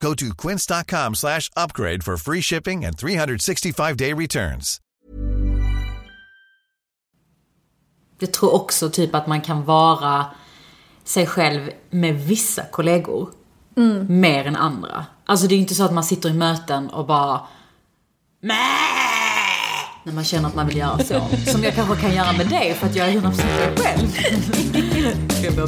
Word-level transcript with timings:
Go 0.00 0.14
to 0.14 0.26
quince.com 0.34 1.14
slash 1.14 1.50
upgrade 1.56 2.04
for 2.04 2.16
free 2.16 2.42
shipping 2.42 2.84
and 2.84 2.96
365-day 2.96 4.14
returns. 4.14 4.80
Jag 8.18 8.32
tror 8.32 8.54
också 8.54 8.90
typ 8.90 9.14
att 9.14 9.26
man 9.26 9.40
kan 9.40 9.64
vara 9.64 10.26
sig 11.04 11.26
själv 11.26 11.70
med 11.90 12.14
vissa 12.14 12.62
kollegor. 12.62 13.30
Mer 14.08 14.44
än 14.44 14.56
andra. 14.56 15.06
Alltså 15.26 15.46
det 15.46 15.54
är 15.54 15.56
ju 15.56 15.62
inte 15.62 15.74
så 15.74 15.84
att 15.84 15.92
man 15.92 16.04
sitter 16.04 16.28
i 16.28 16.32
möten 16.32 16.90
och 16.90 17.06
bara 17.06 17.40
Mä! 18.42 18.54
När 20.04 20.12
man 20.12 20.24
känner 20.24 20.48
att 20.48 20.54
man 20.54 20.66
vill 20.66 20.76
göra 20.76 20.98
så. 20.98 21.28
Som 21.46 21.62
jag 21.64 21.74
kanske 21.74 21.96
kan 21.96 22.14
göra 22.14 22.32
med 22.32 22.48
dig 22.48 22.74
för 22.74 22.86
att 22.86 22.96
jag 22.96 23.08
är 23.08 23.12
100% 23.12 23.22
mig 23.22 23.76
själv. 23.76 24.08
Ska 25.30 25.44
jag 25.44 25.54
börja 25.54 25.66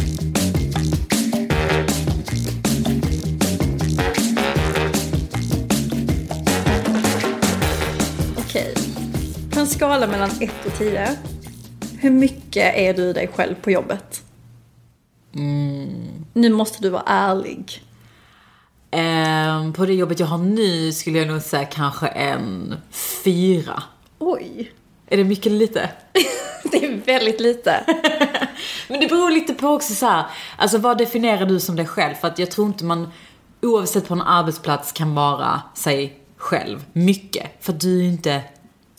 Okej. 8.56 8.74
På 9.50 9.60
en 9.60 9.66
skala 9.66 10.06
mellan 10.06 10.30
1 10.40 10.50
och 10.66 10.78
10. 10.78 11.16
Hur 11.98 12.10
mycket 12.10 12.74
är 12.76 12.94
du 12.94 13.12
dig 13.12 13.28
själv 13.28 13.54
på 13.54 13.70
jobbet? 13.70 14.22
Nu 16.32 16.50
måste 16.50 16.82
du 16.82 16.88
vara 16.88 17.02
ärlig. 17.06 17.82
Ehm, 18.90 19.72
på 19.72 19.86
det 19.86 19.94
jobbet 19.94 20.20
jag 20.20 20.26
har 20.26 20.38
nu 20.38 20.92
skulle 20.92 21.18
jag 21.18 21.28
nog 21.28 21.42
säga 21.42 21.64
kanske 21.64 22.06
en 22.06 22.74
fyra. 23.24 23.82
Oj. 24.18 24.72
Är 25.08 25.16
det 25.16 25.24
mycket 25.24 25.46
eller 25.46 25.58
lite? 25.58 25.90
Det 26.70 26.84
är 26.84 26.96
väldigt 27.06 27.40
lite. 27.40 27.84
Men 28.88 29.00
det 29.00 29.06
beror 29.06 29.30
lite 29.30 29.54
på 29.54 29.68
också 29.68 29.94
så 29.94 30.06
här, 30.06 30.24
alltså 30.56 30.78
vad 30.78 30.98
definierar 30.98 31.46
du 31.46 31.60
som 31.60 31.76
dig 31.76 31.86
själv? 31.86 32.14
För 32.14 32.28
att 32.28 32.38
jag 32.38 32.50
tror 32.50 32.66
inte 32.66 32.84
man, 32.84 33.12
oavsett 33.62 34.08
på 34.08 34.14
en 34.14 34.22
arbetsplats, 34.22 34.92
kan 34.92 35.14
vara 35.14 35.62
sig 35.74 36.25
själv 36.46 36.84
mycket. 36.92 37.50
För 37.60 37.72
att 37.72 37.80
du 37.80 37.98
är 38.00 38.04
inte, 38.04 38.42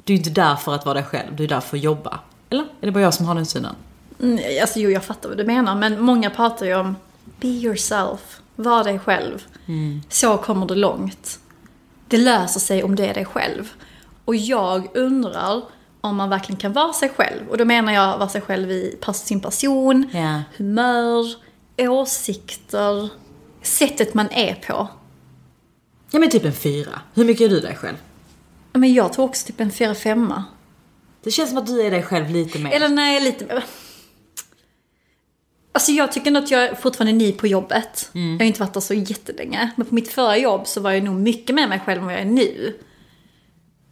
du 0.03 0.13
är 0.13 0.17
inte 0.17 0.29
där 0.29 0.55
för 0.55 0.75
att 0.75 0.85
vara 0.85 0.93
dig 0.93 1.03
själv, 1.03 1.35
du 1.35 1.43
är 1.43 1.47
där 1.47 1.59
för 1.59 1.77
att 1.77 1.83
jobba. 1.83 2.19
Eller? 2.49 2.63
Är 2.63 2.85
det 2.85 2.91
bara 2.91 3.03
jag 3.03 3.13
som 3.13 3.25
har 3.25 3.35
den 3.35 3.45
synen? 3.45 3.75
Mm, 4.21 4.39
Alltså 4.61 4.79
jo, 4.79 4.89
jag 4.89 5.03
fattar 5.03 5.29
vad 5.29 5.37
du 5.37 5.43
menar. 5.43 5.75
Men 5.75 6.01
många 6.01 6.29
pratar 6.29 6.65
ju 6.65 6.75
om 6.75 6.95
be 7.39 7.47
yourself. 7.47 8.41
Var 8.55 8.83
dig 8.83 8.99
själv. 8.99 9.45
Så 10.09 10.37
kommer 10.37 10.65
du 10.65 10.75
långt. 10.75 11.39
Det 12.07 12.17
löser 12.17 12.59
sig 12.59 12.83
om 12.83 12.95
du 12.95 13.03
är 13.05 13.13
dig 13.13 13.25
själv. 13.25 13.71
Och 14.25 14.35
jag 14.35 14.87
undrar 14.97 15.61
om 16.01 16.15
man 16.15 16.29
verkligen 16.29 16.59
kan 16.59 16.73
vara 16.73 16.93
sig 16.93 17.09
själv. 17.09 17.47
Och 17.49 17.57
då 17.57 17.65
menar 17.65 17.93
jag 17.93 18.17
vara 18.17 18.29
sig 18.29 18.41
själv 18.41 18.71
i 18.71 18.97
sin 19.13 19.39
person, 19.39 20.09
Ja. 20.13 20.41
humör, 20.57 21.25
åsikter, 22.01 23.09
sättet 23.61 24.13
man 24.13 24.27
är 24.31 24.55
på. 24.55 24.87
Ja 26.11 26.19
men 26.19 26.29
typ 26.29 26.45
en 26.45 26.53
fyra. 26.53 27.01
Hur 27.13 27.25
mycket 27.25 27.45
är 27.45 27.49
du 27.49 27.59
dig 27.59 27.75
själv? 27.75 27.97
Men 28.73 28.93
jag 28.93 29.13
tror 29.13 29.25
också 29.25 29.47
typ 29.47 29.59
en 29.59 29.71
4-5. 29.71 30.41
Det 31.23 31.31
känns 31.31 31.49
som 31.49 31.57
att 31.57 31.67
du 31.67 31.81
är 31.81 31.91
dig 31.91 32.03
själv 32.03 32.29
lite 32.29 32.59
mer. 32.59 32.71
Eller 32.71 32.89
nej, 32.89 33.23
lite 33.23 33.45
mer. 33.45 33.63
Alltså 35.71 35.91
jag 35.91 36.11
tycker 36.11 36.31
nog 36.31 36.43
att 36.43 36.51
jag 36.51 36.63
är 36.63 36.75
fortfarande 36.75 37.11
är 37.11 37.27
ny 37.27 37.31
på 37.31 37.47
jobbet. 37.47 38.09
Jag 38.13 38.21
har 38.21 38.43
inte 38.43 38.59
varit 38.59 38.73
där 38.73 38.81
så 38.81 38.93
jättelänge. 38.93 39.71
Men 39.75 39.87
på 39.87 39.95
mitt 39.95 40.07
förra 40.07 40.37
jobb 40.37 40.67
så 40.67 40.81
var 40.81 40.91
jag 40.91 41.03
nog 41.03 41.15
mycket 41.15 41.55
med 41.55 41.69
mig 41.69 41.79
själv 41.85 41.99
än 41.99 42.05
vad 42.05 42.13
jag 42.13 42.21
är 42.21 42.25
nu. 42.25 42.77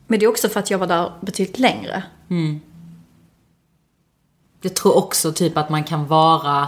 Men 0.07 0.19
det 0.19 0.25
är 0.25 0.29
också 0.29 0.49
för 0.49 0.59
att 0.59 0.71
jag 0.71 0.77
var 0.77 0.87
där 0.87 1.11
betydligt 1.21 1.59
längre. 1.59 2.03
Jag 4.61 4.75
tror 4.75 4.97
också 4.97 5.33
typ 5.33 5.57
att 5.57 5.69
man 5.69 5.83
kan 5.83 6.07
vara 6.07 6.67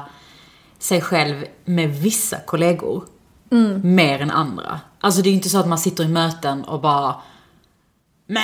sig 0.80 1.02
själv 1.02 1.46
med 1.66 1.90
vissa 1.90 2.40
kollegor. 2.40 3.04
Mer 3.84 4.22
än 4.22 4.32
andra. 4.32 4.80
Alltså 5.00 5.22
det 5.22 5.30
är 5.30 5.34
inte 5.34 5.50
så 5.50 5.60
att 5.60 5.68
man 5.68 5.78
sitter 5.78 6.04
i 6.04 6.08
möten 6.08 6.64
och 6.64 6.82
bara 6.82 7.16
Mäh! 8.28 8.42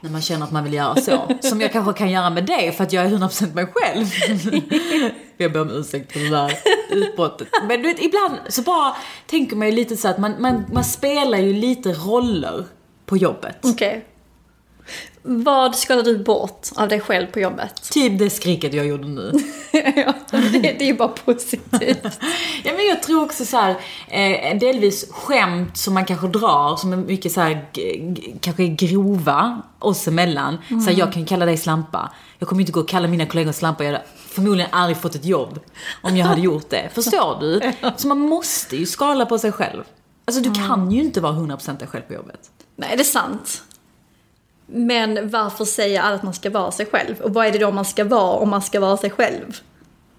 När 0.00 0.10
man 0.10 0.22
känner 0.22 0.44
att 0.44 0.52
man 0.52 0.64
vill 0.64 0.74
göra 0.74 0.96
så. 0.96 1.28
Som 1.40 1.60
jag 1.60 1.72
kanske 1.72 1.92
kan 1.92 2.10
göra 2.10 2.30
med 2.30 2.46
dig 2.46 2.72
för 2.72 2.84
att 2.84 2.92
jag 2.92 3.04
är 3.04 3.10
100% 3.10 3.54
mig 3.54 3.66
själv. 3.74 4.06
jag 5.36 5.52
ber 5.52 5.60
om 5.60 5.70
ursäkt 5.70 6.12
för 6.12 6.20
det 6.20 6.28
där 6.28 6.52
utbrottet. 6.90 7.48
Men 7.68 7.82
du 7.82 7.88
vet, 7.88 8.02
ibland 8.02 8.34
så 8.48 8.62
bara 8.62 8.96
tänker 9.26 9.56
man 9.56 9.66
ju 9.66 9.72
lite 9.72 9.96
så 9.96 10.08
att 10.08 10.18
man, 10.18 10.34
man, 10.38 10.64
man 10.72 10.84
spelar 10.84 11.38
ju 11.38 11.52
lite 11.52 11.92
roller 11.92 12.66
på 13.06 13.16
jobbet. 13.16 13.58
Okej. 13.62 14.06
Vad 15.22 15.76
skalar 15.76 16.02
du 16.02 16.18
bort 16.18 16.68
av 16.76 16.88
dig 16.88 17.00
själv 17.00 17.26
på 17.26 17.40
jobbet? 17.40 17.90
Typ 17.90 18.18
det 18.18 18.30
skriket 18.30 18.74
jag 18.74 18.86
gjorde 18.86 19.08
nu. 19.08 19.32
ja, 19.72 20.14
det, 20.30 20.58
det 20.58 20.80
är 20.80 20.86
ju 20.86 20.94
bara 20.94 21.08
positivt. 21.08 21.98
Ja 22.64 22.72
men 22.76 22.86
jag 22.86 23.02
tror 23.02 23.24
också 23.24 23.44
så 23.44 23.56
här, 23.56 23.76
eh, 24.08 24.58
delvis 24.58 25.10
skämt 25.10 25.76
som 25.76 25.94
man 25.94 26.04
kanske 26.04 26.28
drar 26.28 26.76
som 26.76 26.92
är 26.92 26.96
mycket 26.96 27.32
så 27.32 27.40
här, 27.40 27.66
kanske 28.40 28.62
är 28.62 28.66
grova 28.66 29.62
oss 29.78 30.08
emellan. 30.08 30.58
Så 30.68 30.90
här, 30.90 30.98
jag 30.98 31.12
kan 31.12 31.24
kalla 31.24 31.46
dig 31.46 31.56
slampa. 31.56 32.12
Jag 32.38 32.48
kommer 32.48 32.60
inte 32.60 32.72
gå 32.72 32.80
och 32.80 32.88
kalla 32.88 33.08
mina 33.08 33.26
kollegor 33.26 33.52
slampa. 33.52 33.84
Jag 33.84 33.92
hade 33.92 34.04
förmodligen 34.16 34.70
aldrig 34.72 34.96
fått 34.96 35.14
ett 35.14 35.24
jobb 35.24 35.60
om 36.02 36.16
jag 36.16 36.26
hade 36.26 36.40
gjort 36.40 36.70
det. 36.70 36.90
Förstår 36.94 37.40
du? 37.40 37.72
Så 37.96 38.08
man 38.08 38.18
måste 38.18 38.76
ju 38.76 38.86
skala 38.86 39.26
på 39.26 39.38
sig 39.38 39.52
själv. 39.52 39.84
Alltså 40.24 40.42
du 40.42 40.54
kan 40.54 40.90
ju 40.90 41.00
inte 41.00 41.20
vara 41.20 41.32
100% 41.32 41.78
dig 41.78 41.88
själv 41.88 42.02
på 42.02 42.14
jobbet. 42.14 42.40
Nej, 42.76 42.96
det 42.96 43.02
är 43.02 43.04
sant. 43.04 43.62
Men 44.72 45.30
varför 45.30 45.64
säger 45.64 46.00
alla 46.00 46.14
att 46.16 46.22
man 46.22 46.34
ska 46.34 46.50
vara 46.50 46.70
sig 46.70 46.86
själv? 46.86 47.20
Och 47.20 47.34
vad 47.34 47.46
är 47.46 47.52
det 47.52 47.58
då 47.58 47.70
man 47.70 47.84
ska 47.84 48.04
vara 48.04 48.32
om 48.38 48.48
man 48.50 48.62
ska 48.62 48.80
vara 48.80 48.96
sig 48.96 49.10
själv? 49.10 49.56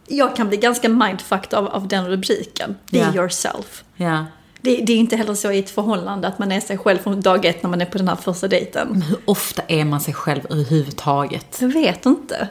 Jag 0.07 0.35
kan 0.35 0.47
bli 0.47 0.57
ganska 0.57 0.89
mindfucked 0.89 1.53
av, 1.53 1.67
av 1.67 1.87
den 1.87 2.07
rubriken. 2.07 2.75
Be 2.91 2.97
Ja. 2.97 3.15
yourself. 3.15 3.83
Ja. 3.95 4.25
Det, 4.61 4.75
det 4.77 4.93
är 4.93 4.97
inte 4.97 5.15
heller 5.15 5.33
så 5.33 5.51
i 5.51 5.59
ett 5.59 5.69
förhållande 5.69 6.27
att 6.27 6.39
man 6.39 6.51
är 6.51 6.59
sig 6.59 6.77
själv 6.77 6.97
från 6.97 7.21
dag 7.21 7.45
ett 7.45 7.63
när 7.63 7.69
man 7.69 7.81
är 7.81 7.85
på 7.85 7.97
den 7.97 8.07
här 8.07 8.15
första 8.15 8.47
dejten. 8.47 9.01
Hur 9.01 9.17
ofta 9.25 9.61
är 9.67 9.85
man 9.85 10.01
sig 10.01 10.13
själv 10.13 10.41
överhuvudtaget? 10.49 11.57
Jag 11.61 11.69
vet 11.69 12.05
inte. 12.05 12.47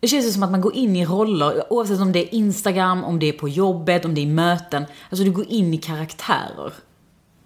Det 0.00 0.08
känns 0.08 0.26
ju 0.26 0.30
som 0.30 0.42
att 0.42 0.50
man 0.50 0.60
går 0.60 0.74
in 0.76 0.96
i 0.96 1.06
roller, 1.06 1.72
oavsett 1.72 2.00
om 2.00 2.12
det 2.12 2.18
är 2.18 2.34
Instagram, 2.34 3.04
om 3.04 3.18
det 3.18 3.28
är 3.28 3.32
på 3.32 3.48
jobbet, 3.48 4.04
om 4.04 4.14
det 4.14 4.20
är 4.22 4.26
möten. 4.26 4.84
Alltså 5.10 5.24
du 5.24 5.30
går 5.30 5.46
in 5.48 5.74
i 5.74 5.78
karaktärer. 5.78 6.72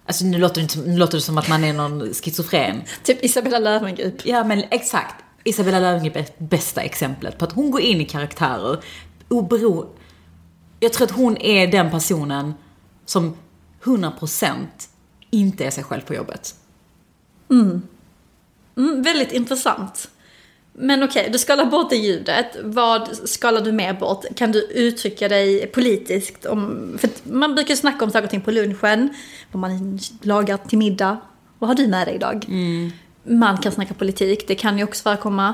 Alltså 0.09 0.25
nu 0.25 0.37
låter 0.37 0.61
det, 0.61 0.75
nu 0.75 0.97
låter 0.97 1.17
det 1.17 1.21
som 1.21 1.37
att 1.37 1.49
man 1.49 1.63
är 1.63 1.73
någon 1.73 2.13
schizofren. 2.13 2.81
Typ 3.03 3.25
Isabella 3.25 3.59
Löwengrip. 3.59 4.25
Ja 4.25 4.43
men 4.43 4.63
exakt. 4.71 5.15
Isabella 5.43 5.79
Löwengrip 5.79 6.15
är 6.15 6.25
bästa 6.37 6.81
exemplet 6.81 7.37
på 7.37 7.45
att 7.45 7.51
hon 7.51 7.71
går 7.71 7.81
in 7.81 8.01
i 8.01 8.05
karaktärer. 8.05 8.83
Obero... 9.27 9.89
Jag 10.79 10.93
tror 10.93 11.07
att 11.07 11.11
hon 11.11 11.37
är 11.37 11.67
den 11.67 11.91
personen 11.91 12.53
som 13.05 13.37
100% 13.83 14.55
inte 15.29 15.65
är 15.65 15.71
sig 15.71 15.83
själv 15.83 16.01
på 16.01 16.13
jobbet. 16.13 16.55
Mm, 17.49 17.81
väldigt 19.03 19.31
intressant. 19.31 20.09
Men 20.81 21.03
okej, 21.03 21.29
du 21.31 21.37
skalar 21.37 21.65
bort 21.65 21.89
det 21.89 21.95
ljudet. 21.95 22.57
Vad 22.63 23.17
skalar 23.29 23.61
du 23.61 23.71
mer 23.71 23.93
bort? 23.93 24.25
Kan 24.35 24.51
du 24.51 24.59
uttrycka 24.61 25.27
dig 25.27 25.67
politiskt? 25.67 26.45
Om, 26.45 26.97
för 26.99 27.09
man 27.23 27.55
brukar 27.55 27.75
snacka 27.75 28.05
om 28.05 28.11
saker 28.11 28.23
och 28.23 28.29
ting 28.29 28.41
på 28.41 28.51
lunchen. 28.51 29.09
Vad 29.51 29.61
man 29.61 29.99
lagar 30.21 30.57
till 30.57 30.77
middag. 30.77 31.17
Vad 31.59 31.67
har 31.67 31.75
du 31.75 31.87
med 31.87 32.07
dig 32.07 32.15
idag? 32.15 32.45
Man 33.23 33.57
kan 33.57 33.71
snacka 33.71 33.93
politik, 33.93 34.47
det 34.47 34.55
kan 34.55 34.77
ju 34.77 34.83
också 34.83 35.03
förekomma. 35.03 35.53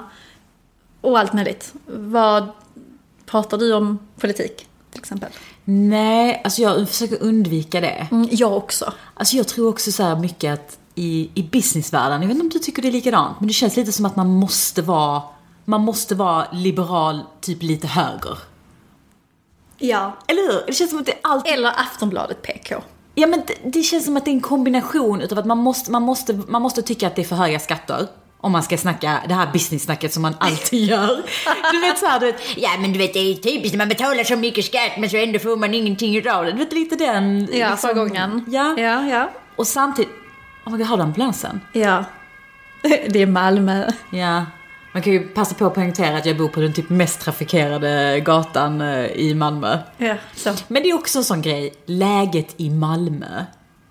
Och 1.01 1.19
allt 1.19 1.33
möjligt. 1.33 1.73
Vad 1.85 2.47
pratar 3.25 3.57
du 3.57 3.73
om 3.73 3.99
politik, 4.19 4.67
till 4.91 4.99
exempel? 4.99 5.29
Nej, 5.63 6.41
alltså 6.43 6.61
jag 6.61 6.89
försöker 6.89 7.23
undvika 7.23 7.81
det. 7.81 8.07
Mm, 8.11 8.27
jag 8.31 8.57
också. 8.57 8.93
Alltså 9.13 9.35
jag 9.35 9.47
tror 9.47 9.69
också 9.69 9.91
så 9.91 10.03
här 10.03 10.15
mycket 10.15 10.53
att 10.53 10.77
i, 10.95 11.29
i 11.33 11.43
businessvärlden, 11.43 12.21
jag 12.21 12.27
vet 12.27 12.35
inte 12.35 12.43
om 12.45 12.49
du 12.49 12.59
tycker 12.59 12.81
det 12.81 12.87
är 12.87 12.91
likadant, 12.91 13.39
men 13.39 13.47
det 13.47 13.53
känns 13.53 13.75
lite 13.75 13.91
som 13.91 14.05
att 14.05 14.15
man 14.15 14.27
måste 14.27 14.81
vara, 14.81 15.21
man 15.65 15.81
måste 15.81 16.15
vara 16.15 16.47
liberal, 16.51 17.21
typ 17.41 17.63
lite 17.63 17.87
höger. 17.87 18.37
Ja. 19.77 20.17
Eller 20.27 20.41
hur? 20.51 20.63
Det 20.67 20.73
känns 20.73 20.89
som 20.89 20.99
att 20.99 21.05
det 21.05 21.17
alltid... 21.23 21.53
Eller 21.53 21.69
Aftonbladet 21.69 22.41
PK. 22.41 22.75
Ja 23.15 23.27
men 23.27 23.41
det, 23.47 23.53
det 23.69 23.83
känns 23.83 24.05
som 24.05 24.17
att 24.17 24.25
det 24.25 24.31
är 24.31 24.33
en 24.33 24.41
kombination 24.41 25.21
utav 25.21 25.39
att 25.39 25.45
man 25.45 25.57
måste, 25.57 25.91
man 25.91 26.01
måste, 26.01 26.33
man 26.47 26.61
måste 26.61 26.81
tycka 26.81 27.07
att 27.07 27.15
det 27.15 27.21
är 27.21 27.25
för 27.25 27.35
höga 27.35 27.59
skatter. 27.59 28.07
Om 28.37 28.51
man 28.51 28.63
ska 28.63 28.77
snacka 28.77 29.19
det 29.27 29.33
här 29.33 29.51
business-snacket 29.53 30.13
som 30.13 30.21
man 30.21 30.35
alltid 30.39 30.79
gör. 30.89 31.23
Du 31.71 31.79
vet 31.81 31.99
såhär, 31.99 32.19
du 32.19 32.25
vet, 32.25 32.57
ja 32.57 32.69
men 32.79 32.93
du 32.93 32.99
vet 32.99 33.13
det 33.13 33.19
är 33.19 33.33
typiskt 33.35 33.73
när 33.73 33.77
man 33.77 33.89
betalar 33.89 34.23
så 34.23 34.35
mycket 34.35 34.65
skatt 34.65 34.91
men 34.97 35.09
så 35.09 35.17
ändå 35.17 35.39
får 35.39 35.57
man 35.57 35.73
ingenting 35.73 36.15
utav 36.17 36.45
det. 36.45 36.51
Du 36.51 36.57
vet 36.57 36.73
lite 36.73 36.95
den... 36.95 37.39
Ja, 37.39 37.69
liksom- 37.69 37.77
förra 37.77 37.93
gången. 37.93 38.45
Ja. 38.47 38.75
Ja, 38.77 39.07
ja. 39.07 39.29
Och 39.55 39.67
samtidigt, 39.67 40.11
Oh 40.65 40.71
my 40.71 40.77
god, 40.77 40.87
har 40.87 40.97
du 40.97 41.03
ambulansen? 41.03 41.61
Ja. 41.73 42.03
Det 43.09 43.21
är 43.21 43.25
Malmö. 43.27 43.91
Ja. 44.09 44.45
Man 44.93 45.01
kan 45.01 45.13
ju 45.13 45.27
passa 45.27 45.55
på 45.55 45.65
att 45.65 45.73
poängtera 45.73 46.17
att 46.17 46.25
jag 46.25 46.37
bor 46.37 46.47
på 46.47 46.59
den 46.59 46.73
typ 46.73 46.89
mest 46.89 47.19
trafikerade 47.21 48.19
gatan 48.19 48.81
eh, 48.81 49.05
i 49.05 49.33
Malmö. 49.35 49.77
Ja, 49.97 50.15
så. 50.35 50.53
Men 50.67 50.83
det 50.83 50.89
är 50.89 50.93
också 50.93 51.17
en 51.17 51.23
sån 51.23 51.41
grej, 51.41 51.73
läget 51.85 52.53
i 52.57 52.69
Malmö. 52.69 53.45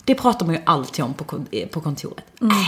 Det 0.05 0.15
pratar 0.15 0.47
man 0.47 0.55
ju 0.55 0.61
alltid 0.67 1.05
om 1.05 1.15
på, 1.15 1.45
eh, 1.51 1.69
på 1.69 1.81
kontoret. 1.81 2.25
Mm. 2.41 2.57
Äh, 2.57 2.67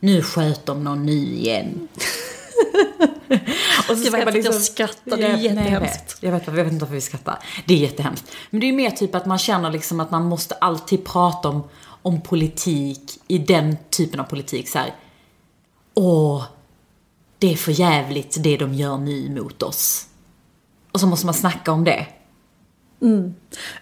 nu 0.00 0.22
sköt 0.22 0.66
de 0.66 0.84
någon 0.84 1.06
ny 1.06 1.34
igen. 1.36 1.88
och 3.88 3.96
Det 3.96 4.10
var 4.10 4.18
helt 4.18 4.36
att 4.36 4.44
jag 4.44 4.54
skrattar, 4.54 5.16
det 5.16 5.22
är 5.26 5.36
jättehemskt. 5.36 6.12
vet. 6.12 6.16
Jag 6.20 6.32
vet, 6.32 6.46
jag 6.46 6.54
vet 6.54 6.72
inte 6.72 6.84
varför 6.84 6.94
vi 6.94 7.00
skrattar. 7.00 7.38
Det 7.66 7.74
är 7.74 7.78
jättehemskt. 7.78 8.32
Men 8.50 8.60
det 8.60 8.66
är 8.66 8.68
ju 8.68 8.76
mer 8.76 8.90
typ 8.90 9.14
att 9.14 9.26
man 9.26 9.38
känner 9.38 9.70
liksom 9.70 10.00
att 10.00 10.10
man 10.10 10.24
måste 10.24 10.54
alltid 10.54 11.04
prata 11.04 11.48
om, 11.48 11.62
om 12.04 12.20
politik 12.20 13.20
i 13.28 13.38
den 13.38 13.76
typen 13.90 14.20
av 14.20 14.24
politik 14.24 14.68
så 14.68 14.78
här. 14.78 14.94
Åh, 15.94 16.44
det 17.38 17.52
är 17.52 17.56
för 17.56 17.72
jävligt 17.72 18.36
det 18.42 18.56
de 18.56 18.74
gör 18.74 18.98
nu 18.98 19.30
mot 19.30 19.62
oss. 19.62 20.06
Och 20.92 21.00
så 21.00 21.06
måste 21.06 21.26
man 21.26 21.34
snacka 21.34 21.72
om 21.72 21.84
det. 21.84 22.06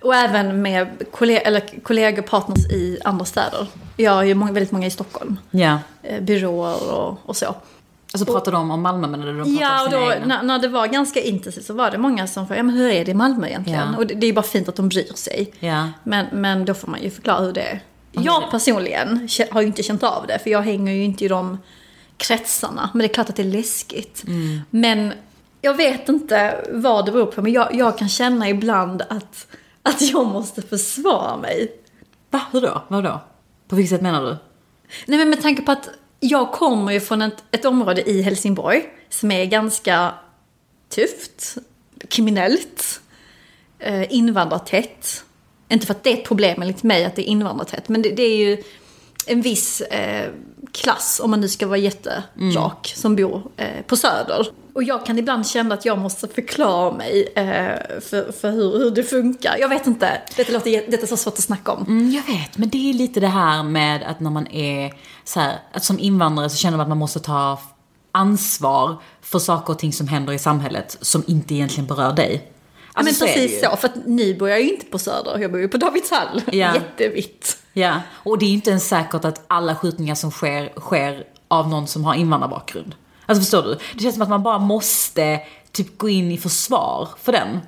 Och 0.00 0.14
även 0.14 0.62
med 0.62 0.88
kolleg- 1.12 1.42
eller 1.44 1.82
kollegor, 1.82 2.22
partners 2.22 2.66
i 2.66 2.98
andra 3.04 3.24
städer. 3.24 3.66
Jag 3.96 4.12
har 4.12 4.22
ju 4.22 4.34
många, 4.34 4.52
väldigt 4.52 4.72
många 4.72 4.86
i 4.86 4.90
Stockholm. 4.90 5.38
Ja. 5.50 5.78
Eh, 6.02 6.20
byråer 6.20 6.92
och, 6.92 7.18
och 7.24 7.36
så. 7.36 7.54
Alltså 8.12 8.32
pratar 8.32 8.52
de 8.52 8.70
om 8.70 8.82
Malmö 8.82 9.06
men 9.06 9.20
de 9.20 9.36
pratar 9.36 9.60
Ja, 9.60 9.84
och 9.84 9.90
då, 9.90 10.26
när, 10.26 10.42
när 10.42 10.58
det 10.58 10.68
var 10.68 10.86
ganska 10.86 11.20
intensivt 11.20 11.64
så 11.64 11.74
var 11.74 11.90
det 11.90 11.98
många 11.98 12.26
som 12.26 12.46
frågade, 12.46 12.58
ja 12.58 12.62
men 12.62 12.74
hur 12.74 12.90
är 12.90 13.04
det 13.04 13.10
i 13.10 13.14
Malmö 13.14 13.48
egentligen? 13.48 13.88
Ja. 13.92 13.98
Och 13.98 14.06
det, 14.06 14.14
det 14.14 14.26
är 14.26 14.28
ju 14.28 14.34
bara 14.34 14.42
fint 14.42 14.68
att 14.68 14.76
de 14.76 14.88
bryr 14.88 15.12
sig. 15.14 15.52
Ja. 15.60 15.88
Men, 16.04 16.26
men 16.32 16.64
då 16.64 16.74
får 16.74 16.88
man 16.88 17.02
ju 17.02 17.10
förklara 17.10 17.40
hur 17.40 17.52
det 17.52 17.60
är. 17.60 17.80
Jag 18.12 18.50
personligen 18.50 19.28
har 19.50 19.60
ju 19.60 19.66
inte 19.66 19.82
känt 19.82 20.02
av 20.02 20.26
det, 20.26 20.38
för 20.38 20.50
jag 20.50 20.62
hänger 20.62 20.92
ju 20.92 21.04
inte 21.04 21.24
i 21.24 21.28
de 21.28 21.58
kretsarna. 22.16 22.90
Men 22.92 22.98
det 22.98 23.04
är 23.04 23.14
klart 23.14 23.28
att 23.28 23.36
det 23.36 23.42
är 23.42 23.46
läskigt. 23.46 24.22
Men 24.70 25.12
jag 25.60 25.74
vet 25.74 26.08
inte 26.08 26.64
vad 26.72 27.06
det 27.06 27.12
beror 27.12 27.26
på, 27.26 27.42
men 27.42 27.52
jag, 27.52 27.74
jag 27.74 27.98
kan 27.98 28.08
känna 28.08 28.48
ibland 28.48 29.02
att, 29.02 29.46
att 29.82 30.02
jag 30.02 30.26
måste 30.26 30.62
försvara 30.62 31.36
mig. 31.36 31.72
Va? 32.30 32.42
Hur 32.52 32.60
då? 32.60 32.82
Vad 32.88 33.04
då? 33.04 33.20
På 33.68 33.76
vilket 33.76 33.90
sätt 33.90 34.02
menar 34.02 34.22
du? 34.22 34.36
Nej 35.06 35.18
men 35.18 35.30
med 35.30 35.42
tanke 35.42 35.62
på 35.62 35.72
att 35.72 35.88
jag 36.20 36.52
kommer 36.52 36.92
ju 36.92 37.00
från 37.00 37.22
ett, 37.22 37.44
ett 37.50 37.64
område 37.64 38.10
i 38.10 38.22
Helsingborg 38.22 38.84
som 39.08 39.30
är 39.30 39.44
ganska 39.44 40.14
tufft, 40.88 41.56
kriminellt, 42.08 43.00
eh, 43.78 44.12
invandrartätt. 44.14 45.24
Inte 45.72 45.86
för 45.86 45.94
att 45.94 46.04
det 46.04 46.12
är 46.12 46.16
ett 46.16 46.24
problem 46.24 46.62
enligt 46.62 46.82
mig 46.82 47.04
att 47.04 47.16
det 47.16 47.22
är 47.22 47.26
invandrartätt, 47.30 47.88
men 47.88 48.02
det, 48.02 48.08
det 48.08 48.22
är 48.22 48.36
ju 48.36 48.62
en 49.26 49.42
viss 49.42 49.80
eh, 49.80 50.30
klass, 50.72 51.20
om 51.24 51.30
man 51.30 51.40
nu 51.40 51.48
ska 51.48 51.66
vara 51.66 51.78
jätterak, 51.78 52.92
som 52.96 53.16
bor 53.16 53.42
eh, 53.56 53.82
på 53.86 53.96
Söder. 53.96 54.48
Och 54.74 54.82
jag 54.82 55.06
kan 55.06 55.18
ibland 55.18 55.46
känna 55.46 55.74
att 55.74 55.84
jag 55.84 55.98
måste 55.98 56.28
förklara 56.28 56.92
mig 56.92 57.32
eh, 57.36 58.00
för, 58.00 58.32
för 58.32 58.50
hur, 58.50 58.78
hur 58.78 58.90
det 58.90 59.02
funkar. 59.02 59.56
Jag 59.60 59.68
vet 59.68 59.86
inte, 59.86 60.22
detta 60.36 60.52
låter 60.52 60.90
detta 60.90 61.02
är 61.02 61.06
så 61.06 61.16
svårt 61.16 61.34
att 61.34 61.44
snacka 61.44 61.72
om. 61.72 61.84
Mm, 61.86 62.10
jag 62.10 62.22
vet, 62.22 62.58
men 62.58 62.68
det 62.68 62.90
är 62.90 62.94
lite 62.94 63.20
det 63.20 63.26
här 63.26 63.62
med 63.62 64.02
att 64.02 64.20
när 64.20 64.30
man 64.30 64.46
är 64.46 64.92
så 65.24 65.40
här, 65.40 65.58
att 65.72 65.84
som 65.84 65.98
invandrare 65.98 66.50
så 66.50 66.56
känner 66.56 66.76
man 66.76 66.84
att 66.84 66.88
man 66.88 66.98
måste 66.98 67.20
ta 67.20 67.58
ansvar 68.12 68.96
för 69.22 69.38
saker 69.38 69.72
och 69.72 69.78
ting 69.78 69.92
som 69.92 70.08
händer 70.08 70.32
i 70.32 70.38
samhället 70.38 70.96
som 71.00 71.24
inte 71.26 71.54
egentligen 71.54 71.86
berör 71.86 72.12
dig. 72.12 72.52
Alltså, 72.94 73.04
men 73.04 73.14
så 73.14 73.26
precis 73.26 73.62
ju. 73.62 73.66
så, 73.66 73.76
för 73.76 73.88
att 73.88 74.06
nu 74.06 74.34
bor 74.34 74.48
jag 74.48 74.60
ju 74.62 74.70
inte 74.70 74.86
på 74.86 74.98
Söder, 74.98 75.38
jag 75.38 75.50
bor 75.50 75.60
ju 75.60 75.68
på 75.68 75.76
Davidshall. 75.76 76.42
Ja. 76.46 76.52
Jättevitt. 76.74 77.58
Ja, 77.72 78.00
och 78.12 78.38
det 78.38 78.46
är 78.46 78.50
inte 78.50 78.70
ens 78.70 78.88
säkert 78.88 79.24
att 79.24 79.44
alla 79.46 79.76
skjutningar 79.76 80.14
som 80.14 80.30
sker, 80.30 80.72
sker 80.80 81.24
av 81.48 81.68
någon 81.68 81.86
som 81.86 82.04
har 82.04 82.14
invandrarbakgrund. 82.14 82.94
Alltså 83.26 83.42
förstår 83.42 83.62
du? 83.62 83.78
Det 83.94 84.02
känns 84.02 84.14
som 84.14 84.22
att 84.22 84.28
man 84.28 84.42
bara 84.42 84.58
måste 84.58 85.40
typ 85.72 85.98
gå 85.98 86.08
in 86.08 86.32
i 86.32 86.38
försvar 86.38 87.08
för 87.22 87.32
den. 87.32 87.60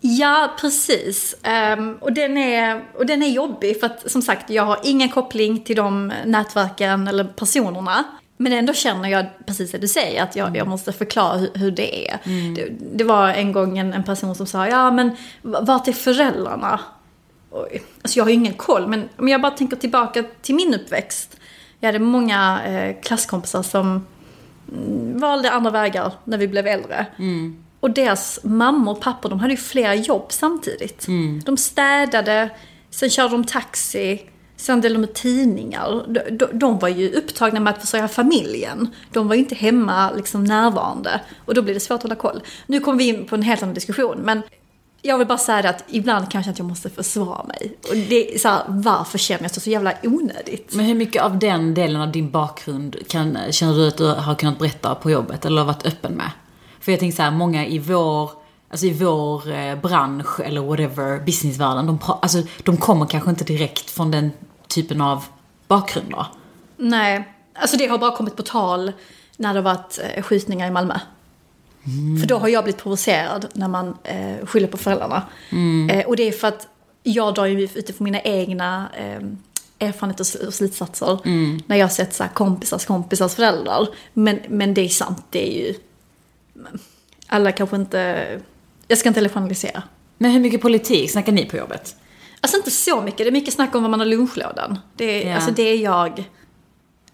Ja, 0.00 0.54
precis. 0.60 1.34
Ehm, 1.42 1.96
och, 2.00 2.12
den 2.12 2.38
är, 2.38 2.84
och 2.94 3.06
den 3.06 3.22
är 3.22 3.28
jobbig 3.28 3.80
för 3.80 3.86
att 3.86 4.10
som 4.10 4.22
sagt, 4.22 4.50
jag 4.50 4.64
har 4.64 4.78
ingen 4.82 5.08
koppling 5.08 5.64
till 5.64 5.76
de 5.76 6.12
nätverken 6.24 7.08
eller 7.08 7.24
personerna. 7.24 8.04
Men 8.36 8.52
ändå 8.52 8.72
känner 8.72 9.08
jag 9.08 9.26
precis 9.46 9.72
det 9.72 9.78
du 9.78 9.88
säger, 9.88 10.22
att 10.22 10.36
jag, 10.36 10.56
jag 10.56 10.68
måste 10.68 10.92
förklara 10.92 11.36
hur, 11.36 11.50
hur 11.54 11.70
det 11.70 12.08
är. 12.08 12.18
Det, 12.54 12.68
det 12.96 13.04
var 13.04 13.28
en 13.28 13.52
gång 13.52 13.78
en, 13.78 13.92
en 13.92 14.04
person 14.04 14.34
som 14.34 14.46
sa, 14.46 14.68
ja 14.68 14.90
men 14.90 15.10
vart 15.42 15.88
är 15.88 15.92
föräldrarna? 15.92 16.80
Oj. 17.50 17.82
Alltså 18.02 18.18
jag 18.18 18.24
har 18.24 18.30
ju 18.30 18.34
ingen 18.34 18.54
koll, 18.54 18.86
men 18.86 19.08
om 19.16 19.28
jag 19.28 19.42
bara 19.42 19.52
tänker 19.52 19.76
tillbaka 19.76 20.24
till 20.42 20.54
min 20.54 20.74
uppväxt. 20.74 21.36
Jag 21.80 21.88
hade 21.88 21.98
många 21.98 22.60
eh, 22.66 23.00
klasskompisar 23.02 23.62
som 23.62 24.06
mm, 24.72 25.18
valde 25.20 25.50
andra 25.50 25.70
vägar 25.70 26.12
när 26.24 26.38
vi 26.38 26.48
blev 26.48 26.66
äldre. 26.66 27.06
Och 27.80 27.90
deras 27.90 28.40
mammor 28.42 28.92
och 28.92 29.00
pappor, 29.00 29.28
de 29.28 29.40
hade 29.40 29.52
ju 29.52 29.56
flera 29.56 29.94
jobb 29.94 30.26
samtidigt. 30.28 31.06
De 31.44 31.56
städade, 31.56 32.50
sen 32.90 33.10
körde 33.10 33.30
de 33.34 33.44
taxi, 33.44 34.22
sen 34.64 34.80
delade 34.80 35.00
de 35.00 35.04
ut 35.04 35.14
tidningar. 35.14 36.04
De, 36.08 36.20
de, 36.36 36.58
de 36.58 36.78
var 36.78 36.88
ju 36.88 37.12
upptagna 37.12 37.60
med 37.60 37.72
att 37.72 37.80
försörja 37.80 38.08
familjen. 38.08 38.88
De 39.12 39.28
var 39.28 39.34
ju 39.34 39.40
inte 39.40 39.54
hemma 39.54 40.10
liksom 40.10 40.44
närvarande. 40.44 41.20
Och 41.44 41.54
då 41.54 41.62
blir 41.62 41.74
det 41.74 41.80
svårt 41.80 41.96
att 41.96 42.02
hålla 42.02 42.14
koll. 42.14 42.40
Nu 42.66 42.80
kommer 42.80 42.98
vi 42.98 43.08
in 43.08 43.26
på 43.26 43.34
en 43.34 43.42
helt 43.42 43.62
annan 43.62 43.74
diskussion, 43.74 44.18
men 44.22 44.42
jag 45.02 45.18
vill 45.18 45.26
bara 45.26 45.38
säga 45.38 45.62
det 45.62 45.70
att 45.70 45.84
ibland 45.88 46.30
kanske 46.30 46.50
att 46.50 46.58
jag 46.58 46.68
måste 46.68 46.90
försvara 46.90 47.44
mig. 47.44 47.76
Och 47.90 47.96
det 47.96 48.34
är 48.34 48.38
så 48.38 48.48
här, 48.48 48.62
varför 48.68 49.18
känner 49.18 49.42
jag 49.42 49.50
så, 49.50 49.60
så 49.60 49.70
jävla 49.70 49.94
onödigt? 50.02 50.74
Men 50.74 50.84
hur 50.84 50.94
mycket 50.94 51.22
av 51.22 51.38
den 51.38 51.74
delen 51.74 52.00
av 52.00 52.12
din 52.12 52.30
bakgrund 52.30 52.96
kan, 53.08 53.38
känner 53.50 53.74
du 53.74 53.88
att 53.88 53.96
du 53.96 54.06
har 54.06 54.34
kunnat 54.34 54.58
berätta 54.58 54.94
på 54.94 55.10
jobbet 55.10 55.44
eller 55.44 55.64
varit 55.64 55.86
öppen 55.86 56.12
med? 56.12 56.30
För 56.80 56.92
jag 56.92 57.00
tänker 57.00 57.16
så 57.16 57.22
här, 57.22 57.30
många 57.30 57.66
i 57.66 57.78
vår, 57.78 58.30
alltså 58.70 58.86
i 58.86 58.92
vår 58.92 59.52
eh, 59.52 59.74
bransch 59.74 60.40
eller 60.40 60.60
whatever, 60.60 61.24
businessvärlden, 61.24 61.86
de, 61.86 61.98
alltså, 62.02 62.42
de 62.62 62.76
kommer 62.76 63.06
kanske 63.06 63.30
inte 63.30 63.44
direkt 63.44 63.90
från 63.90 64.10
den 64.10 64.30
typen 64.74 65.00
av 65.00 65.24
bakgrunder. 65.68 66.26
Nej, 66.76 67.28
alltså 67.54 67.76
det 67.76 67.86
har 67.86 67.98
bara 67.98 68.16
kommit 68.16 68.36
på 68.36 68.42
tal 68.42 68.92
när 69.36 69.54
det 69.54 69.60
har 69.60 69.64
varit 69.64 69.98
eh, 70.14 70.22
skjutningar 70.22 70.68
i 70.68 70.70
Malmö. 70.70 70.98
För 72.20 72.26
då 72.26 72.38
har 72.38 72.48
jag 72.48 72.64
blivit 72.64 72.82
provocerad 72.82 73.46
när 73.52 73.68
man 73.68 73.96
eh, 74.04 74.46
skyller 74.46 74.68
på 74.68 74.76
föräldrarna. 74.76 75.22
Eh, 75.90 76.06
och 76.06 76.16
det 76.16 76.28
är 76.28 76.32
för 76.32 76.48
att 76.48 76.68
jag 77.02 77.34
drar 77.34 77.46
ju 77.46 77.62
utifrån 77.62 78.04
mina 78.04 78.20
egna 78.20 78.88
eh, 78.96 79.88
erfarenheter 79.88 80.22
och 80.22 80.26
sl- 80.26 80.46
och 80.46 80.54
slutsatser. 80.54 81.18
När 81.66 81.76
jag 81.76 81.84
har 81.84 81.90
sett 81.90 82.14
så 82.14 82.22
här, 82.22 82.30
kompisars 82.30 82.84
kompisars 82.84 83.34
föräldrar. 83.34 83.88
Men, 84.12 84.40
men 84.48 84.74
det 84.74 84.80
är 84.80 84.88
sant, 84.88 85.24
det 85.30 85.48
är 85.48 85.66
ju... 85.66 85.74
Alla 87.26 87.52
kanske 87.52 87.76
inte... 87.76 88.40
Jag 88.88 88.98
ska 88.98 89.08
inte 89.08 89.18
heller 89.18 89.30
generalisera. 89.30 89.82
Men 90.18 90.30
hur 90.30 90.40
mycket 90.40 90.60
politik 90.60 91.10
snackar 91.10 91.32
ni 91.32 91.44
på 91.44 91.56
jobbet? 91.56 91.96
Alltså 92.44 92.56
inte 92.56 92.70
så 92.70 93.00
mycket, 93.00 93.18
det 93.18 93.26
är 93.28 93.30
mycket 93.32 93.54
snack 93.54 93.74
om 93.74 93.82
vad 93.82 93.90
man 93.90 94.00
har 94.00 94.06
lunchlådan. 94.06 94.78
Det 94.96 95.04
är, 95.24 95.28
Ja. 95.28 95.34
Alltså 95.34 95.50
det 95.50 95.62
är 95.62 95.76
jag... 95.76 96.30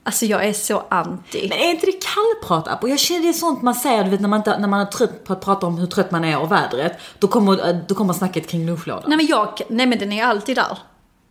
Alltså 0.03 0.27
jag 0.27 0.45
är 0.47 0.53
så 0.53 0.83
anti. 0.89 1.47
Men 1.49 1.59
är 1.59 1.71
inte 1.71 1.87
det 1.87 1.93
kallprat? 2.43 2.83
Och 2.83 2.89
jag 2.89 2.99
känner 2.99 3.21
det 3.23 3.29
är 3.29 3.33
sånt 3.33 3.63
man 3.63 3.75
säger, 3.75 4.05
du 4.05 4.11
vet 4.11 4.21
när 4.21 4.29
man, 4.29 4.37
inte, 4.41 4.59
när 4.59 4.69
man 4.69 4.81
är 4.81 4.85
trött 4.87 5.25
på 5.25 5.33
att 5.33 5.41
prata 5.45 5.67
om 5.67 5.79
hur 5.79 5.87
trött 5.87 6.11
man 6.11 6.25
är 6.25 6.39
och 6.41 6.53
vädret. 6.53 6.93
Då 7.19 7.29
kommer, 7.29 7.83
då 7.89 7.95
kommer 7.95 8.13
snacket 8.13 8.49
kring 8.49 8.67
lunchlådan. 8.67 9.05
Nej 9.07 9.17
men 9.17 9.27
jag, 9.27 9.61
nej 9.69 9.87
men 9.87 9.99
den 9.99 10.13
är 10.13 10.25
alltid 10.25 10.57
där. 10.57 10.79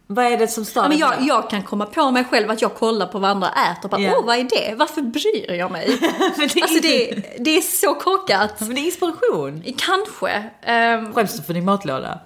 Vad 0.08 0.26
är 0.26 0.38
det 0.38 0.48
som 0.48 0.66
stör 0.66 0.82
Ja, 0.82 0.88
men 0.90 0.98
jag, 0.98 1.14
jag 1.22 1.50
kan 1.50 1.64
komma 1.64 1.86
på 1.86 2.12
mig 2.12 2.24
själv 2.24 2.52
att 2.52 2.62
jag 2.62 2.76
kollar 2.76 3.06
på 3.08 3.20
vad 3.20 3.30
andra 3.32 3.48
äter 3.50 3.84
och 3.84 3.90
bara, 3.90 4.02
Ja. 4.02 4.16
åh 4.20 4.26
vad 4.26 4.38
är 4.38 4.44
det? 4.44 4.76
Varför 4.76 5.02
bryr 5.02 5.52
jag 5.54 5.72
mig? 5.72 5.88
Det 6.38 6.44
är 6.58 6.62
alltså 6.64 6.80
det, 6.82 7.10
inte- 7.10 7.30
det 7.40 7.58
är 7.58 7.62
så 7.62 7.94
korkat. 7.94 8.60
Men 8.60 8.76
det 8.76 8.82
är 8.82 8.86
inspiration. 8.86 9.64
Kanske. 9.78 10.50
Ehm, 10.64 11.14
Skäms 11.14 11.34
du 11.38 11.44
för 11.44 11.54
din 11.54 11.66
matlåda? 11.66 12.20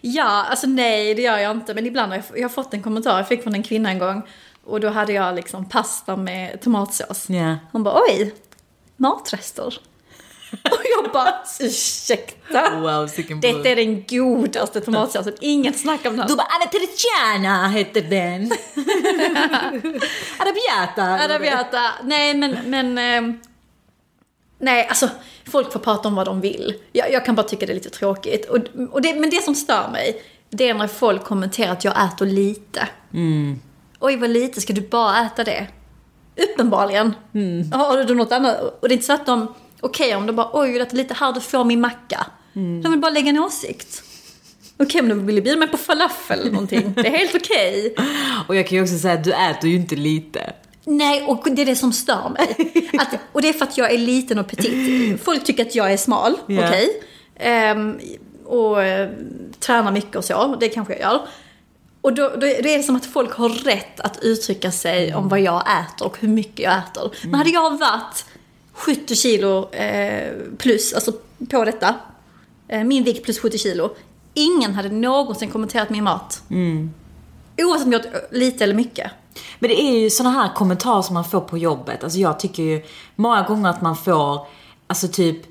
Ja, 0.00 0.44
alltså 0.50 0.66
nej 0.66 1.14
det 1.14 1.22
gör 1.22 1.38
jag 1.38 1.50
inte. 1.50 1.74
Men 1.74 1.86
ibland 1.86 2.12
har 2.12 2.16
jag, 2.16 2.38
jag 2.38 2.48
har 2.48 2.54
fått 2.54 2.74
en 2.74 2.82
kommentar 2.82 3.16
jag 3.16 3.28
fick 3.28 3.42
från 3.42 3.54
en 3.54 3.62
kvinna 3.62 3.90
en 3.90 3.98
gång. 3.98 4.22
Och 4.64 4.80
då 4.80 4.88
hade 4.88 5.12
jag 5.12 5.34
liksom 5.34 5.68
pasta 5.68 6.16
med 6.16 6.60
tomatsås. 6.60 7.30
Ja. 7.30 7.56
Hon 7.72 7.82
bara, 7.82 8.02
oj, 8.08 8.34
matrester. 8.96 9.80
och 10.64 10.82
jag 10.96 11.12
bara, 11.12 11.34
ursäkta. 11.60 12.80
Wow, 12.80 13.10
Detta 13.40 13.68
är 13.68 13.76
den 13.76 14.04
godaste 14.08 14.80
tomatsåsen, 14.80 15.34
inget 15.40 15.80
snack 15.80 16.06
om 16.06 16.16
den. 16.16 16.26
Du 16.26 16.36
bara 16.36 16.46
Anatericiana 16.46 17.68
heter 17.68 18.02
den. 18.02 18.42
Arabiata. 20.38 21.02
Arabiata, 21.02 21.92
nej 22.04 22.34
men, 22.34 22.58
men 22.66 22.98
ehm, 22.98 23.40
Nej, 24.60 24.86
alltså 24.88 25.08
folk 25.50 25.72
får 25.72 25.80
prata 25.80 26.08
om 26.08 26.14
vad 26.14 26.26
de 26.26 26.40
vill. 26.40 26.74
Jag, 26.92 27.12
jag 27.12 27.24
kan 27.24 27.34
bara 27.34 27.42
tycka 27.46 27.66
det 27.66 27.72
är 27.72 27.74
lite 27.74 27.90
tråkigt. 27.90 28.44
Och, 28.48 28.58
och 28.90 29.02
det, 29.02 29.14
men 29.14 29.30
det 29.30 29.42
som 29.44 29.54
stör 29.54 29.88
mig, 29.92 30.22
det 30.50 30.68
är 30.68 30.74
när 30.74 30.86
folk 30.86 31.24
kommenterar 31.24 31.72
att 31.72 31.84
jag 31.84 32.04
äter 32.04 32.26
lite. 32.26 32.88
Oj, 34.00 34.16
vad 34.16 34.30
lite, 34.30 34.60
ska 34.60 34.72
du 34.72 34.80
bara 34.80 35.26
äta 35.26 35.44
det? 35.44 35.66
Uppenbarligen. 36.52 37.14
Har 37.72 38.04
du 38.04 38.14
något 38.14 38.32
annat? 38.32 38.60
Och 38.80 38.88
det 38.88 38.92
är 38.92 38.96
inte 38.96 39.06
så 39.06 39.12
att 39.12 39.26
de, 39.26 39.54
okej 39.80 40.16
om 40.16 40.26
de 40.26 40.36
bara, 40.36 40.50
oj, 40.52 40.72
du 40.72 40.80
äter 40.80 40.96
lite 40.96 41.14
här, 41.14 41.32
du 41.32 41.40
får 41.40 41.64
min 41.64 41.80
macka. 41.80 42.26
De 42.82 42.90
vill 42.90 43.00
bara 43.00 43.10
lägga 43.10 43.28
en 43.28 43.38
åsikt. 43.38 44.02
Okej, 44.76 45.02
men 45.02 45.26
vill 45.26 45.36
du 45.36 45.42
bjuda 45.42 45.58
mig 45.58 45.68
på 45.68 45.76
falafel 45.76 46.40
eller 46.40 46.50
någonting? 46.50 46.92
Det 46.96 47.06
är 47.06 47.18
helt 47.18 47.34
okej. 47.34 47.94
Och 48.48 48.56
jag 48.56 48.66
kan 48.68 48.76
ju 48.76 48.82
också 48.82 48.98
säga 48.98 49.14
att 49.14 49.24
du 49.24 49.32
äter 49.32 49.70
ju 49.70 49.76
inte 49.76 49.96
lite. 49.96 50.52
Nej, 50.90 51.22
och 51.26 51.46
det 51.50 51.62
är 51.62 51.66
det 51.66 51.76
som 51.76 51.92
stör 51.92 52.28
mig. 52.28 52.72
Att, 52.98 53.14
och 53.32 53.42
det 53.42 53.48
är 53.48 53.52
för 53.52 53.64
att 53.64 53.78
jag 53.78 53.92
är 53.92 53.98
liten 53.98 54.38
och 54.38 54.48
petit. 54.48 55.20
Folk 55.22 55.44
tycker 55.44 55.66
att 55.66 55.74
jag 55.74 55.92
är 55.92 55.96
smal, 55.96 56.34
Ja. 56.46 56.68
okej. 56.68 57.02
Ehm, 57.36 57.98
och 58.44 58.82
eh, 58.82 59.10
tränar 59.60 59.92
mycket 59.92 60.16
och 60.16 60.24
så, 60.24 60.56
det 60.60 60.68
kanske 60.68 60.92
jag 60.92 61.00
gör. 61.02 61.20
Och 62.00 62.14
då, 62.14 62.28
då, 62.28 62.36
då 62.40 62.46
är 62.46 62.62
det 62.62 62.82
som 62.82 62.96
att 62.96 63.06
folk 63.06 63.32
har 63.32 63.48
rätt 63.48 64.00
att 64.00 64.18
uttrycka 64.22 64.70
sig 64.72 65.14
om 65.14 65.28
vad 65.28 65.40
jag 65.40 65.62
äter 65.62 66.06
och 66.06 66.18
hur 66.20 66.28
mycket 66.28 66.60
jag 66.60 66.78
äter. 66.78 67.10
Men 67.22 67.34
hade 67.34 67.50
jag 67.50 67.78
varit 67.78 68.24
70 68.72 69.14
kilo 69.16 69.72
eh, 69.72 70.32
plus, 70.58 70.92
alltså 70.92 71.12
på 71.50 71.64
detta, 71.64 71.94
eh, 72.68 72.84
min 72.84 73.04
vikt 73.04 73.24
plus 73.24 73.38
70 73.38 73.58
kilo, 73.58 73.96
ingen 74.34 74.74
hade 74.74 74.88
någonsin 74.88 75.50
kommenterat 75.50 75.90
min 75.90 76.04
mat. 76.04 76.42
Oavsett 77.58 77.86
om 77.86 77.92
jag 77.92 78.00
åt 78.00 78.06
lite 78.30 78.64
eller 78.64 78.74
mycket. 78.74 79.10
Men 79.58 79.70
det 79.70 79.80
är 79.80 80.00
ju 80.00 80.10
såna 80.10 80.30
här 80.30 80.54
kommentarer 80.54 81.02
som 81.02 81.14
man 81.14 81.24
får 81.24 81.40
på 81.40 81.58
jobbet. 81.58 82.04
Alltså 82.04 82.18
jag 82.18 82.40
tycker 82.40 82.62
ju 82.62 82.82
många 83.16 83.42
gånger 83.42 83.70
att 83.70 83.82
man 83.82 83.96
får, 83.96 84.46
alltså 84.86 85.08
typ 85.08 85.42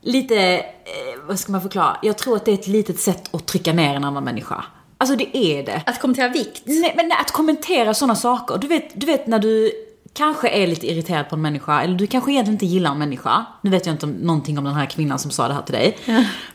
lite, 0.00 0.58
eh, 0.58 1.26
vad 1.26 1.38
ska 1.38 1.52
man 1.52 1.60
förklara? 1.60 1.96
Jag 2.02 2.18
tror 2.18 2.36
att 2.36 2.44
det 2.44 2.50
är 2.50 2.54
ett 2.54 2.66
litet 2.66 3.00
sätt 3.00 3.34
att 3.34 3.46
trycka 3.46 3.72
ner 3.72 3.94
en 3.94 4.04
annan 4.04 4.24
människa. 4.24 4.64
Alltså 4.98 5.16
det 5.16 5.36
är 5.36 5.62
det. 5.62 5.82
Att 5.86 6.00
kommentera 6.00 6.28
vikt. 6.28 6.62
Nej, 6.64 6.92
men 6.96 7.12
att 7.12 7.30
kommentera 7.30 7.94
sådana 7.94 8.14
saker. 8.14 8.58
Du 8.58 8.66
vet, 8.66 9.00
du 9.00 9.06
vet 9.06 9.26
när 9.26 9.38
du 9.38 9.72
kanske 10.14 10.48
är 10.48 10.66
lite 10.66 10.86
irriterad 10.86 11.28
på 11.28 11.34
en 11.34 11.42
människa, 11.42 11.82
eller 11.82 11.94
du 11.94 12.06
kanske 12.06 12.32
egentligen 12.32 12.54
inte 12.54 12.66
gillar 12.66 12.90
en 12.90 12.98
människa. 12.98 13.46
Nu 13.60 13.70
vet 13.70 13.86
jag 13.86 13.94
inte 13.94 14.06
om, 14.06 14.12
någonting 14.12 14.58
om 14.58 14.64
den 14.64 14.74
här 14.74 14.86
kvinnan 14.86 15.18
som 15.18 15.30
sa 15.30 15.48
det 15.48 15.54
här 15.54 15.62
till 15.62 15.74
dig. 15.74 15.98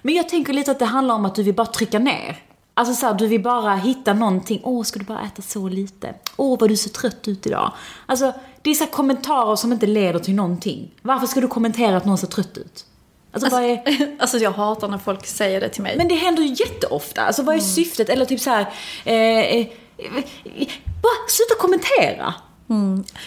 Men 0.02 0.16
jag 0.16 0.30
tänker 0.30 0.54
lite 0.54 0.72
att 0.72 0.80
det 0.80 0.86
handlar 0.86 1.16
om 1.16 1.26
att 1.26 1.36
du 1.36 1.44
vill 1.44 1.56
bara 1.56 1.68
trycka 1.68 2.00
ner. 2.00 2.38
Alltså 2.78 2.94
så 2.94 3.06
här, 3.06 3.14
du 3.14 3.28
vill 3.28 3.44
bara 3.44 3.76
hitta 3.76 4.14
någonting. 4.14 4.62
Åh, 4.64 4.84
ska 4.84 5.00
du 5.00 5.06
bara 5.06 5.22
äta 5.22 5.42
så 5.42 5.70
lite? 5.70 6.14
Åh, 6.36 6.60
vad 6.60 6.70
du 6.70 6.78
ser 6.78 6.90
trött 6.90 7.28
ut 7.28 7.48
idag. 7.48 7.72
Alltså, 8.06 8.34
det 8.62 8.70
är 8.70 8.74
så 8.74 8.86
kommentarer 8.86 9.56
som 9.56 9.74
inte 9.74 9.86
leder 9.86 10.20
till 10.20 10.36
någonting. 10.36 10.92
Varför 11.02 11.28
ska 11.28 11.42
du 11.42 11.48
kommentera 11.48 11.98
att 11.98 12.06
någon 12.06 12.18
ser 12.18 12.28
trött 12.28 12.58
ut? 12.58 12.86
Alltså, 13.32 13.50
vad 13.50 13.64
är... 13.64 13.82
Alltså 14.20 14.38
jag 14.44 14.52
hatar 14.52 14.88
när 14.88 14.98
folk 14.98 15.26
säger 15.26 15.62
det 15.62 15.70
till 15.70 15.84
mig. 15.84 15.98
Men 15.98 16.08
det 16.08 16.16
händer 16.16 16.44
ju 16.44 16.50
jätteofta. 16.50 17.22
Alltså 17.22 17.44
vad 17.44 17.56
är 17.56 17.60
syftet? 17.60 18.10
Eller 18.10 18.26
typ 18.26 18.40
så 18.40 18.50
här. 18.50 18.62
Eh, 19.06 19.16
eh, 19.16 19.68
eh, 19.98 20.68
bara 21.02 21.28
sluta 21.28 21.56
kommentera. 21.60 22.34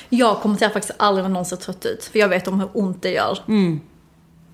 Jag 0.08 0.40
kommenterar 0.40 0.70
faktiskt 0.70 0.94
aldrig 0.96 1.22
när 1.24 1.30
någon 1.30 1.44
ser 1.44 1.56
trött 1.56 1.86
ut. 1.86 2.04
För 2.04 2.18
jag 2.18 2.28
vet 2.28 2.48
om 2.48 2.60
hur 2.60 2.68
ont 2.72 3.02
det 3.02 3.10
gör. 3.10 3.38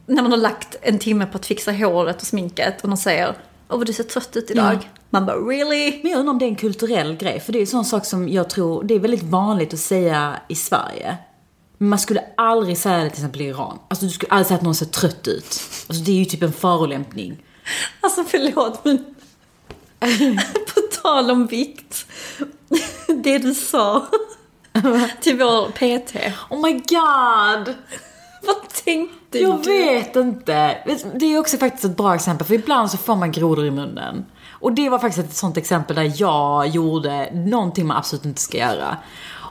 När 0.07 0.23
man 0.23 0.31
har 0.31 0.39
lagt 0.39 0.77
en 0.83 0.99
timme 0.99 1.27
på 1.27 1.39
att 1.39 1.47
fixa 1.47 1.73
håret 1.73 2.21
och 2.21 2.27
sminket 2.27 2.83
och 2.83 2.89
någon 2.89 2.99
säger 2.99 3.35
Åh 3.69 3.79
vad 3.79 3.87
du 3.87 3.93
ser 3.93 4.05
trött 4.05 4.37
ut 4.37 4.51
idag. 4.51 4.75
Ja. 4.75 4.89
Man 5.11 5.27
bara 5.27 5.37
really? 5.37 6.01
Men 6.03 6.13
jag 6.13 6.19
undrar 6.19 6.33
om 6.33 6.39
det 6.39 6.45
är 6.45 6.49
en 6.49 6.57
kulturell 6.57 7.17
grej. 7.17 7.41
För 7.41 7.53
det 7.53 7.59
är 7.59 7.61
en 7.61 7.67
sån 7.67 7.85
sak 7.85 8.05
som 8.05 8.29
jag 8.29 8.51
tror, 8.51 8.85
det 8.85 8.95
är 8.95 8.99
väldigt 8.99 9.23
vanligt 9.23 9.75
att 9.75 9.81
säga 9.81 10.41
i 10.49 10.55
Sverige. 10.55 11.17
Men 11.79 11.89
man 11.89 11.99
skulle 11.99 12.25
aldrig 12.37 12.79
säga 12.79 12.97
det 12.99 13.11
till 13.11 13.19
exempel 13.19 13.41
i 13.41 13.45
Iran. 13.45 13.79
Alltså 13.89 14.05
du 14.05 14.11
skulle 14.11 14.31
aldrig 14.31 14.47
säga 14.47 14.57
att 14.57 14.63
någon 14.63 14.75
ser 14.75 14.87
trött 14.87 15.29
ut. 15.29 15.61
Alltså 15.89 16.05
det 16.05 16.13
är 16.13 16.17
ju 16.17 16.25
typ 16.25 16.43
en 16.43 16.53
förolämpning. 16.53 17.43
Alltså 18.01 18.25
förlåt 18.25 18.85
men 18.85 19.15
på 20.75 20.81
tal 21.03 21.31
om 21.31 21.47
vikt. 21.47 22.07
Det 23.25 23.39
du 23.39 23.55
sa 23.55 24.07
till 25.21 25.39
vår 25.39 25.69
PT. 25.71 26.17
Oh 26.51 26.63
my 26.63 26.73
god! 26.73 27.75
Vad 28.47 28.69
tänkte 28.85 29.39
Jag 29.39 29.63
du? 29.63 29.71
vet 29.71 30.17
inte. 30.17 30.79
Det 31.15 31.27
är 31.35 31.39
också 31.41 31.57
faktiskt 31.57 31.85
ett 31.85 31.97
bra 31.97 32.15
exempel, 32.15 32.47
för 32.47 32.55
ibland 32.55 32.91
så 32.91 32.97
får 32.97 33.17
man 33.17 33.33
grodor 33.33 33.67
i 33.67 33.71
munnen. 33.71 34.27
Och 34.51 34.73
det 34.73 34.89
var 34.89 34.99
faktiskt 34.99 35.29
ett 35.29 35.37
sånt 35.37 35.57
exempel 35.57 35.97
där 35.97 36.13
jag 36.17 36.69
gjorde 36.69 37.31
någonting 37.35 37.87
man 37.87 37.97
absolut 37.97 38.25
inte 38.25 38.41
ska 38.41 38.59
göra. 38.59 38.97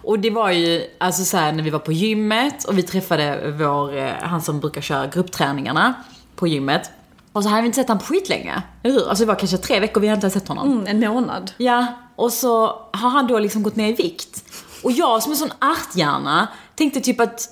Och 0.04 0.20
det 0.20 0.30
var 0.30 0.52
ju, 0.52 0.84
alltså 0.98 1.24
så 1.24 1.38
här, 1.38 1.52
när 1.52 1.64
vi 1.64 1.70
var 1.70 1.80
på 1.80 1.92
gymmet 1.92 2.64
och 2.64 2.78
vi 2.78 2.84
träffade 2.84 3.52
vår, 3.60 3.98
eh, 3.98 4.10
han 4.22 4.42
som 4.42 4.60
brukar 4.60 4.82
köra 4.82 5.08
gruppträningarna 5.08 5.94
på 6.36 6.48
gymmet. 6.48 6.92
Och 7.32 7.44
så 7.44 7.50
hade 7.50 7.62
vi 7.62 7.66
inte 7.66 7.76
sett 7.76 7.88
honom 7.88 8.00
på 8.00 8.06
skitlänge, 8.06 8.62
eller 8.84 8.94
hur? 8.94 9.10
Alltså 9.10 9.24
det 9.24 9.28
var 9.28 9.36
kanske 9.36 9.58
tre 9.58 9.80
veckor 9.80 10.02
vi 10.02 10.08
hade 10.08 10.28
inte 10.28 10.40
sett 10.40 10.48
honom. 10.48 10.72
Mm, 10.72 11.04
en 11.04 11.14
månad. 11.14 11.52
Ja, 11.58 11.86
och 12.16 12.34
så 12.34 12.66
har 12.92 13.10
han 13.10 13.28
då 13.28 13.40
liksom 13.40 13.64
gått 13.64 13.76
ner 13.76 13.90
i 13.90 13.94
vikt. 13.94 14.44
Och 14.84 14.92
jag 14.92 15.24
som 15.24 15.32
en 15.32 15.38
sån 15.38 15.52
arthjärna 15.60 16.48
tänkte 16.76 17.00
typ 17.02 17.20
att 17.20 17.50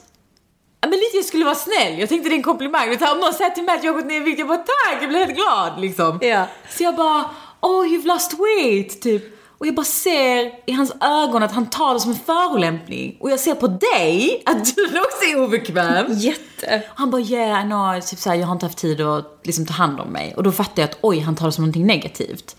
men 0.94 1.00
lite 1.00 1.18
jag 1.18 1.26
skulle 1.26 1.46
vara 1.46 1.56
snäll. 1.56 2.00
Jag 2.00 2.10
tänkte 2.10 2.30
det 2.30 2.36
är 2.36 2.38
en 2.38 2.44
komplimang. 2.44 2.90
Om 2.90 3.20
någon 3.20 3.34
säger 3.34 3.52
till 3.52 3.64
mig 3.64 3.76
att 3.76 3.84
jag 3.84 3.94
har 3.94 4.02
gått 4.02 4.10
ner 4.10 4.16
i 4.16 4.20
vikt, 4.20 4.40
jag 4.40 4.48
bara 4.48 4.58
tack, 4.58 4.98
jag 5.02 5.10
blir 5.10 5.20
helt 5.20 5.36
glad 5.36 5.82
liksom. 5.82 6.20
Ja. 6.22 6.46
Så 6.70 6.84
jag 6.84 6.96
bara, 6.96 7.30
oh 7.62 7.86
you've 7.86 8.08
lost 8.08 8.34
weight, 8.34 9.02
typ. 9.02 9.24
Och 9.58 9.68
jag 9.68 9.76
bara 9.76 9.86
ser 9.86 10.52
i 10.66 10.72
hans 10.72 10.92
ögon 11.02 11.44
att 11.44 11.52
han 11.52 11.70
tar 11.70 11.94
det 11.94 12.00
som 12.00 12.12
en 12.12 12.18
förolämpning. 12.18 13.18
Och 13.20 13.32
jag 13.32 13.40
ser 13.40 13.56
på 13.56 13.68
dig 13.68 14.44
att 14.46 14.76
du 14.76 14.84
också 15.00 15.26
är 15.32 15.44
obekväm. 15.44 16.06
Jätte. 16.10 16.84
Och 16.92 17.00
han 17.00 17.12
bara 17.12 17.22
yeah, 17.22 17.66
I 17.66 17.70
know, 17.70 18.02
typ 18.02 18.20
såhär, 18.20 18.38
jag 18.38 18.48
har 18.48 18.54
inte 18.54 18.66
haft 18.66 18.78
tid 18.78 19.02
att 19.02 19.40
liksom, 19.44 19.66
ta 19.66 19.74
hand 19.74 20.00
om 20.00 20.08
mig. 20.08 20.34
Och 20.38 20.44
då 20.44 20.52
fattade 20.52 20.82
jag 20.82 20.90
att 20.90 20.98
oj, 21.02 21.20
han 21.20 21.36
tar 21.36 21.46
det 21.46 21.52
som 21.52 21.64
någonting 21.64 21.86
negativt. 21.86 22.56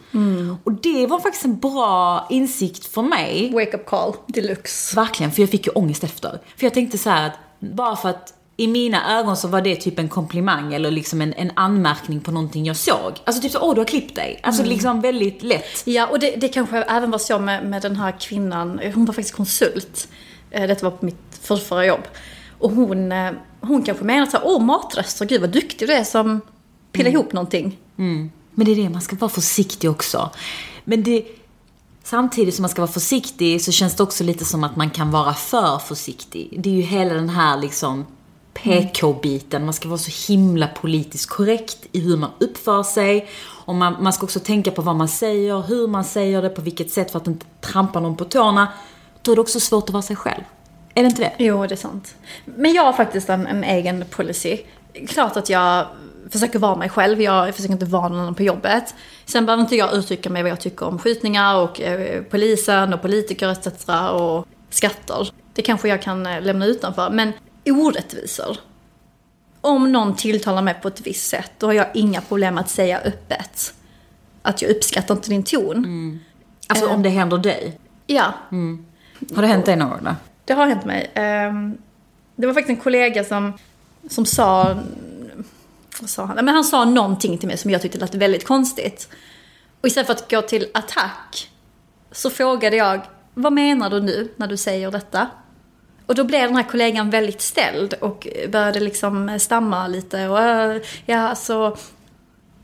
Och 0.65 0.73
det 0.73 1.07
var 1.07 1.21
faktiskt 1.21 1.45
en 1.45 1.59
bra 1.59 2.27
insikt 2.31 2.87
för 2.87 3.03
mig. 3.03 3.51
Wake 3.55 3.77
up 3.77 3.87
call 3.87 4.15
deluxe. 4.27 4.97
Verkligen, 4.97 5.33
för 5.33 5.43
jag 5.43 5.51
fick 5.51 5.67
ju 5.67 5.73
ångest 5.73 6.05
efter. 6.05 6.41
För 6.57 6.67
jag 6.67 6.75
tänkte 6.75 6.99
så 6.99 7.11
att 7.11 7.33
bara 7.73 7.97
för 7.97 8.09
att 8.09 8.35
i 8.57 8.67
mina 8.69 9.19
ögon 9.19 9.37
så 9.37 9.49
var 9.49 9.61
det 9.61 9.77
typ 9.77 9.99
en 9.99 10.09
komplimang 10.09 10.75
eller 10.75 10.91
liksom 10.91 11.21
en, 11.21 11.33
en 11.35 11.51
anmärkning 11.57 12.21
på 12.21 12.31
någonting 12.31 12.65
jag 12.67 12.77
såg. 12.77 13.13
Alltså 13.25 13.43
typ 13.43 13.53
så, 13.53 13.59
åh 13.61 13.75
du 13.75 13.81
har 13.81 13.87
klippt 13.87 14.17
dig. 14.17 14.41
Alltså 14.43 14.63
liksom 14.65 15.01
väldigt 15.01 15.43
lätt. 15.43 15.83
Ja, 15.87 16.07
och 16.07 16.19
det, 16.19 16.37
det 16.37 16.49
kanske 16.49 16.83
även 16.83 17.11
var 17.11 17.19
så 17.19 17.39
med, 17.39 17.67
med 17.67 17.83
den 17.83 17.97
här 17.97 18.15
kvinnan. 18.21 18.81
Hon 18.95 19.05
var 19.05 19.15
faktiskt 19.15 19.37
konsult. 19.37 20.09
Eh, 20.51 20.67
Detta 20.67 20.91
var 20.91 20.97
på 20.97 21.05
mitt 21.05 21.39
förrförra 21.43 21.87
jobb. 21.87 22.03
Och 22.59 22.71
hon, 22.71 23.13
eh, 23.13 23.31
hon 23.61 23.83
kanske 23.83 24.05
menade 24.05 24.31
så 24.31 24.37
här, 24.37 24.47
åh 24.47 24.63
matrester, 24.63 25.25
gud 25.27 25.41
vad 25.41 25.51
duktig 25.51 25.89
du 25.89 25.93
är 25.93 26.05
som 26.05 26.41
pillar 26.93 27.11
ihop 27.11 27.33
någonting. 27.33 27.79
Men 28.55 28.67
det 28.67 28.73
är 28.73 28.77
det, 28.77 28.89
man 28.91 29.01
ska 29.01 29.17
vara 29.17 29.31
försiktig 29.31 29.91
också. 29.91 30.31
Men 30.85 31.03
det, 31.03 31.25
samtidigt 32.05 32.55
som 32.55 32.63
man 32.63 32.69
ska 32.69 32.83
vara 32.83 32.93
försiktig 32.93 33.63
så 33.63 33.73
känns 33.73 33.95
det 33.95 34.03
också 34.03 34.25
lite 34.25 34.45
som 34.45 34.65
att 34.65 34.77
man 34.77 34.91
kan 34.91 35.11
vara 35.11 35.35
för 35.35 35.79
försiktig. 35.79 36.57
Det 36.59 36.71
är 36.71 36.75
ju 36.75 36.83
hela 36.83 37.15
den 37.15 37.29
här 37.29 37.59
liksom 37.59 38.07
PK-biten, 38.55 39.65
man 39.65 39.75
ska 39.75 39.89
vara 39.89 39.99
så 39.99 40.33
himla 40.33 40.67
politiskt 40.67 41.31
korrekt 41.31 41.79
i 41.93 42.01
hur 42.01 42.17
man 42.17 42.31
uppför 42.41 42.83
sig. 42.83 43.29
Och 43.67 43.75
man, 43.75 44.03
man 44.03 44.13
ska 44.13 44.25
också 44.25 44.41
tänka 44.41 44.71
på 44.71 44.83
vad 44.83 44.97
man 44.97 45.09
säger, 45.09 45.63
hur 45.63 45.89
man 45.89 46.05
säger 46.05 46.43
det, 46.43 46.49
på 46.49 46.63
vilket 46.63 46.91
sätt 46.91 47.11
för 47.11 47.19
att 47.19 47.27
inte 47.27 47.47
trampa 47.61 48.01
någon 48.01 48.17
på 48.17 48.25
tårna. 48.25 48.69
Då 49.23 49.33
är 49.33 49.37
det 49.37 49.41
också 49.41 49.61
svårt 49.61 49.85
att 49.85 49.91
vara 49.91 50.03
sig 50.03 50.17
själv. 50.17 50.43
Är 50.95 51.03
det 51.03 51.09
inte 51.09 51.23
det? 51.23 51.45
Jo, 51.45 51.67
det 51.67 51.75
är 51.75 51.77
sant. 51.77 52.15
Men 52.45 52.73
jag 52.73 52.83
har 52.83 52.93
faktiskt 52.93 53.29
en, 53.29 53.47
en 53.47 53.65
egen 53.65 54.05
policy. 54.11 54.59
Klart 55.09 55.37
att 55.37 55.49
jag 55.49 55.87
försöker 56.31 56.59
vara 56.59 56.77
mig 56.77 56.89
själv, 56.89 57.21
jag 57.23 57.55
försöker 57.55 57.73
inte 57.73 57.85
vara 57.87 58.09
någon 58.09 58.35
på 58.35 58.43
jobbet. 58.43 58.95
Sen 59.25 59.47
behöver 59.47 59.63
inte 59.63 59.77
jag 59.77 59.95
uttrycka 59.95 60.31
mig 60.31 60.43
vad 60.43 60.51
jag 60.51 60.61
tycker 60.61 60.87
om 60.87 60.99
skjutningar 60.99 61.57
och 61.57 61.81
eh, 61.81 62.23
polisen 62.23 62.95
och 62.95 63.03
politiker 63.03 63.49
etc. 63.49 63.67
och 64.13 64.47
skatter. 64.71 65.31
Det 65.53 65.63
kanske 65.63 65.89
jag 65.89 66.03
kan 66.03 66.27
eh, 66.27 66.43
lämna 66.43 66.67
utanför. 66.67 67.11
Men 67.11 67.33
orättvisor. 67.67 68.57
Om 69.61 69.93
någon 69.93 70.17
tilltalar 70.17 70.63
mig 70.63 70.75
på 70.83 70.89
ett 70.89 71.01
visst 71.07 71.29
sätt, 71.31 71.53
då 71.59 71.67
har 71.67 71.73
jag 71.73 71.87
inga 71.95 72.21
problem 72.21 72.59
att 72.59 72.69
säga 72.71 72.99
öppet 73.01 73.75
att 74.43 74.63
jag 74.63 74.71
uppskattar 74.71 75.15
inte 75.15 75.29
din 75.29 75.43
ton. 75.43 76.21
Alltså 76.67 76.87
om 76.89 77.03
det 77.03 77.09
händer 77.09 77.39
dig. 77.39 77.79
Ja, 78.07 78.33
Har 79.35 79.43
det 79.43 79.49
hänt 79.49 79.67
dig 79.67 79.77
någon 79.77 79.91
gång 79.91 79.99
då? 80.05 80.15
Det 80.45 80.53
har 80.53 80.67
hänt 80.67 80.85
mig. 80.85 81.11
Ehm, 81.15 81.79
Det 82.37 82.47
var 82.47 82.55
faktiskt 82.55 82.79
en 82.79 82.83
kollega 82.83 83.25
som, 83.25 83.53
som 84.11 84.27
sa... 84.27 84.77
Vad 86.01 86.11
sa 86.11 86.25
han? 86.25 86.37
Men 86.37 86.49
han 86.49 86.65
sa 86.65 86.85
någonting 86.85 87.39
till 87.39 87.49
mig 87.49 87.57
som 87.59 87.71
jag 87.71 87.83
tyckte 87.83 87.99
lät 87.99 88.15
väldigt 88.15 88.45
konstigt. 88.47 89.09
Och 89.81 89.87
istället 89.87 90.07
för 90.07 90.15
att 90.15 90.31
gå 90.31 90.43
till 90.43 90.67
attack 90.75 91.51
så 92.13 92.31
frågade 92.31 92.77
jag, 92.77 93.01
vad 93.35 93.53
menar 93.53 93.91
du 93.91 94.01
nu 94.01 94.33
när 94.37 94.47
du 94.47 94.57
säger 94.57 94.91
detta? 94.91 95.29
Och 96.07 96.15
då 96.15 96.25
blev 96.25 96.41
den 96.49 96.57
här 96.57 96.63
kollegan 96.63 97.11
väldigt 97.11 97.41
ställd 97.43 97.95
och 97.95 98.29
började 98.49 98.81
liksom 98.81 99.39
stamma 99.41 99.87
lite 99.89 100.29
och 100.29 100.41
"Äh, 100.41 100.83
ja 101.07 101.19
alltså... 101.19 101.77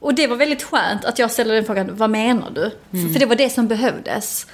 Och 0.00 0.14
det 0.14 0.26
var 0.26 0.36
väldigt 0.36 0.62
skönt 0.62 1.04
att 1.04 1.18
jag 1.18 1.30
ställde 1.30 1.54
den 1.54 1.64
frågan, 1.64 1.96
vad 1.96 2.10
menar 2.10 2.50
du? 2.50 2.70
För, 2.90 3.12
för 3.12 3.20
det 3.20 3.26
var 3.26 3.36
det 3.36 3.50
som 3.50 3.68
behövdes. 3.68 4.46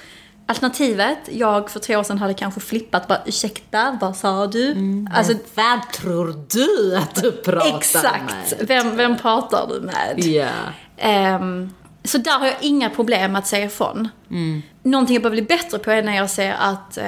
Alternativet, 0.48 1.18
jag 1.30 1.70
för 1.70 1.80
tre 1.80 1.96
år 1.96 2.02
sedan 2.02 2.18
hade 2.18 2.34
kanske 2.34 2.60
flippat, 2.60 3.08
bara 3.08 3.18
ursäkta, 3.26 3.98
vad 4.00 4.16
sa 4.16 4.46
du? 4.46 4.76
Alltså, 5.14 5.32
Vem 5.54 5.80
tror 5.94 6.34
du 6.50 6.96
att 6.96 7.14
du 7.22 7.32
pratar 7.32 7.78
exakt, 7.78 8.58
med? 8.58 8.68
vem, 8.68 8.96
vem 8.96 9.18
pratar 9.18 9.66
du 9.68 9.80
med? 9.80 10.24
Ja. 10.24 10.48
Ehm, 10.96 11.74
så 12.04 12.18
där 12.18 12.38
har 12.38 12.46
jag 12.46 12.56
inga 12.60 12.90
problem 12.90 13.36
att 13.36 13.46
säga 13.46 13.64
ifrån. 13.66 14.08
Någonting 14.82 15.14
jag 15.14 15.22
behöver 15.22 15.42
bli 15.42 15.56
bättre 15.56 15.78
på 15.78 15.90
är 15.90 16.02
när 16.02 16.16
jag 16.16 16.30
ser 16.30 16.54
att 16.58 16.98
eh, 16.98 17.04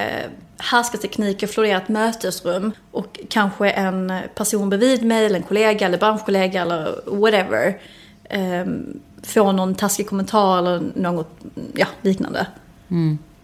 härskartekniker 0.59 1.47
florerar 1.47 1.76
ett 1.80 1.88
mötesrum 1.88 2.73
och 2.90 3.21
kanske 3.30 3.71
en 3.71 4.12
person 4.35 4.68
bredvid 4.71 5.02
mig, 5.02 5.26
eller 5.26 5.37
en 5.37 5.42
kollega, 5.42 5.87
eller 5.87 5.99
branschkollega 5.99 6.62
eller 6.62 7.00
whatever, 7.07 7.78
ehm, 8.25 9.00
få 9.23 9.52
någon 9.52 9.75
taskig 9.75 10.09
kommentar 10.09 10.59
eller 10.59 10.83
något 10.95 11.30
ja, 11.75 11.87
liknande. 12.02 12.47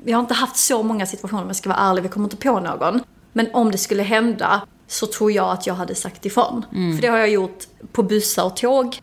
Vi 0.04 0.12
har 0.12 0.20
inte 0.20 0.34
haft 0.34 0.56
så 0.56 0.82
många 0.82 1.06
situationer 1.06 1.42
om 1.42 1.48
jag 1.48 1.56
ska 1.56 1.68
vara 1.68 1.78
ärlig, 1.78 2.02
vi 2.02 2.08
kommer 2.08 2.26
inte 2.26 2.36
på 2.36 2.60
någon. 2.60 3.00
Men 3.32 3.48
om 3.52 3.70
det 3.70 3.78
skulle 3.78 4.02
hända 4.02 4.62
så 4.86 5.06
tror 5.06 5.32
jag 5.32 5.50
att 5.50 5.66
jag 5.66 5.74
hade 5.74 5.94
sagt 5.94 6.26
ifrån. 6.26 6.64
För 6.94 7.02
det 7.02 7.08
har 7.08 7.18
jag 7.18 7.30
gjort 7.30 7.64
på 7.92 8.02
bussar 8.02 8.44
och 8.44 8.56
tåg. 8.56 8.98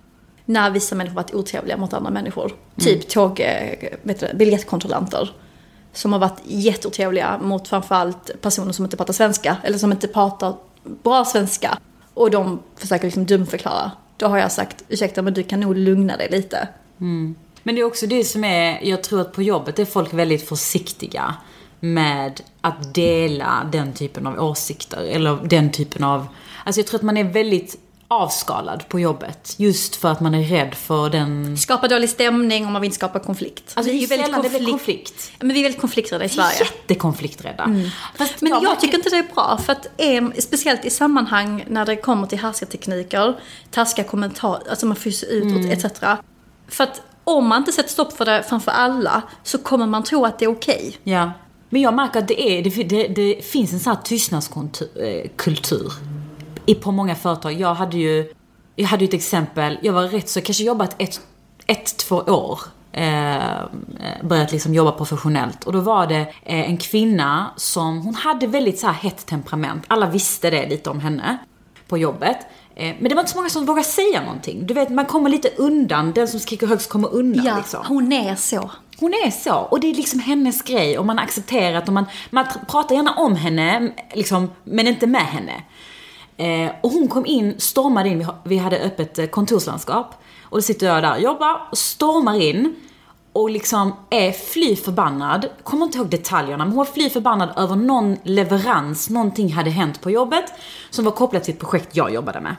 När 0.45 0.69
vissa 0.69 0.95
människor 0.95 1.15
varit 1.15 1.33
otrevliga 1.33 1.77
mot 1.77 1.93
andra 1.93 2.09
människor. 2.11 2.51
Typ 2.79 3.09
tåg, 3.09 3.39
eh, 3.39 3.89
vet 4.01 4.19
du, 4.19 4.37
biljettkontrollanter. 4.37 5.31
Som 5.93 6.13
har 6.13 6.19
varit 6.19 6.39
jätteotrevliga 6.43 7.37
mot 7.41 7.67
framförallt 7.67 8.41
personer 8.41 8.71
som 8.71 8.85
inte 8.85 8.97
pratar 8.97 9.13
svenska. 9.13 9.57
Eller 9.63 9.77
som 9.77 9.91
inte 9.91 10.07
pratar 10.07 10.53
bra 11.03 11.25
svenska. 11.25 11.77
Och 12.13 12.31
de 12.31 12.59
försöker 12.75 13.05
liksom 13.05 13.25
dumförklara. 13.25 13.91
Då 14.17 14.27
har 14.27 14.37
jag 14.37 14.51
sagt, 14.51 14.83
ursäkta 14.87 15.21
men 15.21 15.33
du 15.33 15.43
kan 15.43 15.59
nog 15.59 15.75
lugna 15.77 16.17
dig 16.17 16.27
lite. 16.31 16.67
Men 17.63 17.75
det 17.75 17.81
är 17.81 17.85
också 17.85 18.07
det 18.07 18.23
som 18.23 18.43
är, 18.43 18.79
jag 18.83 19.03
tror 19.03 19.21
att 19.21 19.33
på 19.33 19.41
jobbet 19.43 19.79
är 19.79 19.85
folk 19.85 20.13
väldigt 20.13 20.49
försiktiga 20.49 21.35
med 21.79 22.41
att 22.61 22.93
dela 22.93 23.69
den 23.71 23.93
typen 23.93 24.27
av 24.27 24.39
åsikter 24.39 25.01
eller 25.03 25.39
den 25.43 25.71
typen 25.71 26.03
av, 26.03 26.27
alltså 26.65 26.79
jag 26.81 26.87
tror 26.87 26.99
att 26.99 27.03
man 27.03 27.17
är 27.17 27.23
väldigt 27.23 27.77
avskalad 28.07 28.89
på 28.89 28.99
jobbet 28.99 29.53
just 29.57 29.95
för 29.95 30.11
att 30.11 30.19
man 30.21 30.35
är 30.35 30.43
rädd 30.43 30.75
för 30.75 31.09
den 31.09 31.57
Skapa 31.57 31.87
dålig 31.87 32.09
stämning 32.09 32.65
om 32.65 32.73
man 32.73 32.81
vill 32.81 32.91
skapa 32.93 33.19
konflikt. 33.19 33.71
Alltså, 33.73 33.91
vi 33.91 34.03
är 34.03 34.07
väldigt 34.07 34.25
sällan 34.25 34.41
det 34.43 34.49
blir 34.59 34.69
konflikt. 34.69 35.31
Men 35.39 35.53
vi 35.53 35.59
är 35.59 35.63
väldigt 35.63 35.81
konflikträdda 35.81 36.25
i 36.25 36.29
Sverige. 36.29 36.59
Jättekonflikträdda. 36.59 37.75
Fast 38.15 38.41
Men 38.41 38.51
jag 38.51 38.63
märker- 38.63 38.81
tycker 38.81 38.97
inte 38.97 39.09
det 39.09 39.17
är 39.17 39.33
bra, 39.33 39.59
för 39.65 39.71
att 39.71 39.87
eh, 39.97 40.23
speciellt 40.39 40.85
i 40.85 40.89
sammanhang 40.89 41.65
när 41.69 41.85
det 41.85 41.95
kommer 41.95 42.27
till 42.27 42.39
härskartekniker, 42.39 43.39
taskiga 43.71 44.05
kommentarer, 44.07 44.69
alltså 44.69 44.85
man 44.85 44.95
fryser 44.95 45.27
utåt 45.27 45.85
etc. 45.85 45.99
För 46.67 46.83
att 46.83 47.01
om 47.23 47.47
man 47.47 47.57
inte 47.57 47.71
sätter 47.71 47.89
stopp 47.89 48.13
för 48.13 48.25
det 48.25 48.43
framför 48.49 48.71
alla 48.71 49.21
så 49.43 49.57
kommer 49.57 49.87
man 49.87 50.03
tro 50.03 50.25
att 50.25 50.39
det 50.39 50.45
är 50.45 50.51
okej. 50.51 50.97
Ja. 51.03 51.31
Men 51.69 51.81
jag 51.81 51.93
märker 51.93 52.19
att 52.19 52.27
det, 52.27 52.41
är, 52.41 52.63
det, 52.63 52.83
det, 52.83 53.07
det 53.07 53.45
finns 53.45 53.73
en 53.73 53.79
sån 53.79 53.95
här 53.95 54.01
tystnadskultur 54.03 55.85
eh, 55.85 56.71
i, 56.71 56.75
på 56.75 56.91
många 56.91 57.15
företag. 57.15 57.53
Jag 57.53 57.73
hade 57.73 57.97
ju, 57.97 58.33
jag 58.75 58.87
hade 58.87 59.03
ju 59.03 59.07
ett 59.07 59.13
exempel, 59.13 59.79
jag 59.81 59.93
var 59.93 60.03
rätt 60.03 60.29
så, 60.29 60.41
kanske 60.41 60.63
jobbat 60.63 60.95
ett, 60.97 61.21
ett 61.67 61.97
två 61.97 62.15
år. 62.15 62.59
Eh, 62.91 63.59
eh, 63.59 63.63
börjat 64.23 64.51
liksom 64.51 64.73
jobba 64.73 64.91
professionellt. 64.91 65.63
Och 65.63 65.73
då 65.73 65.79
var 65.79 66.07
det 66.07 66.21
eh, 66.21 66.69
en 66.69 66.77
kvinna 66.77 67.51
som, 67.55 68.01
hon 68.01 68.15
hade 68.15 68.47
väldigt 68.47 68.79
så 68.79 68.87
här 68.87 68.93
hett 68.93 69.25
temperament. 69.25 69.83
Alla 69.87 70.09
visste 70.09 70.49
det 70.49 70.69
lite 70.69 70.89
om 70.89 70.99
henne 70.99 71.37
på 71.87 71.97
jobbet. 71.97 72.37
Eh, 72.75 72.95
men 72.99 73.09
det 73.09 73.15
var 73.15 73.19
inte 73.21 73.31
så 73.31 73.37
många 73.37 73.49
som 73.49 73.65
vågade 73.65 73.87
säga 73.87 74.21
någonting. 74.21 74.65
Du 74.67 74.73
vet, 74.73 74.89
man 74.89 75.05
kommer 75.05 75.29
lite 75.29 75.49
undan. 75.57 76.11
Den 76.11 76.27
som 76.27 76.39
skriker 76.39 76.67
högst 76.67 76.89
kommer 76.89 77.13
undan 77.13 77.45
Ja, 77.45 77.57
liksom. 77.57 77.85
hon 77.87 78.13
är 78.13 78.35
så. 78.35 78.71
Hon 78.99 79.13
är 79.13 79.31
så. 79.31 79.55
Och 79.55 79.79
det 79.79 79.89
är 79.89 79.93
liksom 79.95 80.19
hennes 80.19 80.61
grej. 80.61 80.99
Och 80.99 81.05
man 81.05 81.19
accepterar 81.19 81.77
att 81.77 81.87
man, 81.87 82.05
man 82.29 82.45
pr- 82.45 82.65
pratar 82.71 82.95
gärna 82.95 83.13
om 83.15 83.35
henne, 83.35 83.91
liksom, 84.13 84.49
men 84.63 84.87
inte 84.87 85.07
med 85.07 85.21
henne. 85.25 85.53
Eh, 86.37 86.71
och 86.83 86.91
hon 86.91 87.07
kom 87.07 87.25
in, 87.25 87.55
stormade 87.59 88.09
in, 88.09 88.17
vi 88.17 88.23
ha- 88.23 88.37
vi 88.43 88.57
hade 88.57 88.79
öppet 88.79 89.19
eh, 89.19 89.25
kontorslandskap. 89.25 90.23
Och 90.43 90.57
då 90.57 90.61
sitter 90.61 90.87
jag 90.87 91.03
där 91.03 91.11
och 91.15 91.21
jobbar, 91.21 91.61
stormar 91.73 92.41
in. 92.41 92.75
Och 93.33 93.49
liksom 93.49 93.93
är 94.09 94.31
fly 94.31 94.75
förbannad. 94.75 95.45
Kommer 95.63 95.85
inte 95.85 95.97
ihåg 95.97 96.09
detaljerna, 96.09 96.57
men 96.57 96.67
hon 96.67 96.77
var 96.77 96.85
fly 96.85 97.09
förbannad 97.09 97.49
över 97.57 97.75
någon 97.75 98.17
leverans, 98.23 99.09
någonting 99.09 99.53
hade 99.53 99.69
hänt 99.69 100.01
på 100.01 100.11
jobbet. 100.11 100.45
Som 100.89 101.05
var 101.05 101.11
kopplat 101.11 101.43
till 101.43 101.53
ett 101.53 101.59
projekt 101.59 101.95
jag 101.95 102.13
jobbade 102.13 102.41
med. 102.41 102.55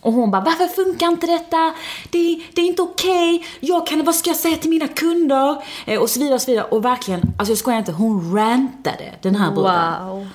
Och 0.00 0.12
hon 0.12 0.30
bara, 0.30 0.42
varför 0.42 0.66
funkar 0.66 1.06
inte 1.06 1.26
detta? 1.26 1.74
Det, 2.10 2.42
det 2.54 2.60
är 2.60 2.66
inte 2.66 2.82
okej. 2.82 3.46
Jag 3.60 3.86
kan, 3.86 4.04
vad 4.04 4.14
ska 4.14 4.30
jag 4.30 4.36
säga 4.36 4.56
till 4.56 4.70
mina 4.70 4.88
kunder? 4.88 5.62
Eh, 5.86 6.00
och 6.00 6.10
så 6.10 6.20
vidare 6.20 6.34
och 6.34 6.40
så 6.40 6.50
vidare. 6.50 6.66
Och 6.70 6.84
verkligen, 6.84 7.20
alltså 7.38 7.50
jag 7.50 7.58
skojar 7.58 7.78
inte, 7.78 7.92
hon 7.92 8.36
rantade 8.36 9.14
den 9.22 9.36
här 9.36 9.50
bruden. 9.50 10.06
Wow. 10.06 10.26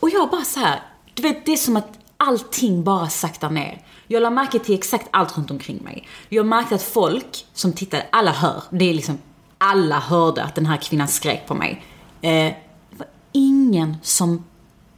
Och 0.00 0.10
jag 0.10 0.30
bara 0.30 0.44
så 0.44 0.60
här, 0.60 0.82
du 1.14 1.22
vet 1.22 1.46
det 1.46 1.52
är 1.52 1.56
som 1.56 1.76
att 1.76 1.88
allting 2.16 2.84
bara 2.84 3.08
saktar 3.08 3.50
ner. 3.50 3.78
Jag 4.12 4.22
la 4.22 4.30
märke 4.30 4.58
till 4.58 4.74
exakt 4.74 5.08
allt 5.10 5.36
runt 5.38 5.50
omkring 5.50 5.82
mig. 5.82 6.08
Jag 6.28 6.46
märkte 6.46 6.74
att 6.74 6.82
folk 6.82 7.46
som 7.52 7.72
tittade, 7.72 8.06
alla 8.12 8.30
hör. 8.30 8.62
Det 8.70 8.90
är 8.90 8.94
liksom, 8.94 9.18
alla 9.58 9.98
hörde 9.98 10.44
att 10.44 10.54
den 10.54 10.66
här 10.66 10.76
kvinnan 10.76 11.08
skrek 11.08 11.46
på 11.46 11.54
mig. 11.54 11.84
Eh, 12.20 12.30
det 12.30 12.54
var 12.96 13.06
ingen 13.32 13.96
som 14.02 14.44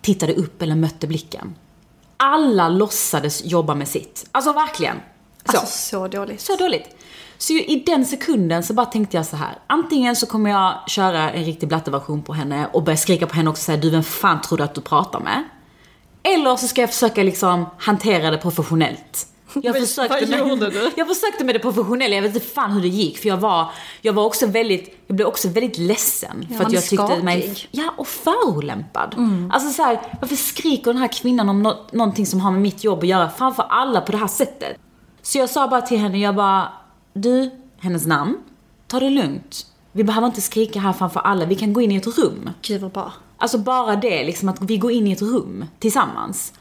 tittade 0.00 0.34
upp 0.34 0.62
eller 0.62 0.74
mötte 0.74 1.06
blicken. 1.06 1.54
Alla 2.16 2.68
låtsades 2.68 3.44
jobba 3.44 3.74
med 3.74 3.88
sitt. 3.88 4.28
Alltså 4.32 4.52
verkligen. 4.52 4.96
Så. 5.44 5.58
Alltså 5.58 5.66
så 5.66 6.08
dåligt. 6.08 6.40
Så 6.40 6.56
dåligt. 6.56 6.96
Så 7.38 7.52
i 7.52 7.82
den 7.86 8.06
sekunden 8.06 8.62
så 8.62 8.74
bara 8.74 8.86
tänkte 8.86 9.16
jag 9.16 9.26
så 9.26 9.36
här. 9.36 9.58
Antingen 9.66 10.16
så 10.16 10.26
kommer 10.26 10.50
jag 10.50 10.88
köra 10.88 11.30
en 11.30 11.44
riktig 11.44 11.68
blatteversion 11.68 12.22
på 12.22 12.32
henne 12.32 12.68
och 12.72 12.82
börja 12.82 12.96
skrika 12.96 13.26
på 13.26 13.34
henne 13.34 13.50
och 13.50 13.58
säga 13.58 13.78
du 13.78 13.90
vem 13.90 14.02
fan 14.02 14.40
tror 14.40 14.58
du 14.58 14.64
att 14.64 14.74
du 14.74 14.80
pratar 14.80 15.20
med? 15.20 15.44
Eller 16.22 16.56
så 16.56 16.68
ska 16.68 16.80
jag 16.80 16.90
försöka 16.90 17.22
liksom 17.22 17.66
hantera 17.78 18.30
det 18.30 18.38
professionellt. 18.38 19.26
Jag 19.54 19.78
försökte, 19.78 20.26
med, 20.26 20.92
jag 20.96 21.08
försökte 21.08 21.44
med 21.44 21.54
det 21.54 21.58
professionella, 21.58 22.14
jag 22.14 22.22
vet 22.22 22.34
inte 22.34 22.46
fan 22.46 22.70
hur 22.72 22.80
det 22.82 22.88
gick 22.88 23.18
för 23.18 23.28
jag 23.28 23.36
var, 23.36 23.70
jag 24.02 24.12
var 24.12 24.24
också 24.24 24.46
väldigt, 24.46 24.98
jag 25.06 25.16
blev 25.16 25.28
också 25.28 25.48
väldigt 25.48 25.78
ledsen. 25.78 26.46
Ja, 26.50 26.56
för 26.56 26.64
att 26.64 26.72
jag 26.72 26.84
tyckte 26.84 27.22
mig, 27.22 27.54
ja 27.70 27.94
och 27.96 28.06
förolämpad. 28.08 29.14
Mm. 29.18 29.50
Alltså 29.50 29.70
så 29.70 29.82
här, 29.82 30.00
varför 30.20 30.36
skriker 30.36 30.92
den 30.92 30.96
här 31.02 31.08
kvinnan 31.08 31.48
om 31.48 31.62
nå- 31.62 31.86
någonting 31.92 32.26
som 32.26 32.40
har 32.40 32.50
med 32.50 32.60
mitt 32.60 32.84
jobb 32.84 32.98
att 32.98 33.08
göra 33.08 33.30
framför 33.30 33.62
alla 33.68 34.00
på 34.00 34.12
det 34.12 34.18
här 34.18 34.26
sättet? 34.26 34.76
Så 35.22 35.38
jag 35.38 35.50
sa 35.50 35.68
bara 35.68 35.80
till 35.82 35.98
henne, 35.98 36.18
jag 36.18 36.34
bara, 36.34 36.72
du, 37.14 37.50
hennes 37.78 38.06
namn, 38.06 38.36
ta 38.86 39.00
det 39.00 39.10
lugnt. 39.10 39.66
Vi 39.92 40.04
behöver 40.04 40.26
inte 40.26 40.40
skrika 40.40 40.80
här 40.80 40.92
framför 40.92 41.20
alla, 41.20 41.44
vi 41.44 41.54
kan 41.54 41.72
gå 41.72 41.80
in 41.80 41.92
i 41.92 41.96
ett 41.96 42.18
rum. 42.18 42.50
Gud 42.62 42.80
vad 42.80 42.90
bra. 42.90 43.12
Alltså 43.42 43.58
bara 43.58 43.96
det, 43.96 44.24
liksom 44.24 44.48
att 44.48 44.56
vi 44.60 44.76
går 44.76 44.92
in 44.92 45.06
i 45.06 45.12
ett 45.12 45.22
rum 45.22 45.64
tillsammans. 45.78 46.52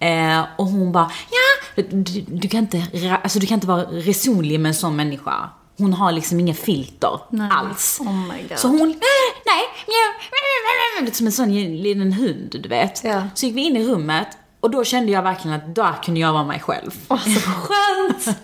Eh, 0.00 0.44
och 0.58 0.66
hon 0.66 0.92
bara, 0.92 1.10
ja, 1.30 1.82
du, 1.82 2.20
du, 2.20 2.48
kan 2.48 2.60
inte, 2.60 2.82
alltså, 3.22 3.38
du 3.38 3.46
kan 3.46 3.54
inte 3.54 3.66
vara 3.66 3.82
resonlig 3.82 4.60
med 4.60 4.68
en 4.68 4.74
sån 4.74 4.96
människa. 4.96 5.50
Hon 5.78 5.92
har 5.92 6.12
liksom 6.12 6.40
inga 6.40 6.54
filter 6.54 7.20
Nej. 7.30 7.48
alls. 7.52 7.98
Oh. 8.00 8.56
Så 8.56 8.68
hon, 8.68 8.90
"Äh, 8.90 8.96
nej, 9.46 9.62
mjau, 9.86 11.12
som 11.12 11.26
en 11.26 11.32
sån 11.32 11.54
liten 11.82 12.12
hund, 12.12 12.56
du 12.62 12.68
vet. 12.68 13.04
Ja. 13.04 13.22
Så 13.34 13.46
gick 13.46 13.56
vi 13.56 13.60
in 13.60 13.76
i 13.76 13.84
rummet 13.84 14.28
och 14.60 14.70
då 14.70 14.84
kände 14.84 15.12
jag 15.12 15.22
verkligen 15.22 15.56
att 15.56 15.74
där 15.74 16.02
kunde 16.02 16.20
jag 16.20 16.32
vara 16.32 16.44
mig 16.44 16.60
själv. 16.60 16.90
Åh, 17.08 17.24
så 17.24 17.40
skönt! 17.40 18.38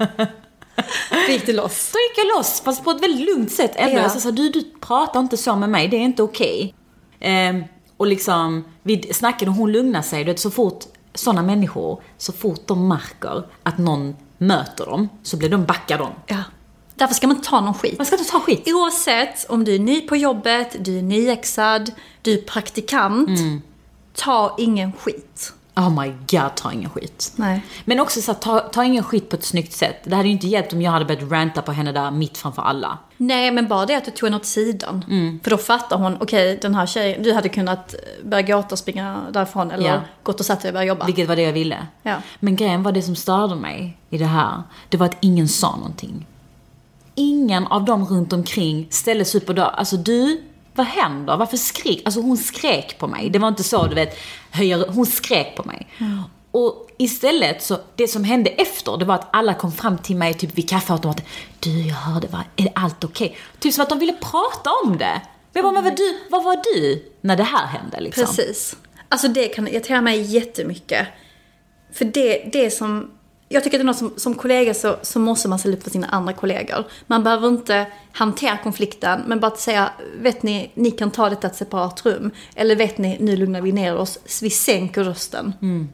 Då 1.11 1.17
gick 1.33 1.47
det 1.47 1.53
loss. 1.53 1.91
Då 1.93 1.99
gick 1.99 2.19
jag 2.27 2.37
loss, 2.39 2.61
fast 2.65 2.85
på 2.85 2.91
ett 2.91 3.03
väldigt 3.03 3.27
lugnt 3.27 3.53
sätt 3.53 3.73
ändå. 3.77 3.97
Ja. 3.97 4.03
Jag 4.03 4.11
sa 4.11 4.31
du, 4.31 4.49
du 4.51 4.65
pratar 4.81 5.21
inte 5.21 5.37
så 5.37 5.57
med 5.57 5.69
mig, 5.71 5.89
det 5.89 5.97
är 5.97 6.01
inte 6.01 6.23
okej. 6.23 6.75
Ehm, 7.21 7.65
och 8.05 8.09
liksom, 8.09 8.65
vi 8.83 9.13
snackade 9.13 9.51
och 9.51 9.57
hon 9.57 9.73
lugnade 9.73 10.05
sig. 10.05 10.25
Du 10.25 10.31
vet, 10.31 10.41
så 10.41 10.51
fort 10.51 10.85
sådana 11.15 11.43
människor, 11.43 12.03
så 12.19 12.33
fort 12.33 12.67
de 12.67 12.89
märker 12.89 13.47
att 13.63 13.79
någon 13.79 14.17
möter 14.39 14.87
dem, 14.87 15.09
så 15.23 15.37
blir 15.37 15.49
de 15.49 15.65
backar 15.65 15.99
de. 15.99 16.13
Ja. 16.27 16.43
Därför 16.95 17.15
ska 17.15 17.27
man 17.27 17.37
inte 17.37 17.49
ta 17.49 17.61
någon 17.61 17.75
skit. 17.75 17.99
Man 17.99 18.07
ska 18.07 18.17
inte 18.17 18.31
ta 18.31 18.41
skit. 18.41 18.63
Oavsett 18.67 19.51
om 19.51 19.65
du 19.65 19.75
är 19.75 19.79
ny 19.79 20.01
på 20.01 20.17
jobbet, 20.17 20.77
du 20.81 20.99
är 20.99 21.03
nyexad, 21.03 21.93
du 22.23 22.33
är 22.33 22.43
praktikant. 22.43 23.41
Ta 24.15 24.55
ingen 24.59 24.93
skit. 24.93 25.53
Oh 25.77 26.01
my 26.03 26.09
god, 26.31 26.55
ta 26.57 26.73
ingen 26.73 26.91
skit. 26.91 27.33
Nej. 27.37 27.65
Men 27.85 28.01
också 28.01 28.21
så 28.23 28.33
här, 28.33 28.39
ta, 28.39 28.61
ta 28.61 28.85
ingen 28.85 29.05
skit 29.05 29.29
på 29.29 29.37
ett 29.37 29.45
snyggt 29.45 29.73
sätt. 29.73 29.97
Det 30.05 30.17
hade 30.17 30.29
ju 30.29 30.33
inte 30.35 30.47
hjälpt 30.47 30.73
om 30.73 30.83
jag 30.83 30.91
hade 30.91 31.05
börjat 31.05 31.31
ranta 31.31 31.63
på 31.63 31.73
henne 31.73 31.93
där 31.93 32.11
mitt 32.11 32.39
framför 32.39 32.63
alla. 32.63 32.99
Nej, 33.17 33.51
men 33.51 33.69
bara 33.69 33.87
det 33.87 33.95
att 33.95 34.05
du 34.05 34.11
tog 34.11 34.27
henne 34.27 34.37
åt 34.37 34.45
sidan. 34.47 35.05
Mm. 35.09 35.41
För 35.45 35.51
då 35.51 35.57
fattar 35.57 35.97
hon, 35.99 36.17
okej, 36.21 36.59
den 36.63 36.75
här 36.75 36.87
tjejen, 36.87 37.23
du 37.23 37.33
hade 37.33 37.49
kunnat 37.49 37.95
börja 38.25 38.43
gråta 38.43 38.69
och 38.73 38.79
springa 38.79 39.21
därifrån 39.33 39.71
eller 39.71 39.89
Ja. 39.91 40.01
gått 40.23 40.41
och 40.41 40.47
satt 40.47 40.61
dig 40.61 40.69
och 40.69 40.73
börjat 40.73 40.89
jobba. 40.89 41.07
Vilket 41.07 41.29
var 41.29 41.37
det 41.37 41.43
jag 41.43 41.53
ville. 41.53 41.87
Ja. 42.03 42.17
Men 42.41 42.57
grejen 42.57 42.83
var 42.83 42.93
det 42.93 43.03
som 43.03 43.17
störde 43.17 43.55
mig 43.55 43.97
i 44.11 44.19
det 44.19 44.25
här, 44.27 44.63
det 44.89 44.97
var 44.97 45.07
att 45.07 45.17
ingen 45.21 45.49
sa 45.49 45.77
någonting. 45.77 46.27
Ingen 47.15 47.67
av 47.67 47.85
dem 47.85 48.05
runt 48.07 48.33
omkring 48.33 48.87
ställde 48.91 49.25
sig 49.25 49.41
upp 49.41 49.49
och 49.49 49.55
då, 49.55 49.63
alltså 49.63 49.97
du, 49.97 50.43
vad 50.75 50.87
händer? 50.87 51.37
Varför 51.37 51.57
skrik? 51.57 52.03
Alltså 52.05 52.21
hon 52.21 52.37
skrek 52.37 52.99
på 52.99 53.07
mig. 53.07 53.31
Det 53.31 53.39
var 53.39 53.49
inte 53.49 53.65
så, 53.65 53.87
du 53.87 53.95
vet, 53.95 54.19
höjer, 54.51 54.87
hon 54.89 55.07
skrek 55.07 55.57
på 55.57 55.65
mig. 55.65 55.89
Och 56.51 56.89
istället 56.99 57.63
så, 57.63 57.79
det 57.97 58.09
som 58.09 58.25
hände 58.25 58.51
efter, 58.51 58.97
det 58.97 59.05
var 59.05 59.15
att 59.15 59.29
alla 59.33 59.55
kom 59.55 59.73
fram 59.73 59.99
till 59.99 60.17
mig 60.17 60.35
typ 60.35 60.59
vid 60.59 60.69
kaffeautomaten. 60.69 61.25
Du, 61.61 61.87
jag 61.87 61.95
hörde, 61.95 62.27
va, 62.27 62.45
är 62.57 62.69
allt 62.75 63.05
okej? 63.05 63.37
Typ 63.59 63.75
som 63.75 63.83
att 63.83 63.89
de 63.89 63.99
ville 63.99 64.13
prata 64.13 64.71
om 64.85 64.99
det. 64.99 65.21
Men 65.53 65.63
jag 65.63 65.65
bara, 65.65 65.73
men 65.73 65.85
vad, 65.85 65.97
du, 65.97 66.19
vad 66.31 66.45
var 66.45 66.57
du 66.75 67.13
när 67.21 67.37
det 67.37 67.43
här 67.43 67.67
hände 67.67 68.01
liksom? 68.01 68.25
Precis. 68.25 68.77
Alltså 69.09 69.29
det 69.29 69.49
kan 69.49 69.69
irritera 69.69 70.01
mig 70.01 70.21
jättemycket. 70.21 71.07
För 71.93 72.05
det, 72.05 72.51
det 72.53 72.71
som... 72.71 73.11
Jag 73.55 73.65
tycker 73.65 73.77
att 73.77 73.81
det 73.81 73.83
är 73.83 73.87
något 73.87 73.97
som, 73.97 74.13
som 74.17 74.35
kollega 74.35 74.75
så, 74.75 74.97
så 75.03 75.19
måste 75.19 75.49
man 75.49 75.59
ställa 75.59 75.77
upp 75.77 75.83
för 75.83 75.91
sina 75.91 76.07
andra 76.07 76.33
kollegor. 76.33 76.85
Man 77.07 77.25
behöver 77.25 77.49
inte 77.49 77.87
hantera 78.13 78.57
konflikten, 78.57 79.23
men 79.27 79.41
bara 79.41 79.47
att 79.47 79.61
säga, 79.61 79.91
vet 80.19 80.43
ni, 80.43 80.71
ni 80.75 80.91
kan 80.91 81.11
ta 81.11 81.31
detta 81.31 81.47
ett 81.47 81.57
separat 81.57 82.07
rum. 82.07 82.31
Eller 82.55 82.77
vet 82.77 82.99
ni, 82.99 83.17
nu 83.21 83.37
lugnar 83.37 83.61
vi 83.61 83.73
ner 83.73 83.97
oss, 83.97 84.43
vi 84.43 84.51
sänker 84.51 85.05
rösten. 85.05 85.53
Det 85.61 85.87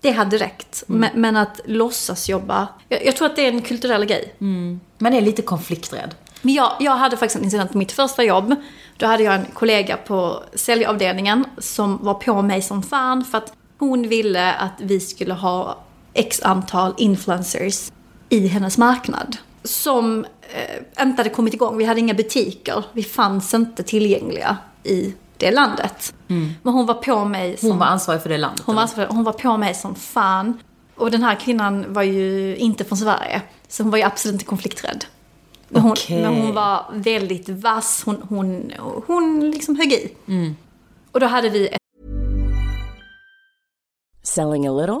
det 0.00 0.10
hade 0.10 0.38
räckt. 0.38 0.84
Men, 0.86 1.10
men 1.14 1.36
att 1.36 1.60
låtsas 1.64 2.28
jobba, 2.28 2.68
jag, 2.88 3.06
jag 3.06 3.16
tror 3.16 3.26
att 3.26 3.36
det 3.36 3.46
är 3.46 3.48
en 3.48 3.62
kulturell 3.62 4.04
grej. 4.04 4.34
Man 4.98 5.12
är 5.12 5.20
lite 5.20 5.42
konflikträdd. 5.42 6.14
Men 6.42 6.54
jag, 6.54 6.72
jag 6.80 6.92
hade 6.92 7.16
faktiskt 7.16 7.38
en 7.38 7.44
incident 7.44 7.72
på 7.72 7.78
mitt 7.78 7.92
första 7.92 8.24
jobb. 8.24 8.54
Då 8.96 9.06
hade 9.06 9.22
jag 9.22 9.34
en 9.34 9.46
kollega 9.54 9.96
på 9.96 10.42
säljavdelningen 10.54 11.44
som 11.58 12.04
var 12.04 12.14
på 12.14 12.42
mig 12.42 12.62
som 12.62 12.82
fan 12.82 13.24
för 13.24 13.38
att 13.38 13.52
hon 13.78 14.08
ville 14.08 14.54
att 14.54 14.72
vi 14.78 15.00
skulle 15.00 15.34
ha 15.34 15.78
x 16.16 16.40
antal 16.42 16.94
influencers 16.96 17.92
i 18.28 18.46
hennes 18.46 18.78
marknad. 18.78 19.36
Som 19.64 20.24
eh, 20.54 21.02
inte 21.06 21.16
hade 21.20 21.30
kommit 21.30 21.54
igång. 21.54 21.76
Vi 21.78 21.84
hade 21.84 22.00
inga 22.00 22.14
butiker. 22.14 22.84
Vi 22.92 23.02
fanns 23.02 23.54
inte 23.54 23.82
tillgängliga 23.82 24.56
i 24.84 25.14
det 25.36 25.50
landet. 25.50 26.14
Men 26.62 26.74
hon 26.74 26.86
var 26.86 26.94
på 26.94 27.24
mig 27.24 27.56
som... 27.56 27.68
Hon 27.70 27.78
var 27.78 27.86
ansvarig 27.86 28.22
för 28.22 28.28
det 28.28 28.38
landet. 28.38 28.62
Hon 28.66 28.74
var, 28.74 28.82
ansvarig- 28.82 29.08
hon 29.08 29.24
var 29.24 29.32
på 29.32 29.56
mig 29.56 29.74
som 29.74 29.94
fan. 29.94 30.60
Och 30.96 31.10
den 31.10 31.22
här 31.22 31.34
kvinnan 31.34 31.92
var 31.92 32.02
ju 32.02 32.56
inte 32.56 32.84
från 32.84 32.98
Sverige. 32.98 33.42
Så 33.68 33.82
hon 33.82 33.90
var 33.90 33.98
ju 33.98 34.04
absolut 34.04 34.32
inte 34.34 34.44
konflikträdd. 34.44 35.04
Men 35.68 35.82
hon, 35.82 35.92
Okej. 35.92 36.22
men 36.22 36.34
hon 36.34 36.54
var 36.54 36.84
väldigt 36.92 37.48
vass. 37.48 38.02
Hon, 38.04 38.22
hon, 38.28 38.72
hon 39.06 39.50
liksom 39.50 39.76
högg 39.76 39.92
i. 39.92 40.14
Och 41.12 41.20
då 41.20 41.26
hade 41.26 41.48
vi 41.48 41.68
ett 41.68 41.78
Selling 44.22 44.66
a 44.66 44.72
little 44.72 45.00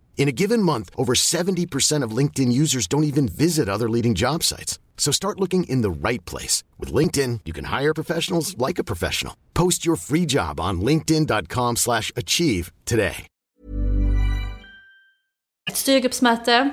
In 0.17 0.29
a 0.29 0.31
given 0.31 0.61
month, 0.61 0.91
over 0.95 1.13
70% 1.15 2.05
of 2.05 2.15
LinkedIn 2.17 2.51
users 2.53 2.87
don't 2.87 3.03
even 3.03 3.27
visit 3.27 3.67
other 3.67 3.89
leading 3.89 4.13
job 4.13 4.43
sites. 4.43 4.79
So 4.97 5.11
start 5.11 5.39
looking 5.39 5.63
in 5.63 5.81
the 5.81 5.89
right 5.89 6.23
place. 6.25 6.63
With 6.79 6.93
LinkedIn, 6.93 7.39
you 7.45 7.53
can 7.53 7.65
hire 7.65 7.93
professionals 7.93 8.55
like 8.57 8.79
a 8.79 8.83
professional. 8.83 9.33
Post 9.53 9.83
your 9.83 9.97
free 9.97 10.27
job 10.27 10.59
on 10.59 10.81
linkedin.com 10.81 11.75
slash 11.77 12.11
achieve 12.15 12.71
today. 12.85 13.25
ett 15.71 15.77
styrgruppsmöte. 15.77 16.69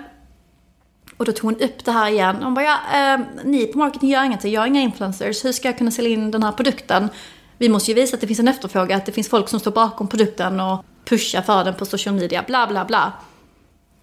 Och 1.17 1.25
då 1.25 1.33
tog 1.33 1.45
hon 1.45 1.61
upp 1.61 1.85
det 1.85 1.93
här 1.93 2.11
igen. 2.11 2.37
Hon 2.43 2.55
bara, 2.55 2.65
ja, 2.65 2.79
eh, 2.95 3.21
ni 3.45 3.67
på 3.67 3.79
marketing 3.79 4.11
gör 4.11 4.25
ingenting, 4.25 4.53
jag 4.53 4.63
är 4.63 4.67
inga 4.67 4.81
influencers. 4.81 5.45
Hur 5.45 5.53
ska 5.53 5.69
jag 5.69 5.79
kunna 5.79 5.91
sälja 5.91 6.11
in 6.11 6.31
den 6.31 6.43
här 6.43 6.53
produkten? 6.53 7.09
Vi 7.59 7.69
måste 7.69 7.91
ju 7.91 7.95
visa 7.95 8.15
att 8.15 8.21
det 8.21 8.27
finns 8.27 8.41
en 8.41 8.49
efterfrågan, 8.49 8.99
att 8.99 9.07
det 9.07 9.13
finns 9.13 9.29
folk 9.29 9.49
som 9.49 9.61
står 9.61 9.71
bakom 9.71 10.09
produkten 10.09 10.61
och 10.61 10.85
pushar 11.09 11.43
för 11.43 11.65
den 11.65 11.75
på 11.75 11.87
social 11.87 12.15
media, 12.15 12.45
bla 12.47 12.67
bla 12.67 12.85
bla. 12.85 13.13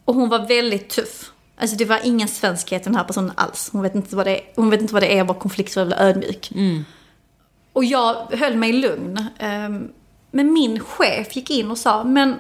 Och 0.06 0.16
hon 0.16 0.30
var 0.30 0.48
väldigt 0.48 0.90
tuff. 0.90 1.32
Alltså 1.58 1.76
det 1.76 1.86
var 1.86 2.00
ingen 2.04 2.28
svenskhet 2.28 2.82
i 2.82 2.86
den 2.86 2.96
här 2.96 3.04
personen 3.04 3.32
alls. 3.36 3.70
Hon 3.72 3.82
vet 3.82 3.96
inte 3.96 4.16
vad 4.16 4.26
det 4.26 4.38
är, 4.40 4.42
hon 4.56 4.70
vet 4.70 4.82
inte 4.82 4.94
vad 4.94 5.04
det 5.04 5.18
är 5.18 5.22
att 5.22 5.28
vara 5.28 5.40
konflikträdd 5.40 5.88
eller 5.88 5.98
ödmjuk. 6.10 6.52
Och 7.74 7.86
jag 7.86 8.16
höll 8.16 8.56
mig 8.56 8.74
lugn. 8.74 9.26
Ehm, 9.40 9.92
Men 10.32 10.54
min 10.54 10.80
chef 10.80 11.36
gick 11.36 11.50
in 11.50 11.72
och 11.72 11.78
sa, 11.78 12.04
men 12.04 12.36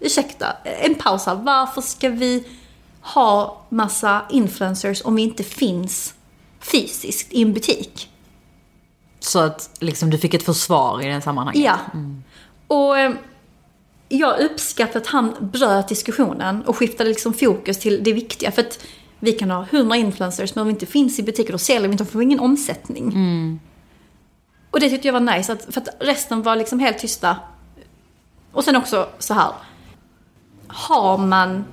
ursäkta, 0.00 0.46
en 0.64 0.94
paus 0.94 1.26
här. 1.26 1.34
Varför 1.34 1.80
ska 1.80 2.08
vi 2.08 2.44
ha 3.00 3.62
massa 3.68 4.22
influencers 4.30 5.02
om 5.04 5.14
vi 5.14 5.22
inte 5.22 5.44
finns 5.44 6.14
fysiskt 6.60 7.32
i 7.32 7.42
en 7.42 7.52
butik? 7.52 8.10
Så 9.20 9.38
att 9.38 9.70
liksom, 9.80 10.10
du 10.10 10.18
fick 10.18 10.34
ett 10.34 10.42
försvar 10.42 11.02
i 11.02 11.08
det 11.08 11.20
sammanhanget. 11.20 11.64
Ja. 11.64 11.78
Och 12.66 12.98
eh, 12.98 13.12
jag 14.18 14.40
uppskattar 14.40 15.00
att 15.00 15.06
han 15.06 15.34
bröt 15.40 15.88
diskussionen 15.88 16.62
och 16.62 16.76
skiftade 16.76 17.10
liksom 17.10 17.34
fokus 17.34 17.78
till 17.78 18.04
det 18.04 18.12
viktiga. 18.12 18.52
För 18.52 18.62
att 18.62 18.78
vi 19.20 19.32
kan 19.32 19.50
ha 19.50 19.66
100 19.70 19.96
influencers, 19.96 20.54
men 20.54 20.62
om 20.62 20.68
vi 20.68 20.72
inte 20.72 20.86
finns 20.86 21.18
i 21.18 21.22
butiker 21.22 21.52
då 21.52 21.58
säljer 21.58 21.88
vi 21.88 21.92
inte, 21.92 22.04
då 22.04 22.10
får 22.10 22.18
vi 22.18 22.24
ingen 22.24 22.40
omsättning. 22.40 23.12
Och 24.70 24.80
det 24.80 24.90
tyckte 24.90 25.08
jag 25.08 25.12
var 25.12 25.36
nice, 25.36 25.52
att, 25.52 25.74
för 25.74 25.80
att 25.80 25.88
resten 26.00 26.42
var 26.42 26.56
liksom 26.56 26.78
helt 26.80 26.98
tysta. 26.98 27.36
Och 28.52 28.64
sen 28.64 28.76
också 28.76 29.08
så 29.18 29.34
här. 29.34 29.52
Har 30.66 31.18
man 31.18 31.64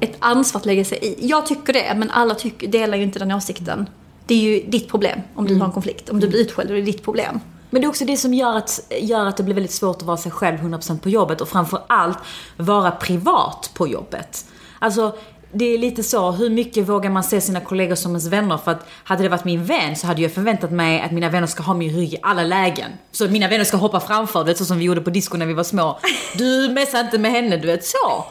ett 0.00 0.16
ansvar 0.18 0.60
att 0.60 0.66
lägga 0.66 0.84
sig 0.84 0.98
i? 0.98 1.28
Jag 1.28 1.46
tycker 1.46 1.72
det, 1.72 1.94
men 1.96 2.10
alla 2.10 2.34
tycker, 2.34 2.68
delar 2.68 2.96
ju 2.96 3.02
inte 3.02 3.18
den 3.18 3.32
åsikten. 3.32 3.88
Det 4.26 4.34
är 4.34 4.38
ju 4.38 4.70
ditt 4.70 4.88
problem 4.88 5.20
om 5.34 5.46
du 5.46 5.56
har 5.56 5.66
en 5.66 5.72
konflikt. 5.72 6.08
Om 6.08 6.20
du 6.20 6.28
blir 6.28 6.40
utskälld, 6.40 6.70
då 6.70 6.74
är 6.74 6.78
det 6.78 6.84
ditt 6.84 7.02
problem. 7.02 7.40
Men 7.72 7.80
det 7.82 7.86
är 7.86 7.88
också 7.88 8.04
det 8.04 8.16
som 8.16 8.34
gör 8.34 8.56
att, 8.56 8.80
gör 9.00 9.26
att 9.26 9.36
det 9.36 9.42
blir 9.42 9.54
väldigt 9.54 9.72
svårt 9.72 9.96
att 9.96 10.02
vara 10.02 10.16
sig 10.16 10.32
själv 10.32 10.58
100% 10.58 11.00
på 11.00 11.08
jobbet 11.08 11.40
och 11.40 11.48
framförallt 11.48 12.18
vara 12.56 12.90
privat 12.90 13.70
på 13.74 13.88
jobbet. 13.88 14.44
Alltså, 14.78 15.16
det 15.52 15.64
är 15.64 15.78
lite 15.78 16.02
så, 16.02 16.30
hur 16.30 16.50
mycket 16.50 16.88
vågar 16.88 17.10
man 17.10 17.24
se 17.24 17.40
sina 17.40 17.60
kollegor 17.60 17.94
som 17.94 18.10
ens 18.10 18.26
vänner? 18.26 18.56
För 18.56 18.70
att 18.70 18.86
hade 19.04 19.22
det 19.22 19.28
varit 19.28 19.44
min 19.44 19.64
vän 19.64 19.96
så 19.96 20.06
hade 20.06 20.22
jag 20.22 20.32
förväntat 20.32 20.72
mig 20.72 21.00
att 21.00 21.12
mina 21.12 21.28
vänner 21.28 21.46
ska 21.46 21.62
ha 21.62 21.74
min 21.74 21.96
rygg 21.96 22.12
i 22.14 22.18
alla 22.22 22.42
lägen. 22.42 22.90
Så 23.12 23.24
att 23.24 23.30
mina 23.30 23.48
vänner 23.48 23.64
ska 23.64 23.76
hoppa 23.76 24.00
framför, 24.00 24.44
det 24.44 24.54
så 24.54 24.64
som 24.64 24.78
vi 24.78 24.84
gjorde 24.84 25.00
på 25.00 25.10
disco 25.10 25.36
när 25.36 25.46
vi 25.46 25.54
var 25.54 25.64
små. 25.64 25.98
Du 26.38 26.68
messar 26.68 27.00
inte 27.00 27.18
med 27.18 27.30
henne, 27.30 27.56
du 27.56 27.66
vet 27.66 27.86
så. 27.86 28.24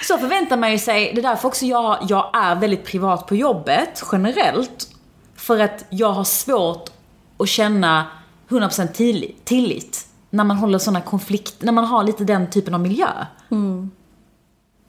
Så 0.00 0.18
förväntar 0.18 0.56
man 0.56 0.72
ju 0.72 0.78
sig, 0.78 1.12
det 1.14 1.20
är 1.20 1.22
därför 1.22 1.48
också 1.48 1.66
jag, 1.66 1.98
jag 2.08 2.30
är 2.32 2.54
väldigt 2.54 2.84
privat 2.84 3.26
på 3.26 3.36
jobbet, 3.36 4.02
generellt. 4.12 4.88
För 5.36 5.58
att 5.58 5.84
jag 5.90 6.12
har 6.12 6.24
svårt 6.24 6.90
att 7.38 7.48
känna 7.48 8.06
100% 8.50 8.92
tillit, 8.92 9.44
tillit 9.44 10.06
när 10.30 10.44
man 10.44 10.56
håller 10.56 10.78
såna 10.78 11.00
konflikt, 11.00 11.62
när 11.62 11.72
man 11.72 11.84
har 11.84 12.04
lite 12.04 12.24
den 12.24 12.50
typen 12.50 12.74
av 12.74 12.80
miljö. 12.80 13.08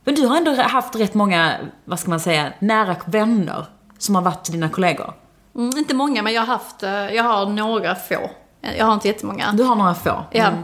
Men 0.04 0.16
du 0.16 0.26
har 0.26 0.38
ändå 0.38 0.62
haft 0.62 0.96
rätt 0.96 1.14
många, 1.14 1.58
vad 1.86 2.00
ska 2.00 2.10
man 2.10 2.20
säga, 2.20 2.54
nära 2.60 2.96
vänner 3.06 3.66
som 3.98 4.16
har 4.16 4.22
varit 4.22 4.52
dina 4.52 4.70
kollegor. 4.70 5.14
Mm, 5.56 5.78
inte 5.78 5.96
många, 5.96 6.24
men 6.24 6.34
jag 6.34 6.42
har 6.42 6.48
haft, 6.48 6.84
eh, 6.84 6.92
jag 6.92 7.24
har 7.24 7.46
några 7.46 7.96
få. 7.96 8.32
Jag 8.78 8.86
har 8.86 8.94
inte 8.94 9.08
jättemånga. 9.08 9.54
Du 9.54 9.64
har 9.64 9.76
några 9.76 9.96
få. 9.96 10.24
Ja. 10.32 10.46
Mm. 10.46 10.64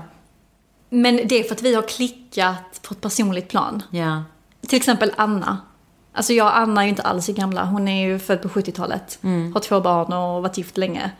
Men 0.89 1.15
det 1.15 1.35
är 1.35 1.43
för 1.43 1.55
att 1.55 1.61
vi 1.61 1.75
har 1.75 1.81
klickat 1.81 2.81
på 2.87 2.93
ett 2.93 3.01
personligt 3.01 3.49
plan. 3.49 3.83
Ja. 3.89 4.23
Till 4.67 4.77
exempel 4.77 5.11
Anna. 5.17 5.57
Alltså 6.13 6.33
jag 6.33 6.47
och 6.47 6.57
Anna 6.57 6.81
är 6.81 6.85
ju 6.85 6.89
inte 6.89 7.01
alls 7.01 7.25
så 7.25 7.33
gamla. 7.33 7.65
Hon 7.65 7.87
är 7.87 8.07
ju 8.07 8.19
född 8.19 8.41
på 8.41 8.47
70-talet. 8.49 9.19
Har 9.53 9.59
två 9.59 9.81
barn 9.81 10.13
och 10.13 10.41
varit 10.41 10.57
gift 10.57 10.77
länge. 10.77 11.11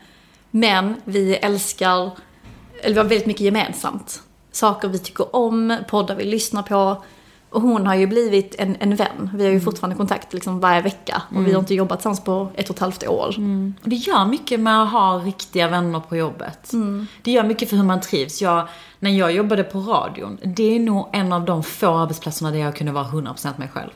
Men 0.50 0.94
vi 1.04 1.34
älskar, 1.34 2.10
eller 2.82 2.94
vi 2.94 3.00
har 3.00 3.08
väldigt 3.08 3.26
mycket 3.26 3.42
gemensamt. 3.42 4.22
Saker 4.52 4.88
vi 4.88 4.98
tycker 4.98 5.36
om, 5.36 5.76
poddar 5.88 6.14
vi 6.14 6.24
lyssnar 6.24 6.62
på. 6.62 7.02
Och 7.50 7.62
hon 7.62 7.86
har 7.86 7.94
ju 7.94 8.06
blivit 8.06 8.54
en, 8.58 8.76
en 8.80 8.96
vän. 8.96 9.30
Vi 9.34 9.44
har 9.44 9.52
ju 9.52 9.60
fortfarande 9.60 9.96
kontakt 9.96 10.32
liksom 10.34 10.60
varje 10.60 10.80
vecka. 10.82 11.22
Och 11.28 11.46
vi 11.46 11.52
har 11.52 11.60
inte 11.60 11.74
jobbat 11.74 11.98
tillsammans 11.98 12.24
på 12.24 12.48
ett 12.54 12.70
och 12.70 12.76
ett 12.76 12.80
halvt 12.80 13.06
år. 13.08 13.34
Och 13.82 13.88
det 13.88 13.96
gör 13.96 14.24
mycket 14.24 14.60
med 14.60 14.82
att 14.82 14.90
ha 14.92 15.18
riktiga 15.18 15.68
vänner 15.68 16.00
på 16.00 16.16
jobbet. 16.16 16.70
Det 17.22 17.30
gör 17.30 17.44
mycket 17.44 17.70
för 17.70 17.76
hur 17.76 17.84
man 17.84 18.00
trivs. 18.00 18.42
Jag, 18.42 18.68
när 18.98 19.10
jag 19.10 19.32
jobbade 19.32 19.64
på 19.64 19.78
radion, 19.78 20.38
det 20.42 20.76
är 20.76 20.80
nog 20.80 21.08
en 21.12 21.32
av 21.32 21.44
de 21.44 21.62
få 21.62 21.96
arbetsplatserna 21.96 22.50
där 22.50 22.58
jag 22.58 22.76
kunde 22.76 22.92
vara 22.92 23.04
100% 23.04 23.58
mig 23.58 23.68
själv. 23.68 23.90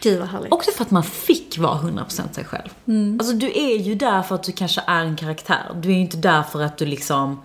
Gud 0.00 0.18
vad 0.18 0.28
härligt. 0.28 0.52
Också 0.52 0.70
för 0.70 0.84
att 0.84 0.90
man 0.90 1.02
fick 1.02 1.58
vara 1.58 1.78
100% 1.78 2.32
sig 2.32 2.44
själv. 2.44 2.68
Alltså 3.20 3.34
du 3.34 3.46
är 3.46 3.78
ju 3.78 3.94
där 3.94 4.22
för 4.22 4.34
att 4.34 4.42
du 4.42 4.52
kanske 4.52 4.82
är 4.86 5.00
en 5.00 5.16
karaktär. 5.16 5.70
Du 5.74 5.88
är 5.88 5.94
ju 5.94 6.00
inte 6.00 6.16
där 6.16 6.42
för 6.42 6.62
att 6.62 6.78
du 6.78 6.86
liksom 6.86 7.42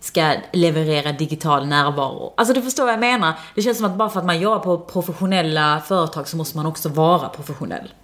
ska 0.00 0.34
leverera 0.52 1.12
digital 1.12 1.66
närvaro. 1.66 2.34
Alltså 2.36 2.54
du 2.54 2.62
förstår 2.62 2.84
vad 2.84 2.92
jag 2.92 3.00
menar. 3.00 3.32
Det 3.54 3.62
känns 3.62 3.76
som 3.76 3.86
att 3.86 3.96
bara 3.96 4.10
för 4.10 4.20
att 4.20 4.26
man 4.26 4.40
jobbar 4.40 4.58
på 4.58 4.78
professionella 4.78 5.82
företag 5.86 6.28
så 6.28 6.36
måste 6.36 6.56
man 6.56 6.66
också 6.66 6.88
vara 6.88 7.28
professionell. 7.28 7.94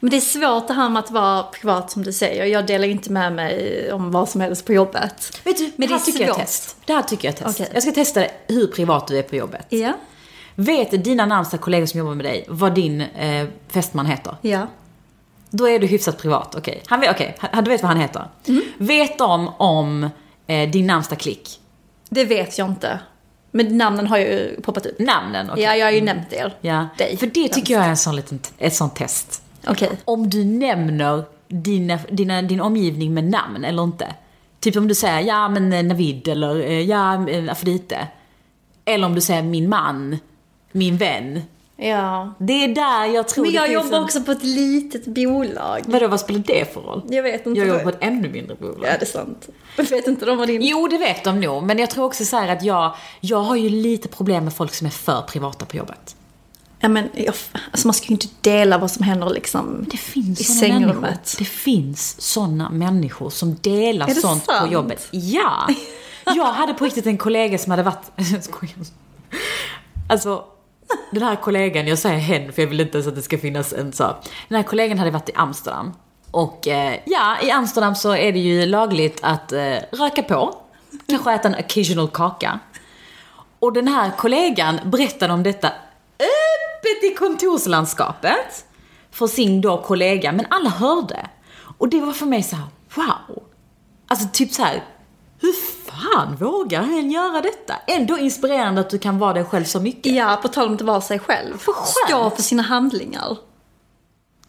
Men 0.00 0.10
det 0.10 0.16
är 0.16 0.20
svårt 0.20 0.68
det 0.68 0.74
här 0.74 0.88
med 0.88 1.00
att 1.00 1.10
vara 1.10 1.42
privat 1.42 1.90
som 1.90 2.02
du 2.02 2.12
säger. 2.12 2.44
Jag 2.44 2.66
delar 2.66 2.88
inte 2.88 3.12
med 3.12 3.32
mig 3.32 3.92
om 3.92 4.10
vad 4.10 4.28
som 4.28 4.40
helst 4.40 4.66
på 4.66 4.72
jobbet. 4.72 5.40
Vet 5.44 5.58
du, 5.58 5.72
Men 5.76 5.88
det 5.88 5.94
här 5.94 6.00
det 6.04 6.10
är 6.10 6.12
tycker 6.12 6.26
jag 6.26 6.36
test. 6.36 6.76
Det 6.84 6.92
här 6.92 7.02
tycker 7.02 7.28
jag 7.28 7.36
test. 7.36 7.60
Okej. 7.60 7.70
Jag 7.74 7.82
ska 7.82 7.92
testa 7.92 8.24
hur 8.46 8.66
privat 8.66 9.06
du 9.06 9.18
är 9.18 9.22
på 9.22 9.36
jobbet. 9.36 9.66
Ja. 9.68 9.92
Vet 10.60 11.04
dina 11.04 11.26
närmsta 11.26 11.58
kollegor 11.58 11.86
som 11.86 11.98
jobbar 11.98 12.14
med 12.14 12.24
dig 12.26 12.44
vad 12.48 12.74
din 12.74 13.00
eh, 13.00 13.46
fästman 13.68 14.06
heter? 14.06 14.36
Ja. 14.42 14.66
Då 15.50 15.68
är 15.68 15.78
du 15.78 15.86
hyfsat 15.86 16.18
privat, 16.18 16.54
okej. 16.54 16.82
Han 16.86 17.00
vet, 17.00 17.10
okej, 17.10 17.36
han- 17.38 17.64
du 17.64 17.70
vet 17.70 17.82
vad 17.82 17.90
han 17.92 18.00
heter. 18.00 18.24
Vet 18.78 19.18
de 19.18 19.48
om 19.48 20.10
eh, 20.46 20.70
din 20.70 20.86
närmsta 20.86 21.16
klick? 21.16 21.60
Det 22.10 22.24
vet 22.24 22.58
jag 22.58 22.68
inte. 22.68 23.00
Men 23.50 23.78
namnen 23.78 24.06
har 24.06 24.18
ju 24.18 24.60
poppat 24.62 24.86
upp. 24.86 24.98
Namnen? 24.98 25.50
okej. 25.50 25.62
Ja, 25.64 25.76
jag 25.76 25.86
har 25.86 25.90
ju 25.92 26.00
nämnt 26.00 26.32
er. 26.32 26.54
Ja, 26.60 26.88
Dig. 26.98 27.16
för 27.16 27.26
det 27.26 27.48
tycker 27.48 27.74
jag 27.74 27.84
är 27.84 27.88
en 27.88 27.96
sån 27.96 28.16
liten, 28.16 28.40
ett 28.58 28.74
sånt 28.74 28.96
test. 28.96 29.42
Okej. 29.66 29.90
Om 30.04 30.30
du 30.30 30.44
nämner 30.44 31.24
dina, 31.48 31.98
dina, 32.10 32.42
din 32.42 32.60
omgivning 32.60 33.14
med 33.14 33.24
namn 33.24 33.64
eller 33.64 33.82
inte. 33.82 34.14
Typ 34.60 34.76
om 34.76 34.88
du 34.88 34.94
säger 34.94 35.20
ja 35.20 35.48
men 35.48 35.72
eh, 35.72 35.82
Navid 35.82 36.28
eller 36.28 36.60
eh, 36.60 36.80
ja 36.80 37.28
eh, 37.28 37.52
Afrodite. 37.52 38.08
Eller 38.84 39.06
om 39.06 39.14
du 39.14 39.20
säger 39.20 39.42
min 39.42 39.68
man, 39.68 40.18
min 40.72 40.96
vän. 40.96 41.42
Ja. 41.80 42.34
Det 42.38 42.64
är 42.64 42.68
där 42.68 43.04
jag 43.14 43.28
tror 43.28 43.44
Men 43.44 43.52
det 43.52 43.56
jag 43.56 43.66
finns 43.66 43.84
jobbar 43.84 43.98
en... 43.98 44.04
också 44.04 44.20
på 44.22 44.32
ett 44.32 44.42
litet 44.42 45.06
bolag. 45.06 45.80
Vadå, 45.86 46.08
vad 46.08 46.20
spelar 46.20 46.40
det 46.46 46.74
för 46.74 46.80
roll? 46.80 47.02
Jag 47.08 47.22
vet 47.22 47.46
inte. 47.46 47.60
Jag 47.60 47.68
jobbar 47.68 47.82
på 47.82 47.88
ett 47.88 47.98
ännu 48.00 48.28
mindre 48.28 48.54
bolag. 48.54 48.78
Ja, 48.82 48.96
det 48.98 49.02
är 49.02 49.06
sant. 49.06 49.48
Jag 49.76 49.84
vet 49.84 50.06
inte 50.06 50.24
de 50.26 50.38
vad 50.38 50.48
din... 50.48 50.62
Jo, 50.62 50.88
det 50.88 50.98
vet 50.98 51.24
de 51.24 51.40
nog. 51.40 51.62
Men 51.62 51.78
jag 51.78 51.90
tror 51.90 52.04
också 52.04 52.24
så 52.24 52.36
här 52.36 52.48
att 52.48 52.62
jag, 52.62 52.94
jag 53.20 53.38
har 53.42 53.56
ju 53.56 53.68
lite 53.68 54.08
problem 54.08 54.44
med 54.44 54.52
folk 54.54 54.74
som 54.74 54.86
är 54.86 54.90
för 54.90 55.22
privata 55.22 55.64
på 55.64 55.76
jobbet. 55.76 56.16
Ja, 56.80 56.88
men 56.88 57.08
jag, 57.14 57.34
alltså 57.70 57.86
man 57.88 57.94
ska 57.94 58.06
ju 58.06 58.12
inte 58.12 58.26
dela 58.40 58.78
vad 58.78 58.90
som 58.90 59.04
händer 59.04 59.30
liksom 59.30 59.86
Det 59.90 59.96
finns 59.96 60.40
i 60.40 60.44
såna 60.44 60.60
människor. 60.68 60.80
sängrummet. 60.92 61.36
Det 61.38 61.44
finns 61.44 62.20
såna 62.20 62.70
människor 62.70 63.30
som 63.30 63.56
delar 63.60 64.06
det 64.06 64.14
sånt 64.14 64.44
sant? 64.44 64.66
på 64.68 64.72
jobbet. 64.72 65.08
Ja! 65.10 65.68
Jag 66.36 66.44
hade 66.52 66.74
på 66.74 66.84
riktigt 66.84 67.06
en 67.06 67.18
kollega 67.18 67.58
som 67.58 67.70
hade 67.70 67.82
varit... 67.82 68.10
Alltså, 70.10 70.44
den 71.10 71.22
här 71.22 71.36
kollegan, 71.36 71.86
jag 71.86 71.98
säger 71.98 72.18
hen 72.18 72.52
för 72.52 72.62
jag 72.62 72.68
vill 72.68 72.80
inte 72.80 72.98
ens 72.98 73.08
att 73.08 73.14
det 73.14 73.22
ska 73.22 73.38
finnas 73.38 73.72
en 73.72 73.92
så. 73.92 74.16
Den 74.48 74.56
här 74.56 74.62
kollegan 74.62 74.98
hade 74.98 75.10
varit 75.10 75.28
i 75.28 75.32
Amsterdam. 75.34 75.92
Och 76.30 76.68
eh, 76.68 77.00
ja, 77.06 77.36
i 77.42 77.50
Amsterdam 77.50 77.94
så 77.94 78.16
är 78.16 78.32
det 78.32 78.38
ju 78.38 78.66
lagligt 78.66 79.18
att 79.22 79.52
eh, 79.52 79.76
röka 79.92 80.22
på. 80.22 80.54
Kanske 81.06 81.32
äta 81.32 81.48
en 81.48 81.54
occasional 81.54 82.08
kaka. 82.08 82.58
Och 83.58 83.72
den 83.72 83.88
här 83.88 84.10
kollegan 84.10 84.80
berättade 84.84 85.32
om 85.32 85.42
detta 85.42 85.68
öppet 85.68 87.12
i 87.12 87.14
kontorslandskapet 87.14 88.64
för 89.10 89.26
sin 89.26 89.60
då 89.60 89.82
kollega, 89.82 90.32
men 90.32 90.46
alla 90.50 90.70
hörde. 90.70 91.26
Och 91.78 91.88
det 91.88 92.00
var 92.00 92.12
för 92.12 92.26
mig 92.26 92.42
så 92.42 92.56
här: 92.56 92.66
wow. 92.94 93.42
Alltså 94.08 94.28
typ 94.32 94.52
så 94.52 94.62
här. 94.62 94.84
hur 95.40 95.52
fan 95.98 96.36
vågar 96.36 96.82
hen 96.82 97.10
göra 97.10 97.40
detta? 97.40 97.74
Ändå 97.86 98.18
inspirerande 98.18 98.80
att 98.80 98.90
du 98.90 98.98
kan 98.98 99.18
vara 99.18 99.32
dig 99.32 99.44
själv 99.44 99.64
så 99.64 99.80
mycket. 99.80 100.14
Ja, 100.14 100.38
på 100.42 100.48
tal 100.48 100.66
om 100.68 100.74
att 100.74 100.80
vara 100.80 101.00
sig 101.00 101.18
själv. 101.18 101.58
För. 101.58 101.72
Stå 102.06 102.30
för 102.30 102.42
sina 102.42 102.62
handlingar. 102.62 103.36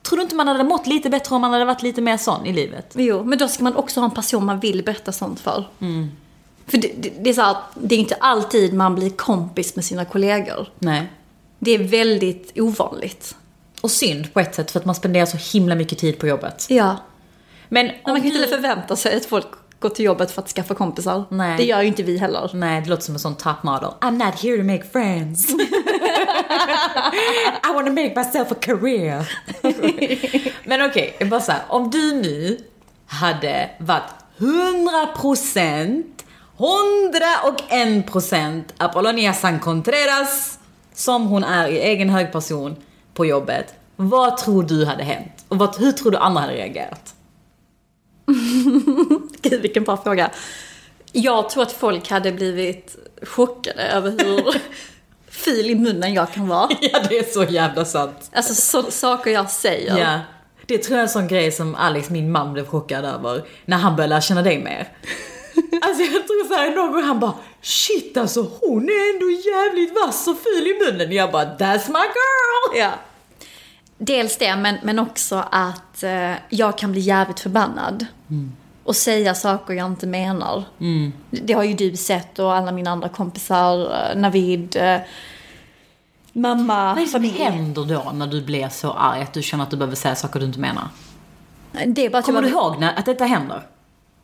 Tror 0.01 0.17
du 0.17 0.23
inte 0.23 0.35
man 0.35 0.47
hade 0.47 0.63
mått 0.63 0.87
lite 0.87 1.09
bättre 1.09 1.35
om 1.35 1.41
man 1.41 1.51
hade 1.53 1.65
varit 1.65 1.81
lite 1.81 2.01
mer 2.01 2.17
sån 2.17 2.45
i 2.45 2.53
livet? 2.53 2.93
Jo, 2.95 3.23
men 3.23 3.39
då 3.39 3.47
ska 3.47 3.63
man 3.63 3.75
också 3.75 3.99
ha 3.99 4.05
en 4.05 4.13
person 4.15 4.45
man 4.45 4.59
vill 4.59 4.83
berätta 4.83 5.11
sånt 5.11 5.39
för. 5.39 5.67
Mm. 5.79 6.11
För 6.67 6.77
det, 6.77 6.91
det, 6.97 7.13
det 7.19 7.29
är 7.29 7.33
så 7.33 7.41
här, 7.41 7.51
att 7.51 7.71
det 7.73 7.95
är 7.95 7.99
inte 7.99 8.15
alltid 8.15 8.73
man 8.73 8.95
blir 8.95 9.09
kompis 9.09 9.75
med 9.75 9.85
sina 9.85 10.05
kollegor. 10.05 10.67
Nej. 10.79 11.13
Det 11.59 11.71
är 11.71 11.83
väldigt 11.83 12.59
ovanligt. 12.59 13.35
Och 13.81 13.91
synd 13.91 14.33
på 14.33 14.39
ett 14.39 14.55
sätt 14.55 14.71
för 14.71 14.79
att 14.79 14.85
man 14.85 14.95
spenderar 14.95 15.25
så 15.25 15.57
himla 15.57 15.75
mycket 15.75 15.97
tid 15.97 16.19
på 16.19 16.27
jobbet. 16.27 16.65
Ja. 16.69 16.95
Men 17.69 17.85
man 17.85 18.21
kan 18.21 18.29
du... 18.29 18.35
inte 18.35 18.47
förvänta 18.47 18.95
sig 18.95 19.17
att 19.17 19.25
folk 19.25 19.47
går 19.79 19.89
till 19.89 20.05
jobbet 20.05 20.31
för 20.31 20.41
att 20.41 20.49
skaffa 20.49 20.75
kompisar. 20.75 21.23
Nej. 21.29 21.57
Det 21.57 21.63
gör 21.63 21.81
ju 21.81 21.87
inte 21.87 22.03
vi 22.03 22.17
heller. 22.17 22.51
Nej, 22.53 22.81
det 22.81 22.89
låter 22.89 23.03
som 23.03 23.15
en 23.15 23.19
sån 23.19 23.35
top 23.35 23.63
model. 23.63 23.89
I'm 24.01 24.25
not 24.25 24.43
here 24.43 24.57
to 24.57 24.63
make 24.63 24.83
friends. 24.83 25.49
I 27.63 27.73
want 27.73 27.87
to 27.87 27.93
make 27.93 28.13
myself 28.15 28.51
a 28.51 28.55
career. 28.61 29.31
Men 30.67 30.89
okej, 30.89 31.13
okay, 31.15 31.29
bara 31.29 31.41
så 31.41 31.51
här, 31.51 31.61
Om 31.67 31.89
du 31.89 32.13
nu 32.13 32.57
hade 33.05 33.69
varit 33.79 34.11
100% 34.37 36.03
101% 36.57 38.63
Apollonia 38.77 39.33
San 39.33 39.59
Contreras 39.59 40.59
som 40.93 41.27
hon 41.27 41.43
är 41.43 41.67
i 41.67 41.79
egen 41.79 42.09
hög 42.09 42.31
person 42.31 42.75
på 43.13 43.25
jobbet. 43.25 43.73
Vad 43.95 44.37
tror 44.37 44.63
du 44.63 44.85
hade 44.85 45.03
hänt? 45.03 45.45
Och 45.47 45.57
vad, 45.57 45.77
hur 45.77 45.91
tror 45.91 46.11
du 46.11 46.17
andra 46.17 46.41
hade 46.41 46.53
reagerat? 46.53 47.15
Gud, 49.41 49.61
vilken 49.61 49.83
bra 49.83 49.97
fråga. 49.97 50.31
Jag 51.11 51.49
tror 51.49 51.63
att 51.63 51.71
folk 51.71 52.09
hade 52.09 52.31
blivit 52.31 52.95
chockade 53.21 53.83
över 53.83 54.11
hur 54.11 54.61
fil 55.29 55.69
i 55.69 55.75
munnen 55.75 56.13
jag 56.13 56.33
kan 56.33 56.47
vara. 56.47 56.69
Ja, 56.81 56.99
det 57.09 57.17
är 57.19 57.23
så 57.23 57.43
jävla 57.43 57.85
sant. 57.85 58.29
Alltså 58.33 58.53
så, 58.53 58.91
saker 58.91 59.31
jag 59.31 59.49
säger. 59.49 59.97
Ja. 59.97 60.19
Det 60.65 60.77
tror 60.77 60.95
jag 60.95 60.99
är 60.99 61.03
en 61.03 61.09
sån 61.09 61.27
grej 61.27 61.51
som 61.51 61.75
Alex, 61.75 62.09
min 62.09 62.31
man, 62.31 62.53
blev 62.53 62.67
chockad 62.67 63.05
över 63.05 63.43
när 63.65 63.77
han 63.77 63.95
började 63.95 64.09
lära 64.09 64.21
känna 64.21 64.41
dig 64.41 64.63
mer. 64.63 64.87
Alltså 65.81 66.03
jag 66.03 66.27
tror 66.27 66.47
såhär 66.47 66.75
någon 66.75 66.91
gång 66.91 67.03
han 67.03 67.19
bara 67.19 67.33
Shit 67.61 68.17
alltså 68.17 68.51
hon 68.61 68.83
är 68.83 69.13
ändå 69.13 69.29
jävligt 69.29 69.93
vass 70.05 70.27
och 70.27 70.37
ful 70.43 70.67
i 70.67 70.79
munnen. 70.85 71.11
Jag 71.11 71.31
bara 71.31 71.43
That's 71.43 71.87
my 71.87 71.99
girl! 71.99 72.79
Ja. 72.79 72.91
Dels 74.01 74.37
det, 74.37 74.55
men, 74.55 74.75
men 74.83 74.99
också 74.99 75.43
att 75.51 76.03
eh, 76.03 76.33
jag 76.49 76.77
kan 76.77 76.91
bli 76.91 77.01
jävligt 77.01 77.39
förbannad. 77.39 78.05
Och 78.83 78.95
säga 78.95 79.35
saker 79.35 79.73
jag 79.73 79.87
inte 79.87 80.07
menar. 80.07 80.63
Det, 81.29 81.37
det 81.41 81.53
har 81.53 81.63
ju 81.63 81.73
du 81.73 81.97
sett 81.97 82.39
och 82.39 82.53
alla 82.55 82.71
mina 82.71 82.91
andra 82.91 83.09
kompisar, 83.09 83.81
eh, 84.11 84.17
Navid, 84.19 84.75
eh, 84.75 84.97
mamma, 86.33 86.89
Vad 86.93 86.97
är 86.97 87.01
det 87.01 87.07
som 87.07 87.21
familj. 87.21 87.37
händer 87.43 87.85
då 87.85 88.11
när 88.13 88.27
du 88.27 88.41
blir 88.41 88.69
så 88.69 88.91
arg 88.91 89.21
att 89.21 89.33
du 89.33 89.41
känner 89.41 89.63
att 89.63 89.69
du 89.71 89.77
behöver 89.77 89.95
säga 89.95 90.15
saker 90.15 90.39
du 90.39 90.45
inte 90.45 90.59
menar? 90.59 90.87
Det 91.87 92.05
är 92.05 92.09
bara 92.09 92.17
att 92.17 92.25
Kommer 92.25 92.41
jag 92.41 92.51
du 92.51 92.53
bara- 92.55 92.63
ihåg 92.71 92.79
när, 92.79 92.99
att 92.99 93.05
detta 93.05 93.25
händer? 93.25 93.61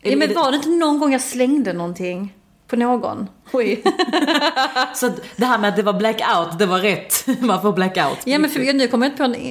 Ja, 0.02 0.16
men 0.18 0.34
var 0.34 0.52
det 0.52 0.58
inte 0.58 0.70
någon 0.70 1.00
gång 1.00 1.12
jag 1.12 1.22
slängde 1.22 1.74
någonting 1.74 2.34
på 2.67 2.75
någon? 2.75 3.28
Oj. 3.51 3.84
Så 4.95 5.12
det 5.36 5.45
här 5.45 5.58
med 5.58 5.69
att 5.69 5.75
det 5.75 5.84
var 5.84 5.93
blackout, 5.93 6.60
det 6.60 6.65
var 6.65 6.80
rätt. 6.80 7.25
Man 7.39 7.62
får 7.62 7.73
blackout. 7.73 8.17
ja 8.25 8.39
men 8.39 8.49
för, 8.49 8.73
nu 8.73 8.88
kommer 8.88 9.06
jag 9.06 9.12
inte 9.13 9.23
på 9.23 9.47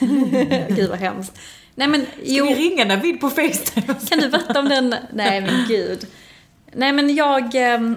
en... 0.00 0.66
Gud 0.76 0.90
vad 0.90 0.98
hemskt. 0.98 1.38
Nej 1.74 1.88
men 1.88 2.00
Ska 2.02 2.10
jo. 2.24 2.44
vi 2.44 2.54
ringa 2.54 2.84
Navid 2.84 3.20
på 3.20 3.30
Facetime? 3.30 3.94
Kan 4.08 4.18
du 4.18 4.28
berätta 4.28 4.58
om 4.60 4.68
den? 4.68 4.94
Nej 5.12 5.40
men 5.40 5.64
gud. 5.68 6.06
Nej 6.72 6.92
men 6.92 7.14
jag... 7.14 7.54
ehm, 7.54 7.96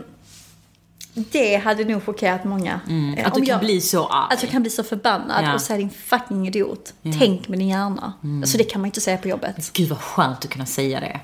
Det 1.14 1.56
hade 1.56 1.84
nog 1.86 2.06
chockerat 2.06 2.44
många. 2.44 2.72
Eh, 2.88 2.92
Mm, 2.94 3.14
Att 3.26 3.34
du 3.34 3.40
om 3.40 3.46
kan 3.46 3.52
jag, 3.54 3.60
bli 3.60 3.82
så 3.82 4.08
arg. 4.08 4.34
Att 4.34 4.44
jag 4.44 4.52
kan 4.52 4.62
bli 4.62 4.72
så 4.72 4.84
förbannad 4.84 5.46
Ja. 5.46 5.54
och 5.54 5.62
säga 5.62 5.78
din 5.78 5.90
fucking 5.90 6.48
idiot. 6.48 6.94
Tänk 7.20 7.48
med 7.48 7.60
din 7.60 7.68
hjärna. 7.68 8.14
Alltså 8.42 8.58
det 8.58 8.64
kan 8.64 8.82
man 8.82 8.86
inte 8.86 9.02
säga 9.02 9.18
på 9.18 9.28
jobbet. 9.28 9.74
Gud 9.74 9.90
vad 9.90 10.00
skönt 10.02 10.46
att 10.46 10.52
kunna 10.52 10.66
säga 10.66 11.00
det. 11.00 11.20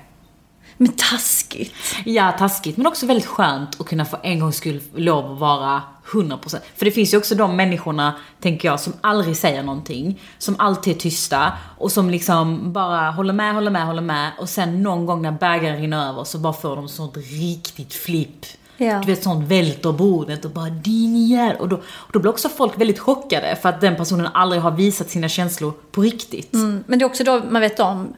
Men 0.80 0.92
taskigt. 0.92 1.74
Ja, 2.04 2.32
taskigt. 2.38 2.76
Men 2.76 2.86
också 2.86 3.06
väldigt 3.06 3.26
skönt 3.26 3.80
att 3.80 3.86
kunna 3.86 4.04
för 4.04 4.20
en 4.22 4.40
gångs 4.40 4.56
skull 4.56 4.80
lov 4.94 5.32
att 5.32 5.38
vara 5.38 5.82
100%. 6.06 6.58
För 6.76 6.84
det 6.84 6.90
finns 6.90 7.14
ju 7.14 7.18
också 7.18 7.34
de 7.34 7.56
människorna, 7.56 8.14
tänker 8.40 8.68
jag, 8.68 8.80
som 8.80 8.92
aldrig 9.00 9.36
säger 9.36 9.62
någonting. 9.62 10.20
Som 10.38 10.56
alltid 10.58 10.96
är 10.96 11.00
tysta 11.00 11.52
och 11.78 11.92
som 11.92 12.10
liksom 12.10 12.72
bara 12.72 13.10
håller 13.10 13.32
med, 13.32 13.54
håller 13.54 13.70
med, 13.70 13.86
håller 13.86 14.02
med. 14.02 14.30
Och 14.38 14.48
sen 14.48 14.82
någon 14.82 15.06
gång 15.06 15.22
när 15.22 15.32
bägaren 15.32 15.80
rinner 15.80 16.08
över 16.08 16.24
så 16.24 16.38
bara 16.38 16.52
får 16.52 16.76
de 16.76 16.88
sånt 16.88 17.16
riktigt 17.16 17.94
flipp. 17.94 18.46
Ja. 18.76 18.98
Du 18.98 19.06
vet 19.06 19.22
sånt 19.22 19.48
välter 19.48 19.92
bordet 19.92 20.44
och 20.44 20.50
bara 20.50 20.70
din 20.70 21.26
jävel. 21.26 21.56
Och 21.56 21.68
då, 21.68 21.76
och 21.76 22.12
då 22.12 22.18
blir 22.18 22.30
också 22.30 22.48
folk 22.48 22.80
väldigt 22.80 22.98
chockade 22.98 23.56
för 23.62 23.68
att 23.68 23.80
den 23.80 23.96
personen 23.96 24.26
aldrig 24.34 24.62
har 24.62 24.70
visat 24.70 25.10
sina 25.10 25.28
känslor 25.28 25.72
på 25.92 26.00
riktigt. 26.02 26.54
Mm, 26.54 26.84
Men 26.86 26.98
det 26.98 27.04
är 27.04 27.06
också 27.06 27.24
då 27.24 27.42
man 27.50 27.62
vet 27.62 27.80
om 27.80 28.14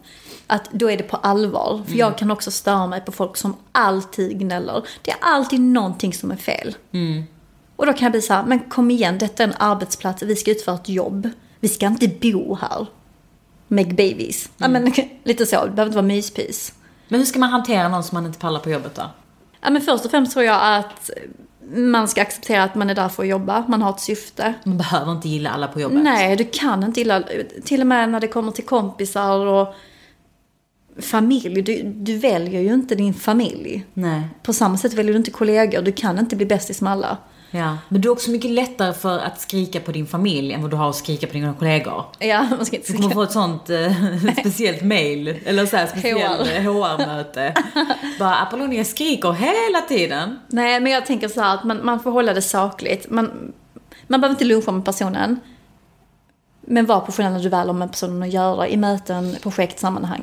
att 0.50 0.70
då 0.70 0.90
är 0.90 0.96
det 0.96 1.02
på 1.02 1.16
allvar. 1.16 1.82
För 1.86 1.94
jag 1.94 2.18
kan 2.18 2.30
också 2.30 2.50
störa 2.50 2.86
mig 2.86 3.00
på 3.00 3.12
folk 3.12 3.36
som 3.36 3.56
alltid 3.72 4.38
gnäller. 4.38 4.82
Det 5.02 5.10
är 5.10 5.16
alltid 5.20 5.60
någonting 5.60 6.12
som 6.12 6.30
är 6.30 6.36
fel. 6.36 6.76
Och 7.76 7.86
då 7.86 7.92
kan 7.92 8.02
jag 8.02 8.12
bli 8.12 8.22
så 8.22 8.34
här, 8.34 8.44
men 8.44 8.58
kom 8.58 8.90
igen, 8.90 9.18
detta 9.18 9.42
är 9.42 9.48
en 9.48 9.54
arbetsplats, 9.58 10.22
vi 10.22 10.36
ska 10.36 10.50
utföra 10.50 10.74
ett 10.74 10.88
jobb. 10.88 11.30
Vi 11.60 11.68
ska 11.68 11.86
inte 11.86 12.08
bo 12.08 12.54
här. 12.54 12.86
Make 13.68 13.90
babies. 13.90 14.50
Ja, 14.56 14.68
men, 14.68 14.92
lite 15.24 15.46
så, 15.46 15.64
det 15.64 15.70
behöver 15.70 15.86
inte 15.86 15.96
vara 15.96 16.06
myspys. 16.06 16.72
Men 17.08 17.20
hur 17.20 17.26
ska 17.26 17.38
man 17.38 17.50
hantera 17.50 17.88
någon 17.88 18.04
som 18.04 18.16
man 18.16 18.26
inte 18.26 18.38
pallar 18.38 18.60
på 18.60 18.70
jobbet 18.70 18.94
då? 18.94 19.02
Ja, 19.60 19.70
men 19.70 19.82
först 19.82 20.04
och 20.04 20.10
främst 20.10 20.32
tror 20.32 20.44
jag 20.44 20.78
att 20.78 21.10
man 21.74 22.08
ska 22.08 22.22
acceptera 22.22 22.62
att 22.62 22.74
man 22.74 22.90
är 22.90 22.94
där 22.94 23.08
för 23.08 23.22
att 23.22 23.28
jobba, 23.28 23.64
man 23.68 23.82
har 23.82 23.90
ett 23.90 24.00
syfte. 24.00 24.54
Man 24.64 24.78
behöver 24.78 25.12
inte 25.12 25.28
gilla 25.28 25.50
alla 25.50 25.68
på 25.68 25.80
jobbet. 25.80 26.02
Nej, 26.02 26.36
du 26.36 26.44
kan 26.44 26.84
inte 26.84 27.00
gilla, 27.00 27.22
till 27.64 27.80
och 27.80 27.86
med 27.86 28.08
när 28.08 28.20
det 28.20 28.28
kommer 28.28 28.52
till 28.52 28.66
kompisar 28.66 29.46
och 29.46 29.74
familj. 30.98 31.62
Du, 31.62 31.82
du 31.82 32.18
väljer 32.18 32.60
ju 32.60 32.72
inte 32.74 32.94
din 32.94 33.14
familj. 33.14 33.84
Nej. 33.94 34.22
På 34.42 34.52
samma 34.52 34.76
sätt 34.76 34.92
väljer 34.94 35.12
du 35.12 35.18
inte 35.18 35.30
kollegor. 35.30 35.82
Du 35.82 35.92
kan 35.92 36.18
inte 36.18 36.36
bli 36.36 36.46
bästis 36.46 36.80
med 36.80 36.92
alla. 36.92 37.16
Ja, 37.52 37.78
men 37.88 38.00
du 38.00 38.08
är 38.08 38.12
också 38.12 38.30
mycket 38.30 38.50
lättare 38.50 38.92
för 38.92 39.18
att 39.18 39.40
skrika 39.40 39.80
på 39.80 39.92
din 39.92 40.06
familj 40.06 40.52
än 40.52 40.62
vad 40.62 40.70
du 40.70 40.76
har 40.76 40.90
att 40.90 40.96
skrika 40.96 41.26
på 41.26 41.32
dina 41.32 41.54
kollegor. 41.54 42.04
Ja, 42.18 42.46
man 42.56 42.66
ska 42.66 42.76
inte 42.76 42.92
Du 42.92 42.98
kommer 42.98 43.14
få 43.14 43.22
ett 43.22 43.32
sånt 43.32 43.70
eh, 43.70 43.92
speciellt 44.40 44.82
mail, 44.82 45.28
eller 45.44 45.66
så 45.66 45.76
här 45.76 45.86
speciellt 45.86 46.48
HR. 46.48 46.60
HR-möte. 46.60 47.54
Bara 48.18 48.34
Apollonia 48.34 48.84
skriker 48.84 49.32
hela 49.32 49.80
tiden. 49.88 50.38
Nej, 50.48 50.80
men 50.80 50.92
jag 50.92 51.06
tänker 51.06 51.28
så 51.28 51.40
här 51.40 51.54
att 51.54 51.64
man, 51.64 51.84
man 51.84 52.00
får 52.00 52.10
hålla 52.10 52.34
det 52.34 52.42
sakligt. 52.42 53.10
Man, 53.10 53.52
Man 54.06 54.20
behöver 54.20 54.34
inte 54.34 54.44
luncha 54.44 54.72
med 54.72 54.84
personen. 54.84 55.40
Men 56.60 56.86
var 56.86 57.00
professionell 57.00 57.32
när 57.32 57.40
du 57.40 57.48
väl 57.48 57.66
har 57.66 57.74
med 57.74 57.90
personen 57.90 58.22
att 58.22 58.32
göra 58.32 58.68
i 58.68 58.76
möten, 58.76 59.36
projekt, 59.42 59.78
sammanhang. 59.78 60.20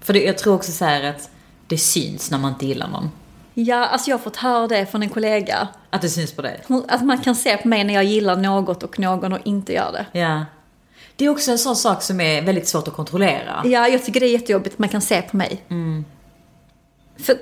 För 0.00 0.12
det, 0.12 0.22
jag 0.24 0.38
tror 0.38 0.54
också 0.54 0.72
så 0.72 0.84
här 0.84 1.02
att 1.02 1.30
det 1.66 1.78
syns 1.78 2.30
när 2.30 2.38
man 2.38 2.52
inte 2.52 2.66
gillar 2.66 2.88
någon. 2.88 3.10
Ja, 3.54 3.86
alltså 3.86 4.10
jag 4.10 4.16
har 4.16 4.22
fått 4.22 4.36
höra 4.36 4.66
det 4.66 4.86
från 4.86 5.02
en 5.02 5.08
kollega. 5.08 5.68
Att 5.90 6.02
det 6.02 6.08
syns 6.08 6.32
på 6.32 6.42
dig. 6.42 6.62
Att 6.88 7.04
man 7.04 7.18
kan 7.18 7.34
se 7.34 7.56
på 7.56 7.68
mig 7.68 7.84
när 7.84 7.94
jag 7.94 8.04
gillar 8.04 8.36
något 8.36 8.82
och 8.82 8.98
någon 8.98 9.32
och 9.32 9.38
inte 9.44 9.72
gör 9.72 9.92
det. 9.92 10.18
Ja. 10.18 10.44
Det 11.16 11.24
är 11.24 11.28
också 11.28 11.50
en 11.50 11.58
sån 11.58 11.76
sak 11.76 12.02
som 12.02 12.20
är 12.20 12.42
väldigt 12.42 12.68
svårt 12.68 12.88
att 12.88 12.94
kontrollera. 12.94 13.62
Ja, 13.64 13.88
jag 13.88 14.04
tycker 14.04 14.20
det 14.20 14.26
är 14.26 14.32
jättejobbigt 14.32 14.74
att 14.74 14.78
man 14.78 14.88
kan 14.88 15.00
se 15.00 15.22
på 15.22 15.36
mig. 15.36 15.64
För, 17.18 17.36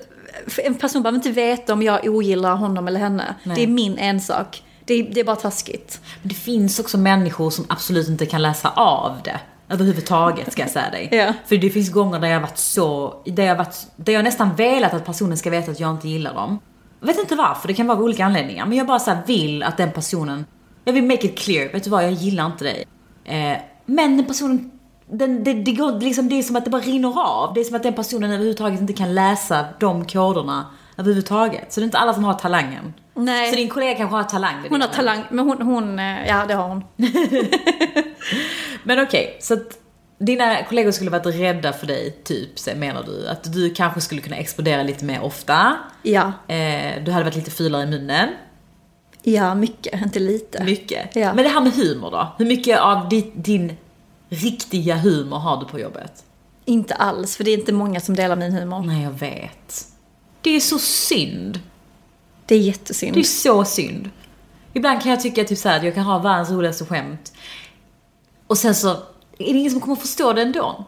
för 0.47 0.63
en 0.63 0.75
person 0.75 1.03
behöver 1.03 1.17
inte 1.17 1.31
veta 1.31 1.73
om 1.73 1.83
jag 1.83 2.07
ogillar 2.07 2.57
honom 2.57 2.89
eller 2.89 3.01
henne. 3.01 3.35
Det 3.45 3.63
är 3.63 3.67
min 3.67 3.99
ensak. 3.99 4.63
Det 4.85 5.03
det 5.03 5.21
är 5.21 5.25
bara 5.25 5.37
taskigt. 5.37 6.01
Men 6.23 6.29
det 6.29 6.35
finns 6.35 6.79
också 6.79 6.99
människor 6.99 7.51
som 7.51 7.67
absolut 7.69 8.09
inte 8.09 8.27
kan 8.27 8.43
läsa 8.43 8.71
av 8.71 9.17
det. 9.25 9.41
Överhuvudtaget 9.69 10.53
ska 10.53 10.63
jag 10.63 10.71
säga 10.71 10.91
dig. 10.91 11.09
Ja. 11.17 11.33
För 11.47 11.57
det 11.57 11.71
finns 11.71 11.91
gånger 11.91 12.19
där 12.19 12.29
jag 12.29 12.35
har 12.35 12.41
varit 12.41 12.59
så, 12.59 13.15
där 13.25 13.43
jag, 13.43 13.51
har 13.51 13.65
varit, 13.65 13.87
där 13.97 14.13
jag 14.13 14.25
nästan 14.25 14.55
velat 14.55 14.95
att 14.95 15.05
personen 15.05 15.37
ska 15.37 15.51
veta 15.51 15.71
att 15.71 15.81
jag 15.81 15.91
inte 15.91 16.09
gillar 16.09 16.35
dem. 16.35 16.59
Jag 17.01 17.07
vet 17.07 17.19
inte 17.19 17.35
varför, 17.35 17.69
det 17.69 17.75
kan 17.75 17.87
vara 17.87 17.99
av 17.99 18.05
olika 18.05 18.25
anledningar. 18.25 18.67
Men 18.67 18.79
jag 18.79 18.87
bara 18.87 18.99
så 18.99 19.17
vill 19.27 19.63
att 19.63 19.77
den 19.77 19.93
personen, 19.93 20.47
jag 20.85 20.93
vill 20.93 21.05
make 21.05 21.27
it 21.27 21.39
clear, 21.39 21.73
vet 21.73 21.85
du 21.85 21.91
vad, 21.91 22.05
jag 22.05 22.13
gillar 22.13 22.47
inte 22.47 22.65
dig. 22.65 22.85
Eh, 23.25 23.59
men 23.87 24.17
den 24.17 24.27
personen, 24.27 24.71
den, 25.11 25.45
det, 25.45 25.53
det, 25.53 25.73
går, 25.73 26.01
liksom, 26.01 26.29
det 26.29 26.39
är 26.39 26.43
som 26.43 26.57
att 26.57 26.65
det 26.65 26.71
bara 26.71 26.83
rinner 26.83 27.21
av. 27.21 27.55
Det 27.55 27.61
är 27.61 27.65
som 27.65 27.77
att 27.77 27.83
den 27.83 27.95
personen 27.95 28.31
överhuvudtaget 28.31 28.81
inte 28.81 28.93
kan 28.93 29.15
läsa 29.15 29.65
de 29.81 30.05
koderna 30.05 30.67
överhuvudtaget. 30.97 31.73
Så 31.73 31.81
det 31.81 31.83
är 31.83 31.85
inte 31.85 31.99
alla 31.99 32.15
som 32.15 32.25
har 32.25 32.35
talangen. 32.35 32.95
Nej. 33.15 33.51
Så 33.51 33.57
din 33.57 33.69
kollega 33.69 33.95
kanske 33.95 34.17
har 34.17 34.25
talang. 34.25 34.55
Hon 34.71 34.81
har 34.81 34.89
talang, 34.89 35.23
men 35.31 35.49
hon, 35.49 35.63
hon 35.63 35.99
eh, 35.99 36.29
ja 36.29 36.45
det 36.49 36.55
har 36.55 36.69
hon. 36.69 36.85
Men 38.87 39.01
okej, 39.03 39.37
så 39.41 39.55
att 39.55 39.79
dina 40.19 40.65
kollegor 40.65 40.91
skulle 40.91 41.11
varit 41.11 41.27
rädda 41.27 41.73
för 41.73 41.87
dig, 41.87 42.11
typ, 42.25 42.77
menar 42.77 43.03
du? 43.03 43.29
Att 43.29 43.53
du 43.53 43.75
kanske 43.75 44.01
skulle 44.01 44.21
kunna 44.21 44.37
explodera 44.37 44.83
lite 44.83 45.05
mer 45.05 45.23
ofta. 45.23 45.77
Ja, 46.03 46.33
Eh, 46.49 47.05
du 47.05 47.11
hade 47.11 47.25
varit 47.25 47.35
lite 47.37 47.51
fulare 47.51 47.83
i 47.83 47.87
munnen. 47.87 48.29
ja 49.23 49.55
mycket, 49.55 50.03
inte 50.03 50.19
lite. 50.19 50.65
Mycket. 50.65 51.17
Ja. 51.17 51.35
Men 51.35 51.45
det 51.45 51.51
här 51.51 51.61
med 51.61 51.73
humor 51.73 52.11
då? 52.11 52.35
Hur 52.39 52.47
mycket 52.47 52.81
av 52.81 53.09
din, 53.09 53.33
din 53.35 53.77
riktiga 54.29 54.97
humor 54.97 55.37
har 55.39 55.61
du 55.61 55.67
på 55.67 55.81
jobbet? 55.81 56.25
Inte 56.65 56.95
alls, 56.95 57.37
för 57.37 57.45
det 57.45 57.51
är 57.51 57.59
inte 57.59 57.73
många 57.73 58.01
som 58.01 58.17
delar 58.17 58.37
min 58.37 58.53
humor. 58.53 58.83
Nej, 58.83 59.03
jag 59.03 59.11
vet. 59.11 59.87
Det 60.43 60.51
är 60.51 60.61
så 60.61 60.79
synd. 60.79 61.61
Det 62.47 62.55
är 62.55 62.59
jättesynd. 62.59 63.15
Det 63.15 63.21
är 63.21 63.25
så 63.25 63.65
synd. 63.65 64.11
Ibland 64.73 65.03
kan 65.03 65.11
jag 65.11 65.21
tycka 65.21 65.45
typ 65.45 65.59
så 65.59 65.69
här, 65.69 65.77
att 65.77 65.85
jag 65.85 65.95
kan 65.95 66.05
ha 66.05 66.19
världens 66.19 66.51
roligaste 66.51 66.85
skämt. 66.85 67.33
Och 68.47 68.59
sen 68.59 68.75
så 68.75 68.91
är 69.39 69.53
det 69.53 69.59
ingen 69.59 69.71
som 69.71 69.81
kommer 69.81 69.97
förstå 69.97 70.33
det 70.33 70.43
ändå. 70.43 70.85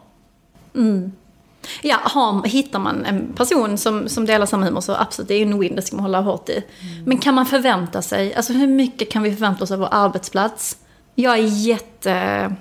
Ja, 1.81 1.97
har, 2.03 2.43
hittar 2.47 2.79
man 2.79 3.05
en 3.05 3.33
person 3.33 3.77
som, 3.77 4.09
som 4.09 4.25
delar 4.25 4.45
samma 4.45 4.65
humor 4.65 4.81
så 4.81 4.95
absolut, 4.95 5.27
det 5.27 5.33
är 5.33 5.37
ju 5.37 5.45
en 5.51 5.59
win, 5.59 5.75
det 5.75 5.81
ska 5.81 5.95
man 5.95 6.05
hålla 6.05 6.21
hårt 6.21 6.49
i. 6.49 6.63
Men 7.05 7.17
kan 7.17 7.35
man 7.35 7.45
förvänta 7.45 8.01
sig, 8.01 8.33
alltså 8.33 8.53
hur 8.53 8.67
mycket 8.67 9.11
kan 9.11 9.23
vi 9.23 9.31
förvänta 9.31 9.63
oss 9.63 9.71
av 9.71 9.79
vår 9.79 9.89
arbetsplats? 9.91 10.77
Jag 11.15 11.33
är 11.37 11.43
jätte, 11.43 12.55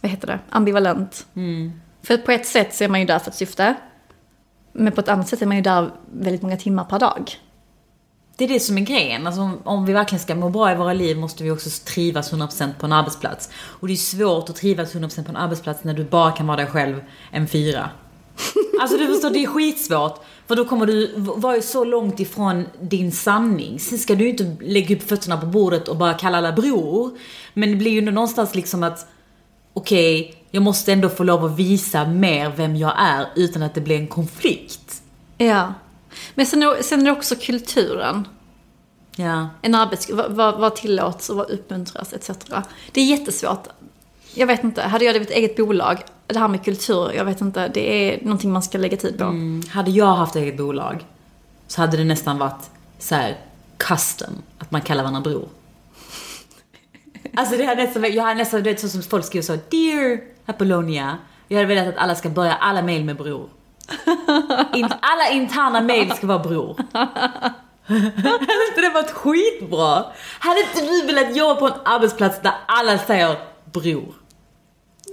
vad 0.00 0.10
heter 0.10 0.26
det, 0.26 0.38
ambivalent. 0.50 1.26
För 2.02 2.16
på 2.16 2.32
ett 2.32 2.46
sätt 2.46 2.74
så 2.74 2.84
är 2.84 2.88
man 2.88 3.00
ju 3.00 3.06
där 3.06 3.18
för 3.18 3.30
ett 3.30 3.36
syfte. 3.36 3.74
Men 4.72 4.92
på 4.92 5.00
ett 5.00 5.08
annat 5.08 5.28
sätt 5.28 5.42
är 5.42 5.46
man 5.46 5.56
ju 5.56 5.62
där 5.62 5.90
väldigt 6.12 6.42
många 6.42 6.56
timmar 6.56 6.84
per 6.84 6.98
dag. 6.98 7.38
Det 8.36 8.44
är 8.44 8.48
det 8.48 8.60
som 8.60 8.78
är 8.78 8.82
grejen. 8.82 9.26
Alltså, 9.26 9.42
om, 9.42 9.58
om 9.64 9.86
vi 9.86 9.92
verkligen 9.92 10.20
ska 10.20 10.34
må 10.34 10.48
bra 10.48 10.72
i 10.72 10.74
våra 10.74 10.92
liv 10.92 11.16
måste 11.16 11.44
vi 11.44 11.50
också 11.50 11.70
trivas 11.84 12.32
100% 12.32 12.70
på 12.78 12.86
en 12.86 12.92
arbetsplats. 12.92 13.48
Och 13.54 13.86
det 13.86 13.94
är 13.94 13.96
svårt 13.96 14.50
att 14.50 14.56
trivas 14.56 14.94
100% 14.94 15.24
på 15.24 15.30
en 15.30 15.36
arbetsplats 15.36 15.84
när 15.84 15.94
du 15.94 16.04
bara 16.04 16.32
kan 16.32 16.46
vara 16.46 16.56
dig 16.56 16.66
själv 16.66 17.00
en 17.30 17.48
fyra. 17.48 17.90
Alltså 18.80 18.96
du 18.96 19.06
förstår, 19.06 19.30
det 19.30 19.44
är 19.44 19.46
skitsvårt. 19.46 20.20
För 20.46 20.56
då 20.56 20.64
kommer 20.64 20.86
du 20.86 21.14
vara 21.16 21.62
så 21.62 21.84
långt 21.84 22.20
ifrån 22.20 22.64
din 22.80 23.12
sanning. 23.12 23.80
Sen 23.80 23.98
ska 23.98 24.14
du 24.14 24.24
ju 24.24 24.30
inte 24.30 24.56
lägga 24.60 24.96
upp 24.96 25.02
fötterna 25.02 25.36
på 25.36 25.46
bordet 25.46 25.88
och 25.88 25.96
bara 25.96 26.14
kalla 26.14 26.38
alla 26.38 26.52
bror. 26.52 27.18
Men 27.54 27.70
det 27.70 27.76
blir 27.76 27.90
ju 27.90 27.98
ändå 27.98 28.12
någonstans 28.12 28.54
liksom 28.54 28.82
att 28.82 29.06
okej, 29.74 30.34
jag 30.50 30.62
måste 30.62 30.92
ändå 30.92 31.08
få 31.08 31.24
lov 31.24 31.44
att 31.44 31.56
visa 31.56 32.06
mer 32.06 32.52
vem 32.56 32.76
jag 32.76 32.92
är 32.98 33.26
utan 33.36 33.62
att 33.62 33.74
det 33.74 33.80
blir 33.80 33.96
en 33.96 34.06
konflikt. 34.06 35.02
Ja. 35.38 35.74
Men 36.34 36.46
sen 36.46 36.62
är, 36.62 36.82
sen 36.82 37.00
är 37.00 37.04
det 37.04 37.12
också 37.12 37.34
kulturen. 37.40 38.28
Ja. 39.16 39.48
En 39.62 39.74
arbets... 39.74 40.10
Vad, 40.10 40.32
vad, 40.32 40.60
vad 40.60 40.76
tillåts 40.76 41.30
och 41.30 41.36
vad 41.36 41.50
uppmuntras 41.50 42.12
etc. 42.12 42.30
Det 42.92 43.00
är 43.00 43.04
jättesvårt. 43.04 43.68
Jag 44.34 44.46
vet 44.46 44.64
inte, 44.64 44.82
hade 44.82 45.04
jag 45.04 45.14
drivit 45.14 45.30
eget 45.30 45.56
bolag, 45.56 46.02
det 46.26 46.38
här 46.38 46.48
med 46.48 46.64
kultur, 46.64 47.12
jag 47.12 47.24
vet 47.24 47.40
inte, 47.40 47.68
det 47.68 48.12
är 48.12 48.24
någonting 48.24 48.52
man 48.52 48.62
ska 48.62 48.78
lägga 48.78 48.96
tid 48.96 49.18
på. 49.18 49.24
Mm. 49.24 49.62
Hade 49.70 49.90
jag 49.90 50.14
haft 50.14 50.36
eget 50.36 50.56
bolag 50.56 51.04
så 51.66 51.80
hade 51.80 51.96
det 51.96 52.04
nästan 52.04 52.38
varit 52.38 52.70
så 52.98 53.14
här 53.14 53.38
custom, 53.76 54.42
att 54.58 54.70
man 54.70 54.80
kallar 54.80 55.02
varandra 55.02 55.20
bror. 55.20 55.48
Alltså 57.34 57.56
det 57.56 57.64
hade 57.64 57.84
nästan, 57.84 58.12
jag 58.12 58.22
hade 58.22 58.34
nästan, 58.34 58.62
du 58.62 58.70
vet 58.70 58.80
så 58.80 58.88
som 58.88 59.02
folk 59.02 59.24
skriver 59.24 59.42
så, 59.42 59.58
Dear 59.70 60.20
Apollonia. 60.46 61.18
Jag 61.48 61.56
hade 61.56 61.74
velat 61.74 61.88
att 61.88 61.96
alla 61.96 62.14
ska 62.14 62.28
börja 62.28 62.54
alla 62.54 62.82
mail 62.82 63.04
med 63.04 63.16
bror. 63.16 63.48
In, 64.74 64.88
alla 65.00 65.30
interna 65.30 65.80
mail 65.80 66.12
ska 66.12 66.26
vara 66.26 66.38
bror. 66.38 66.76
hade 67.86 68.66
inte 68.68 68.80
det 68.80 68.90
varit 68.94 69.10
skitbra? 69.10 70.04
Hade 70.38 70.60
inte 70.60 70.80
du 70.80 71.06
velat 71.06 71.36
jobba 71.36 71.54
på 71.54 71.66
en 71.66 71.72
arbetsplats 71.84 72.42
där 72.42 72.52
alla 72.66 72.98
säger 72.98 73.36
bror? 73.72 74.14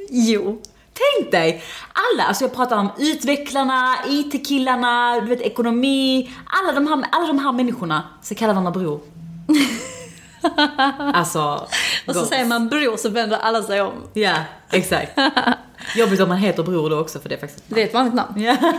Jo. 0.09 0.61
Tänk 0.93 1.31
dig! 1.31 1.63
Alla, 1.93 2.23
alltså 2.23 2.43
jag 2.43 2.55
pratar 2.55 2.77
om 2.77 2.89
utvecklarna, 2.97 3.95
IT-killarna, 4.07 5.19
du 5.21 5.27
vet 5.27 5.41
ekonomi. 5.41 6.31
Alla 6.45 6.71
de 6.73 6.87
här, 6.87 7.05
alla 7.11 7.27
de 7.27 7.39
här 7.39 7.51
människorna 7.51 8.03
ska 8.21 8.35
kalla 8.35 8.53
varandra 8.53 8.71
bror. 8.71 8.99
alltså... 11.13 11.67
Och 12.07 12.13
så 12.13 12.19
gott. 12.19 12.29
säger 12.29 12.45
man 12.45 12.69
bror 12.69 12.97
så 12.97 13.09
vänder 13.09 13.37
alla 13.37 13.63
sig 13.63 13.81
om. 13.81 13.93
Ja, 14.13 14.35
exakt. 14.71 15.19
Jobbigt 15.95 16.19
om 16.19 16.29
man 16.29 16.37
heter 16.37 16.63
bror 16.63 16.89
då 16.89 16.99
också 16.99 17.19
för 17.19 17.29
det 17.29 17.35
är 17.35 17.39
faktiskt 17.39 17.63
Det 17.67 17.81
är 17.81 17.85
ett 17.85 17.93
vanligt 17.93 18.13
namn. 18.13 18.41
Ja. 18.41 18.57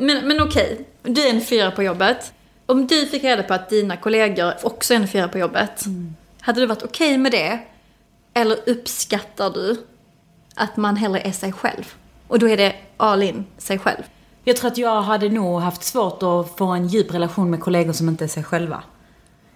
Men, 0.00 0.28
men 0.28 0.42
okej, 0.42 0.86
du 1.02 1.26
är 1.26 1.30
en 1.30 1.40
fyra 1.40 1.70
på 1.70 1.82
jobbet. 1.82 2.32
Om 2.66 2.86
du 2.86 3.06
fick 3.06 3.24
reda 3.24 3.42
på 3.42 3.54
att 3.54 3.70
dina 3.70 3.96
kollegor 3.96 4.52
också 4.62 4.94
är 4.94 4.98
en 4.98 5.08
fyra 5.08 5.28
på 5.28 5.38
jobbet, 5.38 5.84
hade 6.40 6.60
du 6.60 6.66
varit 6.66 6.82
okej 6.82 7.18
med 7.18 7.32
det? 7.32 7.58
Eller 8.34 8.58
uppskattar 8.66 9.50
du 9.50 9.76
att 10.54 10.76
man 10.76 10.96
hellre 10.96 11.20
är 11.20 11.32
sig 11.32 11.52
själv? 11.52 11.94
Och 12.28 12.38
då 12.38 12.48
är 12.48 12.56
det 12.56 12.74
all 12.96 13.22
in, 13.22 13.46
sig 13.58 13.78
själv. 13.78 14.02
Jag 14.44 14.56
tror 14.56 14.70
att 14.70 14.78
jag 14.78 15.02
hade 15.02 15.28
nog 15.28 15.60
haft 15.60 15.84
svårt 15.84 16.22
att 16.22 16.58
få 16.58 16.64
en 16.64 16.88
djup 16.88 17.14
relation 17.14 17.50
med 17.50 17.60
kollegor 17.60 17.92
som 17.92 18.08
inte 18.08 18.24
är 18.24 18.28
sig 18.28 18.44
själva. 18.44 18.82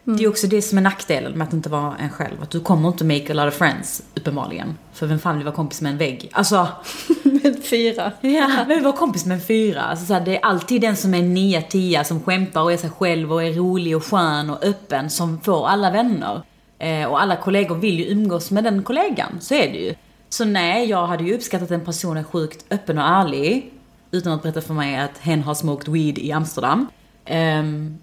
Det 0.05 0.25
är 0.25 0.29
också 0.29 0.47
det 0.47 0.63
som 0.63 0.79
är 0.79 0.83
nackdelen 0.83 1.33
med 1.33 1.49
att 1.49 1.53
inte 1.53 1.69
vara 1.69 1.97
en 1.97 2.11
själv. 2.11 2.43
Att 2.43 2.51
du 2.51 2.61
kommer 2.61 2.89
inte 2.89 3.05
make 3.05 3.31
a 3.31 3.35
lot 3.35 3.53
of 3.53 3.59
friends, 3.59 4.03
uppenbarligen. 4.15 4.79
För 4.93 5.07
vem 5.07 5.19
fan 5.19 5.37
vill 5.37 5.45
vara 5.45 5.55
kompis 5.55 5.81
med 5.81 5.93
en 5.93 5.99
vägg? 5.99 6.31
Alltså... 6.33 6.69
Med 7.23 7.65
fyra. 7.65 8.13
Ja, 8.21 8.65
men 8.69 8.83
var 8.83 8.93
kompis 8.93 9.27
med 9.27 9.35
en 9.35 9.41
fyra. 9.41 9.83
Alltså, 9.83 10.07
så 10.07 10.15
här, 10.15 10.21
det 10.21 10.37
är 10.37 10.45
alltid 10.45 10.81
den 10.81 10.97
som 10.97 11.15
är 11.15 11.23
nia, 11.23 11.63
tia, 11.63 12.05
som 12.05 12.23
skämtar 12.23 12.63
och 12.63 12.73
är 12.73 12.77
sig 12.77 12.91
själv 12.91 13.33
och 13.33 13.43
är 13.43 13.53
rolig 13.53 13.97
och 13.97 14.05
skön 14.05 14.51
och 14.51 14.65
öppen 14.65 15.11
som 15.11 15.41
får 15.41 15.69
alla 15.69 15.91
vänner. 15.91 16.43
Eh, 16.79 17.05
och 17.05 17.23
alla 17.23 17.37
kollegor 17.37 17.75
vill 17.75 17.99
ju 17.99 18.05
umgås 18.05 18.51
med 18.51 18.65
den 18.65 18.83
kollegan, 18.83 19.39
så 19.41 19.55
är 19.55 19.73
det 19.73 19.79
ju. 19.79 19.95
Så 20.29 20.45
nej, 20.45 20.89
jag 20.89 21.07
hade 21.07 21.25
ju 21.25 21.35
uppskattat 21.35 21.65
att 21.65 21.71
en 21.71 21.85
person 21.85 22.17
är 22.17 22.23
sjukt 22.23 22.65
öppen 22.71 22.99
och 22.99 23.05
ärlig. 23.05 23.73
Utan 24.11 24.33
att 24.33 24.43
berätta 24.43 24.61
för 24.61 24.75
mig 24.75 24.97
att 24.97 25.19
hen 25.19 25.43
har 25.43 25.55
smoked 25.55 25.93
weed 25.93 26.19
i 26.19 26.33
Amsterdam. 26.33 26.87
Ehm, 27.25 27.99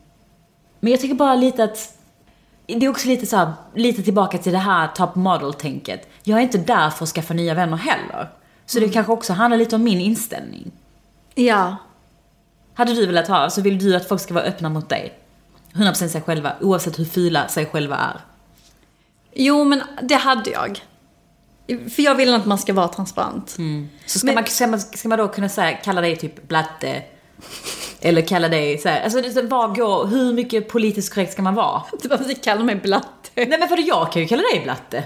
men 0.80 0.92
jag 0.92 1.02
tycker 1.02 1.16
bara 1.16 1.36
lite 1.36 1.64
att 1.64 1.96
det 2.66 2.86
är 2.86 2.90
också 2.90 3.08
lite 3.08 3.26
så 3.26 3.38
här, 3.38 3.54
lite 3.76 4.04
tillbaka 4.04 4.38
till 4.38 4.52
det 4.52 4.58
här 4.58 4.88
top 4.88 5.16
model-tänket. 5.16 6.10
Jag 6.24 6.38
är 6.40 6.44
inte 6.44 6.58
där 6.58 6.90
för 6.90 7.04
att 7.04 7.10
skaffa 7.10 7.34
nya 7.34 7.54
vänner 7.54 7.78
heller. 7.78 8.30
Så 8.66 8.80
det 8.80 8.90
kanske 8.90 9.12
också 9.14 9.34
handlar 9.34 9.58
lite 9.58 9.76
om 9.76 9.84
min 9.84 10.00
inställning. 10.00 10.72
Ja. 11.36 11.76
Hade 12.74 12.94
du 12.94 13.06
velat 13.06 13.28
ha, 13.28 13.50
så 13.50 13.62
vill 13.62 13.80
du 13.80 13.96
att 13.96 14.08
folk 14.08 14.22
ska 14.22 14.34
vara 14.34 14.44
öppna 14.44 14.70
mot 14.70 14.90
dig. 14.90 15.20
100% 15.74 16.08
sig 16.08 16.22
själva, 16.22 16.54
oavsett 16.62 17.00
hur 17.00 17.06
fula 17.06 17.48
sig 17.48 17.66
själva 17.66 17.98
är. 17.98 18.20
Jo, 19.34 19.64
men 19.64 19.82
det 20.02 20.16
hade 20.16 20.50
jag. 20.50 20.84
För 21.68 22.02
jag 22.02 22.16
vill 22.16 22.34
att 22.34 22.46
man 22.46 22.58
ska 22.58 22.74
vara 22.74 22.88
transparent. 22.88 23.58
Så 24.06 24.20
ska, 24.20 24.26
Men- 24.26 24.36
man, 24.36 24.46
ska, 24.46 24.68
man, 24.68 24.80
ska 24.80 25.10
man 25.10 25.18
då 25.18 25.28
kunna 25.28 25.50
säga, 25.50 25.78
kalla 25.78 26.02
dig 26.02 26.16
typ 26.16 26.48
blatte? 26.48 27.04
Eller 28.02 28.22
kalla 28.22 28.50
dig 28.50 28.78
så 28.78 28.90
här, 28.90 29.02
alltså 29.04 29.22
det- 29.22 29.42
vad 29.42 29.76
går, 29.76 30.08
hur 30.08 30.34
mycket 30.34 30.68
politiskt 30.70 31.14
korrekt 31.14 31.34
ska 31.34 31.42
man 31.42 31.56
vara? 31.56 31.84
Du 32.02 32.08
behöver 32.10 32.30
inte 32.30 32.42
kalla 32.42 32.64
mig 32.64 32.76
blatte. 32.76 33.08
Nej 33.36 33.48
men 33.60 33.68
för 33.68 33.88
jag 33.88 34.12
kan 34.12 34.22
ju 34.22 34.28
kalla 34.28 34.42
dig 34.54 34.62
blatte. 34.64 35.04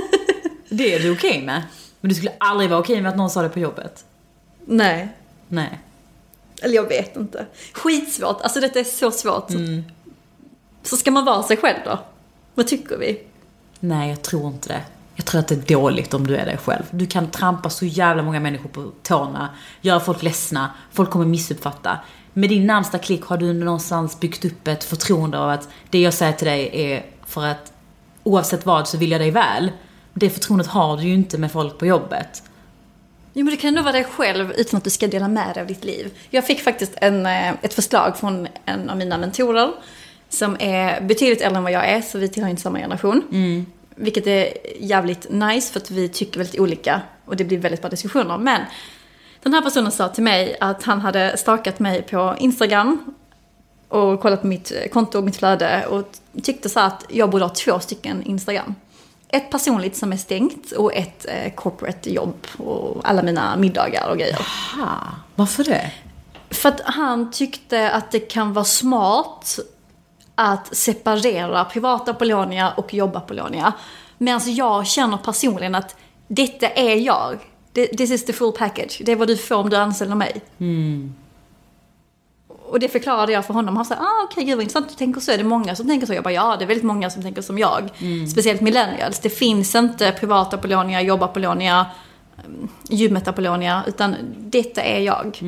Det 0.68 0.94
är 0.94 1.00
du 1.00 1.12
okej 1.12 1.42
med. 1.42 1.62
Men 2.00 2.08
du 2.08 2.14
skulle 2.14 2.32
aldrig 2.38 2.70
vara 2.70 2.80
okej 2.80 3.00
med 3.00 3.10
att 3.10 3.16
någon 3.16 3.30
sa 3.30 3.42
det 3.42 3.48
på 3.48 3.58
jobbet. 3.58 4.04
Nej. 4.64 5.08
Nej. 5.48 5.80
Eller 6.62 6.74
jag 6.74 6.88
vet 6.88 7.16
inte. 7.16 7.46
Skitsvårt. 7.72 8.40
Alltså 8.40 8.60
detta 8.60 8.80
är 8.80 8.84
så 8.84 9.10
svårt. 9.10 9.50
Så 10.82 10.96
ska 10.96 11.10
man 11.10 11.24
vara 11.24 11.42
sig 11.42 11.56
själv 11.56 11.78
då? 11.84 11.98
Vad 12.54 12.66
tycker 12.66 12.96
vi? 12.96 13.20
Nej, 13.80 14.08
jag 14.10 14.22
tror 14.22 14.46
inte 14.46 14.68
det. 14.68 14.82
Jag 15.16 15.26
tror 15.26 15.38
att 15.38 15.48
det 15.48 15.54
är 15.54 15.74
dåligt 15.74 16.14
om 16.14 16.26
du 16.26 16.36
är 16.36 16.46
dig 16.46 16.56
själv. 16.56 16.82
Du 16.90 17.06
kan 17.06 17.30
trampa 17.30 17.70
så 17.70 17.86
jävla 17.86 18.22
många 18.22 18.40
människor 18.40 18.68
på 18.68 18.92
tårna, 19.02 19.48
göra 19.80 20.00
folk 20.00 20.22
ledsna, 20.22 20.70
folk 20.92 21.10
kommer 21.10 21.26
missuppfatta. 21.26 21.98
Med 22.32 22.48
din 22.48 22.66
närmsta 22.66 22.98
klick 22.98 23.24
har 23.24 23.36
du 23.36 23.52
någonstans 23.52 24.20
byggt 24.20 24.44
upp 24.44 24.68
ett 24.68 24.84
förtroende 24.84 25.38
av 25.38 25.50
att 25.50 25.68
det 25.90 26.00
jag 26.00 26.14
säger 26.14 26.32
till 26.32 26.46
dig 26.46 26.70
är 26.72 27.06
för 27.26 27.46
att 27.46 27.72
oavsett 28.22 28.66
vad 28.66 28.88
så 28.88 28.98
vill 28.98 29.10
jag 29.10 29.20
dig 29.20 29.30
väl. 29.30 29.70
Det 30.14 30.30
förtroendet 30.30 30.66
har 30.66 30.96
du 30.96 31.02
ju 31.02 31.14
inte 31.14 31.38
med 31.38 31.52
folk 31.52 31.78
på 31.78 31.86
jobbet. 31.86 32.42
Jo 33.32 33.44
men 33.44 33.54
du 33.54 33.56
kan 33.56 33.68
ändå 33.68 33.82
vara 33.82 33.92
dig 33.92 34.04
själv 34.04 34.52
utan 34.52 34.78
att 34.78 34.84
du 34.84 34.90
ska 34.90 35.06
dela 35.06 35.28
med 35.28 35.54
dig 35.54 35.60
av 35.60 35.66
ditt 35.66 35.84
liv. 35.84 36.12
Jag 36.30 36.46
fick 36.46 36.60
faktiskt 36.60 36.92
en, 36.96 37.26
eh, 37.26 37.48
ett 37.62 37.74
förslag 37.74 38.16
från 38.16 38.48
en 38.64 38.90
av 38.90 38.96
mina 38.96 39.18
mentorer 39.18 39.72
som 40.28 40.56
är 40.60 41.00
betydligt 41.00 41.40
äldre 41.40 41.58
än 41.58 41.62
vad 41.62 41.72
jag 41.72 41.88
är, 41.88 42.00
så 42.00 42.18
vi 42.18 42.28
tillhör 42.28 42.50
inte 42.50 42.62
samma 42.62 42.78
generation. 42.78 43.22
Mm. 43.32 43.66
Vilket 43.96 44.26
är 44.26 44.52
jävligt 44.80 45.30
nice 45.30 45.72
för 45.72 45.80
att 45.80 45.90
vi 45.90 46.08
tycker 46.08 46.38
väldigt 46.38 46.60
olika 46.60 47.02
och 47.24 47.36
det 47.36 47.44
blir 47.44 47.58
väldigt 47.58 47.80
bra 47.80 47.90
diskussioner. 47.90 48.38
Men 48.38 48.60
den 49.42 49.54
här 49.54 49.62
personen 49.62 49.92
sa 49.92 50.08
till 50.08 50.24
mig 50.24 50.56
att 50.60 50.82
han 50.82 51.00
hade 51.00 51.36
stakat 51.36 51.78
mig 51.78 52.02
på 52.02 52.34
Instagram 52.38 53.14
och 53.88 54.20
kollat 54.20 54.40
på 54.40 54.46
mitt 54.46 54.72
konto 54.92 55.18
och 55.18 55.24
mitt 55.24 55.36
flöde 55.36 55.86
och 55.86 56.04
tyckte 56.42 56.68
så 56.68 56.80
att 56.80 57.04
jag 57.08 57.30
borde 57.30 57.44
ha 57.44 57.54
två 57.54 57.80
stycken 57.80 58.22
Instagram. 58.22 58.74
Ett 59.28 59.50
personligt 59.50 59.96
som 59.96 60.12
är 60.12 60.16
stängt 60.16 60.72
och 60.72 60.94
ett 60.94 61.26
eh, 61.28 61.52
corporate 61.54 62.10
jobb 62.10 62.46
och 62.56 63.00
alla 63.08 63.22
mina 63.22 63.56
middagar 63.56 64.08
och 64.08 64.18
grejer. 64.18 64.38
Ha, 64.76 64.98
varför 65.34 65.64
det? 65.64 65.90
För 66.50 66.68
att 66.68 66.80
han 66.84 67.30
tyckte 67.30 67.90
att 67.90 68.10
det 68.10 68.20
kan 68.20 68.52
vara 68.52 68.64
smart 68.64 69.58
att 70.38 70.76
separera 70.76 71.64
privata 71.64 72.10
Apollonia 72.10 72.72
och 72.76 72.94
jobb-Apollonia. 72.94 73.72
Medan 74.18 74.40
jag 74.46 74.86
känner 74.86 75.16
personligen 75.16 75.74
att 75.74 75.96
detta 76.28 76.68
är 76.68 76.96
jag. 76.96 77.38
This 77.72 78.10
is 78.10 78.24
the 78.24 78.32
full 78.32 78.52
package. 78.52 79.02
Det 79.04 79.12
är 79.12 79.16
vad 79.16 79.28
du 79.28 79.36
får 79.36 79.56
om 79.56 79.70
du 79.70 79.76
anställer 79.76 80.14
mig. 80.14 80.42
Och 82.68 82.80
det 82.80 82.88
förklarade 82.88 83.32
jag 83.32 83.46
för 83.46 83.54
honom. 83.54 83.76
Han 83.76 83.84
sa, 83.84 83.94
ah, 83.94 84.24
okej, 84.24 84.32
okay, 84.32 84.44
gud 84.44 84.56
vad 84.56 84.62
intressant 84.62 84.88
du 84.88 84.94
tänker 84.94 85.20
så. 85.20 85.32
Är 85.32 85.38
det 85.38 85.44
många 85.44 85.76
som 85.76 85.88
tänker 85.88 86.06
så? 86.06 86.14
Jag 86.14 86.24
bara, 86.24 86.34
ja, 86.34 86.56
det 86.58 86.64
är 86.64 86.66
väldigt 86.66 86.84
många 86.84 87.10
som 87.10 87.22
tänker 87.22 87.42
som 87.42 87.58
jag. 87.58 87.90
Speciellt 88.30 88.60
millennials. 88.60 89.18
Det 89.18 89.30
finns 89.30 89.74
inte 89.74 90.12
privata 90.12 90.56
Apollonia, 90.56 91.02
jobb-Apollonia, 91.02 91.86
gymmet 92.88 93.28
Apollonia, 93.28 93.82
utan 93.86 94.16
detta 94.38 94.82
är 94.82 95.00
jag. 95.00 95.40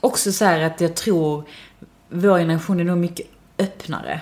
Också 0.00 0.32
så 0.32 0.44
här 0.44 0.60
att 0.60 0.80
jag 0.80 0.94
tror 0.94 1.44
vår 2.08 2.38
generation 2.38 2.80
är 2.80 2.84
nog 2.84 2.98
mycket 2.98 3.26
öppnare 3.60 4.20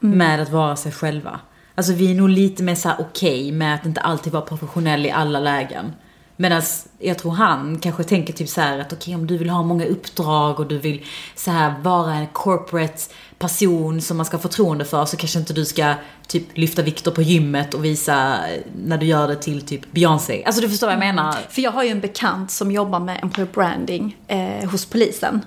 med 0.00 0.42
att 0.42 0.50
vara 0.50 0.76
sig 0.76 0.92
själva. 0.92 1.40
Alltså 1.74 1.92
vi 1.92 2.10
är 2.10 2.14
nog 2.14 2.28
lite 2.28 2.62
mer 2.62 2.74
så 2.74 2.88
här 2.88 2.96
okej 3.00 3.52
med 3.52 3.74
att 3.74 3.86
inte 3.86 4.00
alltid 4.00 4.32
vara 4.32 4.42
professionell 4.42 5.06
i 5.06 5.10
alla 5.10 5.40
lägen. 5.40 5.92
Medan 6.36 6.62
jag 6.98 7.18
tror 7.18 7.32
han 7.32 7.78
kanske 7.78 8.04
tänker 8.04 8.32
typ 8.32 8.48
så 8.48 8.60
här 8.60 8.78
att 8.78 8.92
okej 8.92 9.14
om 9.14 9.26
du 9.26 9.38
vill 9.38 9.50
ha 9.50 9.62
många 9.62 9.84
uppdrag 9.84 10.60
och 10.60 10.66
du 10.66 10.78
vill 10.78 11.04
så 11.34 11.50
här 11.50 11.74
vara 11.82 12.14
en 12.14 12.26
corporate 12.26 13.02
person 13.38 14.00
som 14.00 14.16
man 14.16 14.26
ska 14.26 14.36
ha 14.36 14.42
förtroende 14.42 14.84
för 14.84 15.04
så 15.04 15.16
kanske 15.16 15.38
inte 15.38 15.52
du 15.52 15.64
ska 15.64 15.94
typ 16.28 16.58
lyfta 16.58 16.82
vikter 16.82 17.10
på 17.10 17.22
gymmet 17.22 17.74
och 17.74 17.84
visa 17.84 18.38
när 18.84 18.98
du 18.98 19.06
gör 19.06 19.28
det 19.28 19.36
till 19.36 19.62
typ 19.62 19.92
Beyoncé. 19.92 20.44
Alltså 20.44 20.62
du 20.62 20.68
förstår 20.68 20.86
vad 20.86 20.94
jag 20.94 21.00
menar? 21.00 21.36
För 21.50 21.62
jag 21.62 21.70
har 21.70 21.84
ju 21.84 21.90
en 21.90 22.00
bekant 22.00 22.50
som 22.50 22.70
jobbar 22.70 23.00
med 23.00 23.18
employer 23.22 23.50
branding 23.52 24.16
eh, 24.26 24.70
hos 24.70 24.86
polisen. 24.86 25.40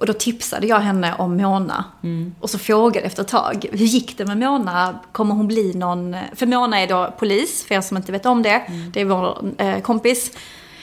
Och 0.00 0.06
då 0.06 0.12
tipsade 0.12 0.66
jag 0.66 0.80
henne 0.80 1.14
om 1.18 1.36
Mona. 1.36 1.84
Och 2.40 2.50
så 2.50 2.58
frågade 2.58 3.06
efter 3.06 3.22
ett 3.22 3.28
tag, 3.28 3.66
hur 3.72 3.86
gick 3.86 4.18
det 4.18 4.26
med 4.26 4.38
Mona? 4.38 4.98
Kommer 5.12 5.34
hon 5.34 5.46
bli 5.46 5.74
någon... 5.74 6.16
För 6.34 6.46
Mona 6.46 6.80
är 6.80 6.86
då 6.86 7.14
polis, 7.18 7.64
för 7.64 7.74
er 7.74 7.80
som 7.80 7.96
inte 7.96 8.12
vet 8.12 8.26
om 8.26 8.42
det. 8.42 8.62
Det 8.92 9.00
är 9.00 9.04
vår 9.04 9.44
eh, 9.58 9.80
kompis. 9.80 10.30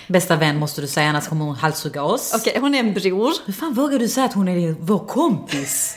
Bästa 0.07 0.35
vän 0.35 0.57
måste 0.57 0.81
du 0.81 0.87
säga 0.87 1.09
annars 1.09 1.27
kommer 1.27 1.45
hon 1.45 1.55
halshugga 1.55 2.03
oss. 2.03 2.33
Okej, 2.35 2.57
hon 2.61 2.75
är 2.75 2.79
en 2.79 2.93
bror. 2.93 3.33
Hur 3.45 3.53
fan 3.53 3.73
vågar 3.73 3.99
du 3.99 4.07
säga 4.07 4.25
att 4.25 4.33
hon 4.33 4.47
är 4.47 4.75
vår 4.79 4.99
kompis? 4.99 5.95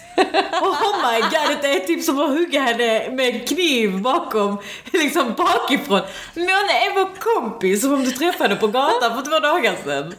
Oh 0.62 1.12
my 1.12 1.20
god, 1.20 1.58
det 1.62 1.74
är 1.74 1.86
typ 1.86 2.04
som 2.04 2.18
att 2.18 2.30
hugga 2.30 2.60
henne 2.60 3.10
med 3.10 3.48
kniv 3.48 4.02
bakom, 4.02 4.58
liksom 4.92 5.34
bakifrån. 5.36 6.00
Mona 6.34 6.72
är 6.72 6.94
vår 6.94 7.08
kompis, 7.18 7.80
som 7.82 7.92
om 7.92 8.04
du 8.04 8.10
träffade 8.10 8.48
henne 8.48 8.60
på 8.60 8.66
gatan 8.66 9.16
för 9.16 9.30
två 9.30 9.38
dagar 9.38 9.74
sedan. 9.84 10.14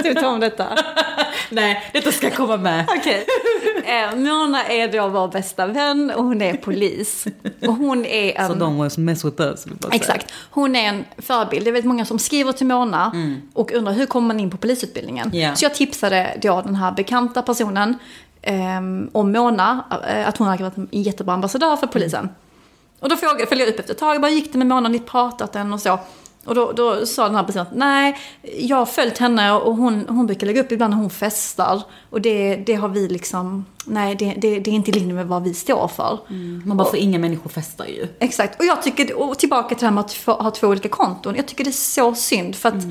Ska 0.00 0.08
vi 0.08 0.14
ta 0.14 0.28
om 0.28 0.40
detta? 0.40 0.66
Nej, 1.50 1.90
detta 1.92 2.12
ska 2.12 2.30
komma 2.30 2.56
med. 2.56 2.86
Okej. 2.98 3.26
Eh, 3.84 4.16
Mona 4.16 4.64
är 4.64 4.88
då 4.92 5.08
vår 5.08 5.28
bästa 5.28 5.66
vän 5.66 6.10
och 6.16 6.24
hon 6.24 6.42
är 6.42 6.54
polis. 6.54 7.26
Och 7.66 7.74
hon 7.74 8.06
är 8.06 8.38
en... 8.40 8.48
Så 8.48 8.54
de 8.54 8.78
was 8.78 8.98
mess 8.98 9.24
with 9.24 9.40
us. 9.40 9.66
Exakt. 9.92 10.32
Hon 10.50 10.76
är 10.76 10.88
en 10.88 11.04
förebild. 11.18 11.64
Det 11.64 11.70
är 11.70 11.72
väldigt 11.72 11.88
många 11.88 12.04
som 12.04 12.18
skriver 12.18 12.52
till 12.52 12.66
Mona 12.66 13.12
och 13.52 13.72
undrar 13.72 13.92
hur 13.92 14.06
kommer 14.06 14.26
man 14.28 14.40
in 14.40 14.50
på 14.50 14.56
polisutbildningen. 14.56 15.30
Ja. 15.34 15.54
Så 15.54 15.64
jag 15.64 15.74
tipsade 15.74 16.38
då 16.42 16.62
den 16.62 16.74
här 16.74 16.92
bekanta 16.92 17.42
personen 17.42 17.98
om 19.12 19.32
Mona, 19.32 19.84
eh, 20.08 20.28
att 20.28 20.36
hon 20.36 20.48
hade 20.48 20.62
varit 20.62 20.76
en 20.76 20.88
jättebra 20.90 21.34
ambassadör 21.34 21.76
för 21.76 21.86
polisen. 21.86 22.28
Och 23.00 23.08
då 23.08 23.16
frågade, 23.16 23.46
följde 23.46 23.64
jag 23.64 23.72
upp 23.72 23.80
efter 23.80 23.94
ett 23.94 24.00
tag, 24.00 24.20
bara 24.20 24.30
gick 24.30 24.52
det 24.52 24.58
med 24.58 24.66
Mona, 24.66 24.88
ni 24.88 24.98
pratat 24.98 25.56
än 25.56 25.72
och 25.72 25.80
så. 25.80 25.98
Och 26.44 26.54
då, 26.54 26.72
då 26.72 27.06
sa 27.06 27.24
den 27.24 27.34
här 27.34 27.44
personen 27.44 27.66
att 27.66 27.74
nej, 27.74 28.16
jag 28.58 28.76
har 28.76 28.86
följt 28.86 29.18
henne 29.18 29.52
och 29.52 29.76
hon, 29.76 30.06
hon 30.08 30.26
brukar 30.26 30.46
lägga 30.46 30.60
upp 30.60 30.72
ibland 30.72 30.94
när 30.94 31.00
hon 31.00 31.10
festar. 31.10 31.82
Och 32.10 32.20
det, 32.20 32.56
det 32.56 32.74
har 32.74 32.88
vi 32.88 33.08
liksom, 33.08 33.64
nej 33.86 34.14
det, 34.14 34.34
det, 34.36 34.58
det 34.60 34.70
är 34.70 34.74
inte 34.74 34.90
i 34.90 34.94
linje 34.94 35.14
med 35.14 35.26
vad 35.26 35.42
vi 35.42 35.54
står 35.54 35.88
för. 35.88 36.18
Man 36.64 36.76
bara, 36.76 36.90
för 36.90 36.96
inga 36.96 37.18
människor 37.18 37.50
festar 37.50 37.86
ju. 37.86 38.08
Exakt. 38.18 38.60
Och 38.60 38.66
jag 38.66 38.82
tycker, 38.82 39.18
och 39.18 39.38
tillbaka 39.38 39.68
till 39.68 39.78
det 39.78 39.86
här 39.86 39.92
med 39.92 40.04
att 40.04 40.42
ha 40.42 40.50
två 40.50 40.66
olika 40.66 40.88
konton. 40.88 41.34
Jag 41.36 41.46
tycker 41.46 41.64
det 41.64 41.70
är 41.70 41.72
så 41.72 42.14
synd. 42.14 42.56
För 42.56 42.68
att 42.68 42.84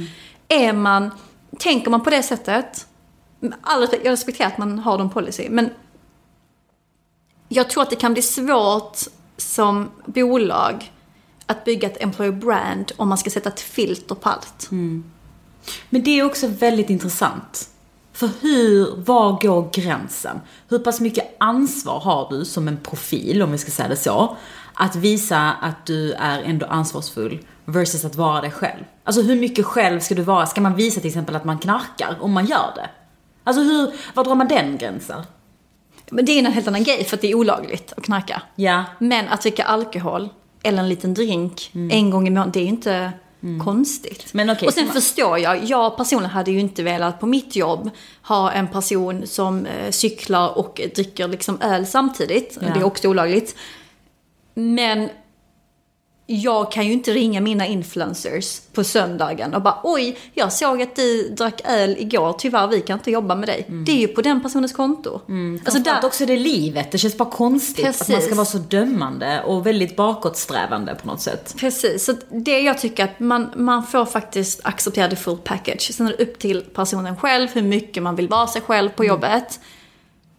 är 0.47 0.73
man, 0.73 1.11
tänker 1.59 1.91
man 1.91 2.03
på 2.03 2.09
det 2.09 2.23
sättet, 2.23 2.87
all 3.61 3.87
jag 3.91 4.11
respekterar 4.11 4.47
att 4.47 4.57
man 4.57 4.79
har 4.79 4.97
de 4.97 5.09
policy, 5.09 5.49
men 5.49 5.69
jag 7.49 7.69
tror 7.69 7.83
att 7.83 7.89
det 7.89 7.95
kan 7.95 8.13
bli 8.13 8.21
svårt 8.21 8.97
som 9.37 9.91
bolag 10.05 10.91
att 11.45 11.65
bygga 11.65 11.89
ett 11.89 12.03
employer 12.03 12.31
brand 12.31 12.91
om 12.97 13.09
man 13.09 13.17
ska 13.17 13.29
sätta 13.29 13.49
ett 13.49 13.59
filter 13.59 14.15
på 14.15 14.29
allt. 14.29 14.71
Mm. 14.71 15.03
Men 15.89 16.03
det 16.03 16.19
är 16.19 16.25
också 16.25 16.47
väldigt 16.47 16.89
intressant. 16.89 17.69
För 18.13 18.29
hur, 18.41 18.95
var 18.95 19.41
går 19.41 19.69
gränsen? 19.73 20.41
Hur 20.69 20.79
pass 20.79 20.99
mycket 20.99 21.35
ansvar 21.37 21.99
har 21.99 22.29
du 22.29 22.45
som 22.45 22.67
en 22.67 22.77
profil, 22.77 23.41
om 23.41 23.51
vi 23.51 23.57
ska 23.57 23.71
säga 23.71 23.87
det 23.87 23.95
så, 23.95 24.37
att 24.73 24.95
visa 24.95 25.51
att 25.51 25.85
du 25.85 26.13
är 26.13 26.41
ändå 26.41 26.65
ansvarsfull 26.65 27.39
versus 27.65 28.05
att 28.05 28.15
vara 28.15 28.41
dig 28.41 28.51
själv? 28.51 28.83
Alltså 29.03 29.21
hur 29.21 29.35
mycket 29.35 29.65
själv 29.65 29.99
ska 29.99 30.15
du 30.15 30.21
vara? 30.21 30.45
Ska 30.45 30.61
man 30.61 30.75
visa 30.75 30.99
till 30.99 31.07
exempel 31.07 31.35
att 31.35 31.45
man 31.45 31.59
knarkar 31.59 32.17
om 32.19 32.31
man 32.31 32.45
gör 32.45 32.71
det? 32.75 32.89
Alltså 33.43 33.63
hur, 33.63 33.91
var 34.13 34.23
drar 34.23 34.35
man 34.35 34.47
den 34.47 34.77
gränsen? 34.77 35.21
Men 36.11 36.25
det 36.25 36.31
är 36.31 36.39
en 36.39 36.45
helt 36.53 36.67
annan 36.67 36.83
grej 36.83 37.03
för 37.03 37.17
att 37.17 37.21
det 37.21 37.31
är 37.31 37.35
olagligt 37.35 37.93
att 37.97 38.03
knarka. 38.03 38.41
Ja. 38.55 38.83
Men 38.99 39.27
att 39.27 39.41
dricka 39.41 39.63
alkohol 39.63 40.29
eller 40.63 40.79
en 40.79 40.89
liten 40.89 41.13
drink 41.13 41.71
en 41.91 42.09
gång 42.09 42.27
i 42.27 42.29
månaden, 42.29 42.51
det 42.51 42.59
är 42.59 42.63
ju 42.63 42.69
inte 42.69 43.11
konstigt. 43.63 44.33
Men 44.33 44.49
okej, 44.49 44.67
och 44.67 44.73
sen 44.73 44.87
så- 44.87 44.93
förstår 44.93 45.39
jag, 45.39 45.63
jag 45.63 45.97
personligen 45.97 46.31
hade 46.31 46.51
ju 46.51 46.59
inte 46.59 46.83
velat 46.83 47.19
på 47.19 47.25
mitt 47.25 47.55
jobb 47.55 47.89
ha 48.21 48.51
en 48.51 48.67
person 48.67 49.27
som 49.27 49.65
eh, 49.65 49.91
cyklar 49.91 50.57
och 50.57 50.81
dricker 50.95 51.27
liksom 51.27 51.61
öl 51.61 51.85
samtidigt. 51.85 52.57
Ja. 52.61 52.67
Det 52.73 52.79
är 52.79 52.83
också 52.83 53.07
olagligt. 53.09 53.55
Men 54.53 55.09
jag 56.25 56.71
kan 56.71 56.85
ju 56.85 56.93
inte 56.93 57.11
ringa 57.11 57.41
mina 57.41 57.67
influencers 57.67 58.61
på 58.73 58.83
söndagen 58.83 59.53
och 59.53 59.61
bara 59.61 59.79
oj, 59.83 60.17
jag 60.33 60.53
såg 60.53 60.81
att 60.81 60.95
du 60.95 61.29
drack 61.29 61.61
öl 61.65 61.95
igår, 61.99 62.35
tyvärr 62.37 62.67
vi 62.67 62.81
kan 62.81 62.99
inte 62.99 63.11
jobba 63.11 63.35
med 63.35 63.49
dig. 63.49 63.65
Det 63.85 63.91
är 63.91 63.95
ju 63.95 64.07
på 64.07 64.21
den 64.21 64.41
personens 64.41 64.73
konto. 64.73 65.21
Alltså 65.65 65.81
där... 65.81 66.05
också 66.05 66.25
det 66.25 66.37
livet, 66.37 66.91
det 66.91 66.97
känns 66.97 67.17
bara 67.17 67.29
konstigt 67.29 67.85
att 67.85 67.85
man 67.85 67.93
ska 67.93 68.13
Precis. 68.13 68.35
vara 68.35 68.45
så 68.45 68.57
dömande 68.57 69.43
och 69.43 69.65
väldigt 69.65 69.95
bakåtsträvande 69.95 70.95
på 70.95 71.07
något 71.07 71.21
sätt. 71.21 71.55
Precis, 71.57 72.05
så 72.05 72.13
det 72.29 72.59
jag 72.59 72.77
tycker 72.77 73.03
att 73.03 73.19
man, 73.19 73.51
man 73.55 73.87
får 73.87 74.05
faktiskt 74.05 74.59
acceptera 74.63 75.09
the 75.09 75.15
full 75.15 75.37
package. 75.37 75.93
Sen 75.93 76.07
är 76.07 76.15
det 76.17 76.23
upp 76.23 76.39
till 76.39 76.61
personen 76.61 77.17
själv 77.17 77.49
hur 77.53 77.61
mycket 77.61 78.03
man 78.03 78.15
vill 78.15 78.27
vara 78.27 78.47
sig 78.47 78.61
själv 78.61 78.89
på 78.89 79.05
jobbet. 79.05 79.59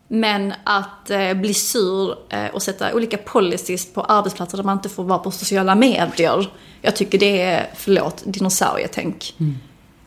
Men 0.09 0.55
att 0.65 1.11
eh, 1.11 1.35
bli 1.35 1.55
sur 1.55 2.17
eh, 2.29 2.47
och 2.47 2.63
sätta 2.63 2.95
olika 2.95 3.17
policies 3.17 3.93
på 3.93 4.01
arbetsplatser 4.03 4.57
där 4.57 4.65
man 4.65 4.77
inte 4.77 4.89
får 4.89 5.05
vara 5.05 5.19
på 5.19 5.31
sociala 5.31 5.75
medier. 5.75 6.51
Jag 6.83 6.97
tycker 6.97 7.19
det 7.19 7.43
är, 7.43 7.71
förlåt, 7.75 8.23
dinosaurietänk. 8.27 9.35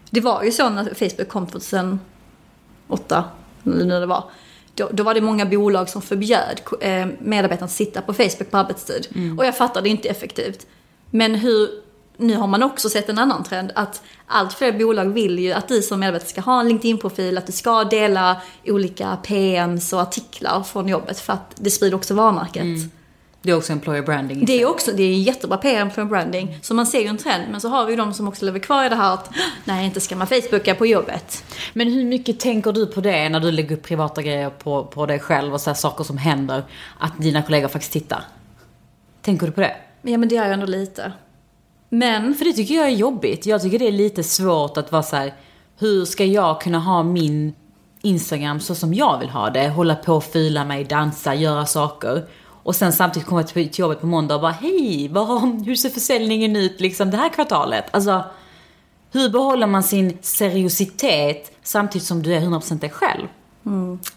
Det 0.10 0.22
var 0.22 0.43
ju 0.43 0.52
så 0.52 0.70
när 0.70 0.84
Facebook 0.84 1.28
kom 1.28 1.48
2008, 1.48 2.00
eller 3.66 3.86
när 3.86 4.00
det 4.00 4.06
var. 4.06 4.24
Då, 4.74 4.89
då 4.91 5.04
var 5.04 5.14
det 5.14 5.22
många 5.22 5.45
bolag 5.45 5.89
som 5.89 6.02
förbjöd 6.02 6.62
eh, 6.82 7.08
medarbetarna 7.20 7.66
att 7.66 7.72
sitta 7.72 8.02
på 8.02 8.14
Facebook 8.14 8.52
på 8.52 8.58
arbetstid. 8.58 9.08
Och 9.38 9.45
jag 9.45 9.58
fattar, 9.58 9.82
det 9.82 9.89
är 9.89 9.91
inte 9.91 10.10
effektivt. 10.10 10.68
Men 11.12 11.36
hur 11.36 11.70
nu 12.18 12.36
har 12.36 12.47
man 12.47 12.63
också 12.63 12.89
sett 12.89 13.09
en 13.09 13.20
annan 13.20 13.43
trend 13.43 13.72
att 13.76 14.01
allt 14.26 14.53
fler 14.53 14.72
bolag 14.72 15.05
vill 15.05 15.39
ju 15.39 15.51
att 15.51 15.68
du 15.68 15.82
som 15.82 15.99
medarbetare 15.99 16.30
ska 16.30 16.41
ha 16.41 16.59
en 16.59 16.68
LinkedIn-profil, 16.68 17.38
att 17.38 17.45
du 17.45 17.51
ska 17.51 17.84
dela 17.84 18.41
olika 18.65 19.18
PMs 19.24 19.93
och 19.93 20.01
artiklar 20.01 20.63
från 20.63 20.88
jobbet 20.88 21.20
för 21.20 21.34
att 21.34 21.53
det 21.55 21.72
sprider 21.72 21.95
också 21.95 22.13
varumärket. 22.13 22.91
Det 23.41 23.51
är 23.51 23.57
också 23.57 23.74
employer 23.74 24.01
branding. 24.01 24.45
Det 24.45 24.61
är 24.61 24.65
också, 24.65 24.91
det 24.91 25.03
är 25.03 25.13
jättebra 25.13 25.57
PM 25.57 25.91
för 25.91 26.05
branding. 26.05 26.59
Så 26.61 26.74
man 26.74 26.86
ser 26.86 26.99
ju 26.99 27.07
en 27.07 27.18
trend, 27.18 27.43
men 27.51 27.61
så 27.61 27.70
har 27.70 27.86
vi 27.86 27.91
ju 27.91 27.97
de 27.97 28.13
som 28.13 28.28
också 28.28 28.45
lever 28.45 28.59
kvar 28.59 28.86
i 28.86 28.89
det 28.89 28.95
här 28.95 29.13
att 29.13 29.30
nej, 29.65 29.86
inte 29.86 29.99
ska 29.99 30.15
man 30.15 30.28
Facebooka 30.28 30.76
på 30.76 30.86
jobbet. 30.86 31.43
Men 31.74 31.91
hur 31.91 32.05
mycket 32.05 32.39
tänker 32.39 32.72
du 32.72 32.86
på 32.86 33.01
det 33.01 33.30
när 33.30 33.39
du 33.39 33.51
lägger 33.51 33.76
upp 33.76 33.84
privata 33.84 34.22
grejer 34.22 34.49
på, 34.49 34.86
på 34.86 35.05
dig 35.05 35.20
själv 35.20 35.53
och 35.53 35.61
så 35.61 35.70
här 35.70 35.76
saker 35.76 36.03
som 36.03 36.18
händer? 36.18 36.63
Att 36.99 37.22
dina 37.22 37.41
kollegor 37.41 37.68
faktiskt 37.68 37.93
tittar? 37.93 38.24
Tänker 39.22 39.45
du 39.45 39.51
på 39.51 39.61
det? 39.61 39.76
Ja, 40.01 40.18
men 40.18 40.30
det 40.30 40.36
gör 40.36 40.43
jag 40.43 40.53
ändå 40.53 40.65
lite. 40.65 41.11
Men, 41.90 42.36
För 42.36 42.46
det 42.46 42.54
tycker 42.54 42.76
jag 42.76 42.86
är 42.86 42.96
jobbigt. 42.96 43.46
Jag 43.46 43.62
tycker 43.62 43.80
det 43.80 43.88
är 43.88 43.92
lite 43.92 44.24
svårt 44.24 44.78
att 44.78 44.92
vara 44.92 45.04
så 45.04 45.16
här. 45.16 45.34
hur 45.80 46.06
ska 46.06 46.26
jag 46.26 46.62
kunna 46.62 46.80
ha 46.80 47.04
min 47.04 47.54
Instagram 48.02 48.60
så 48.60 48.76
som 48.76 48.94
jag 48.94 49.20
vill 49.20 49.30
ha 49.30 49.50
det? 49.50 49.70
Hålla 49.70 49.96
på, 49.96 50.22
fila 50.22 50.66
mig, 50.66 50.84
dansa, 50.84 51.36
göra 51.36 51.66
saker. 51.66 52.26
Och 52.64 52.76
sen 52.76 52.94
samtidigt 52.94 53.28
komma 53.28 53.44
till 53.44 53.70
jobbet 53.74 54.02
på 54.02 54.08
måndag 54.08 54.36
och 54.36 54.42
bara, 54.42 54.52
hej, 54.52 55.08
vad 55.08 55.42
hur 55.66 55.76
ser 55.76 55.90
försäljningen 55.90 56.56
ut 56.56 56.82
liksom 56.82 57.12
det 57.12 57.18
här 57.18 57.30
kvartalet? 57.30 57.86
Alltså, 57.92 58.24
hur 59.12 59.30
behåller 59.30 59.68
man 59.68 59.84
sin 59.84 60.18
seriositet 60.22 61.52
samtidigt 61.64 62.08
som 62.08 62.24
du 62.24 62.34
är 62.34 62.42
100% 62.42 62.80
dig 62.80 62.90
själv? 62.90 63.28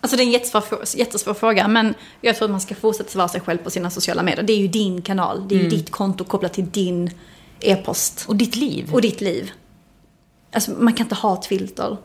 alltså 0.01 0.17
det 0.17 0.23
är 0.23 0.27
en 0.27 0.33
jättesvår, 0.33 0.65
jättesvår 0.97 1.35
fråga, 1.35 1.69
men 1.69 1.95
jag 2.21 2.37
tror 2.37 2.45
att 2.45 2.51
man 2.51 2.61
ska 2.61 2.75
fortsätta 2.75 3.19
vara 3.19 3.29
sig 3.29 3.41
själv 3.41 3.59
på 3.59 3.71
sina 3.71 3.91
sociala 3.91 4.23
medier. 4.23 4.43
Det 4.43 4.53
är 4.53 4.59
ju 4.59 4.69
din 4.69 5.03
kanal, 5.03 5.49
det 5.49 5.55
är 5.55 5.59
ju 5.59 5.69
ditt 5.69 5.91
konto 5.91 6.25
kopplat 6.25 6.53
till 6.53 6.71
din 6.71 7.11
e-post. 7.61 8.25
Och 8.29 8.37
ditt 8.37 8.57
liv. 8.57 8.95
Och 8.95 9.03
ditt 9.03 9.21
liv. 9.21 9.51
Alltså 10.53 10.71
man 10.71 10.93
kan 10.93 11.05
inte 11.05 11.15
ha 11.15 11.35
ett 11.39 11.47
filter. 11.47 11.97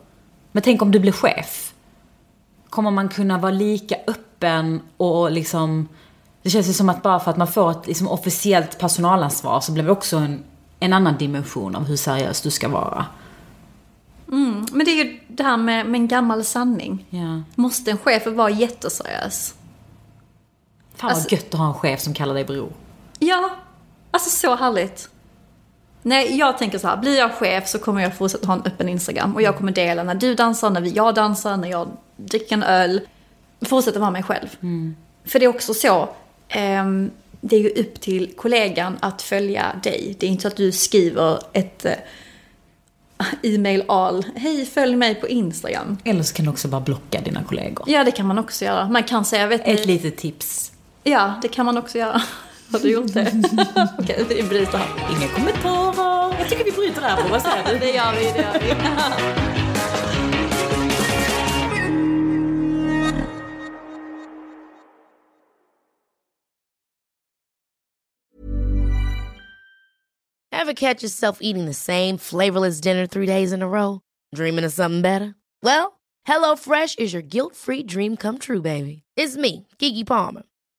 Men 0.52 0.64
tänk 0.64 0.82
om 0.82 0.92
du 0.92 1.00
blir 1.00 1.12
chef. 1.12 1.74
Kommer 2.70 2.92
man 2.92 3.10
kunna 3.10 3.38
vara 3.38 3.52
lika 3.52 3.96
öppen 4.08 4.82
och 4.98 5.32
liksom... 5.32 5.88
Det 6.42 6.50
känns 6.50 6.70
ju 6.70 6.74
som 6.74 6.90
att 6.90 7.04
bara 7.04 7.20
för 7.20 7.32
att 7.32 7.38
man 7.38 7.48
får 7.48 7.72
ett 7.72 7.88
liksom, 7.88 8.08
officiellt 8.08 8.80
personalansvar 8.80 9.62
så 9.62 9.72
blir 9.72 9.84
det 9.84 9.92
också 9.92 10.18
en, 10.18 10.44
en 10.80 10.94
annan 10.94 11.18
dimension 11.18 11.76
av 11.76 11.86
hur 11.86 11.96
seriös 11.96 12.42
du 12.42 12.52
ska 12.52 12.68
vara. 12.70 13.06
Men 14.72 14.86
det 14.86 14.92
är 14.92 15.06
ju 15.06 15.20
det 15.28 15.44
här 15.44 15.58
med, 15.58 15.86
med 15.86 16.00
en 16.00 16.08
gammal 16.08 16.44
sanning. 16.44 17.06
Ja. 17.10 17.42
Måste 17.56 17.92
en 17.92 17.98
chef 17.98 18.28
vara 18.28 18.50
jätteseriös? 18.50 19.56
Fan 20.96 21.08
vad 21.08 21.12
Alltså- 21.12 21.36
gött 21.36 21.54
att 21.54 21.60
ha 21.60 21.68
en 21.68 21.74
chef 21.74 22.00
som 22.02 22.14
kallar 22.14 22.34
dig 22.34 22.46
bror. 22.46 22.70
Ja, 23.20 23.50
alltså 24.12 24.30
så 24.30 24.56
härligt. 24.56 25.10
Nej, 26.08 26.38
jag 26.38 26.58
tänker 26.58 26.78
så 26.78 26.88
här, 26.88 26.98
blir 26.98 27.18
jag 27.18 27.34
chef 27.34 27.68
så 27.68 27.80
kommer 27.80 28.02
jag 28.02 28.18
fortsätta 28.18 28.48
ha 28.48 28.54
en 28.54 28.62
öppen 28.66 28.90
Instagram. 28.90 29.36
Och 29.36 29.42
jag 29.42 29.58
kommer 29.58 29.72
dela 29.72 30.04
när 30.04 30.16
du 30.16 30.36
dansar, 30.36 30.70
när 30.70 30.96
jag 30.96 31.16
dansar, 31.16 31.58
när 31.58 31.68
jag 31.70 31.88
dricker 32.16 32.56
en 32.56 32.64
öl. 32.64 33.02
Fortsätta 33.62 34.00
vara 34.00 34.12
mig 34.12 34.24
själv. 34.24 34.48
För 35.26 35.40
det 35.40 35.46
är 35.46 35.50
också 35.50 35.74
så, 35.74 36.10
ehm, 36.50 37.12
det 37.42 37.56
är 37.56 37.60
ju 37.60 37.70
upp 37.70 38.02
till 38.02 38.34
kollegan 38.36 38.98
att 39.00 39.22
följa 39.22 39.66
dig. 39.84 40.16
Det 40.20 40.26
är 40.26 40.30
inte 40.30 40.42
så 40.42 40.48
att 40.48 40.56
du 40.56 40.72
skriver 40.72 41.40
ett 41.54 41.86
eh, 41.86 41.94
e-mail 43.44 43.84
all, 43.88 44.26
hej 44.36 44.66
följ 44.66 44.96
mig 44.96 45.16
på 45.16 45.28
Instagram. 45.28 45.98
Eller 46.04 46.24
så 46.24 46.34
kan 46.36 46.46
du 46.46 46.52
också 46.52 46.68
bara 46.68 46.82
blocka 46.82 47.22
dina 47.22 47.44
kollegor. 47.44 47.86
Ja, 47.90 48.04
det 48.04 48.12
kan 48.12 48.26
man 48.26 48.40
också 48.40 48.66
göra. 48.66 48.90
Man 48.90 49.04
kan 49.04 49.26
säga, 49.26 49.48
vet 49.48 49.62
Ett 49.68 49.80
ni, 49.80 49.86
litet 49.86 50.18
tips. 50.18 50.72
ja, 51.04 51.34
det 51.42 51.48
kan 51.48 51.66
man 51.66 51.78
också 51.78 51.98
göra. 51.98 52.22
Har 52.72 52.80
du 52.80 52.92
gjort 52.92 53.14
det? 53.14 53.32
Okej, 54.00 54.26
vi 54.30 54.44
bryter 54.44 54.78
här. 54.78 55.18
Inga 55.18 55.28
kommentarer. 55.28 56.36
Jag 56.40 56.50
tycker 56.50 56.64
vi 56.66 56.72
bryter 56.72 57.02
där 57.02 57.16
på. 57.16 57.28
Vad 57.30 57.42
säger 57.42 57.74
du? 57.74 57.80
Det 57.80 57.92
gör 57.92 58.14
vi, 58.14 58.24
det 58.32 58.42
gör 58.42 58.60
vi. 58.60 58.76
Ever 70.52 70.74
catch 70.74 71.04
yourself 71.04 71.40
eating 71.42 71.66
the 71.66 71.74
same 71.74 72.18
flavorless 72.18 72.82
dinner 72.82 73.06
three 73.06 73.26
days 73.28 73.52
in 73.52 73.62
a 73.62 73.68
row? 73.68 74.02
Dreaming 74.34 74.66
of 74.66 74.74
something 74.74 75.02
better? 75.02 75.36
Well, 75.62 76.00
HelloFresh 76.28 76.98
is 76.98 77.14
your 77.14 77.22
guilt-free 77.22 77.84
dream 77.84 78.18
come 78.18 78.38
true, 78.40 78.62
baby. 78.62 79.04
It's 79.16 79.38
me, 79.38 79.68
Kiki 79.80 80.04
Palmer. 80.04 80.44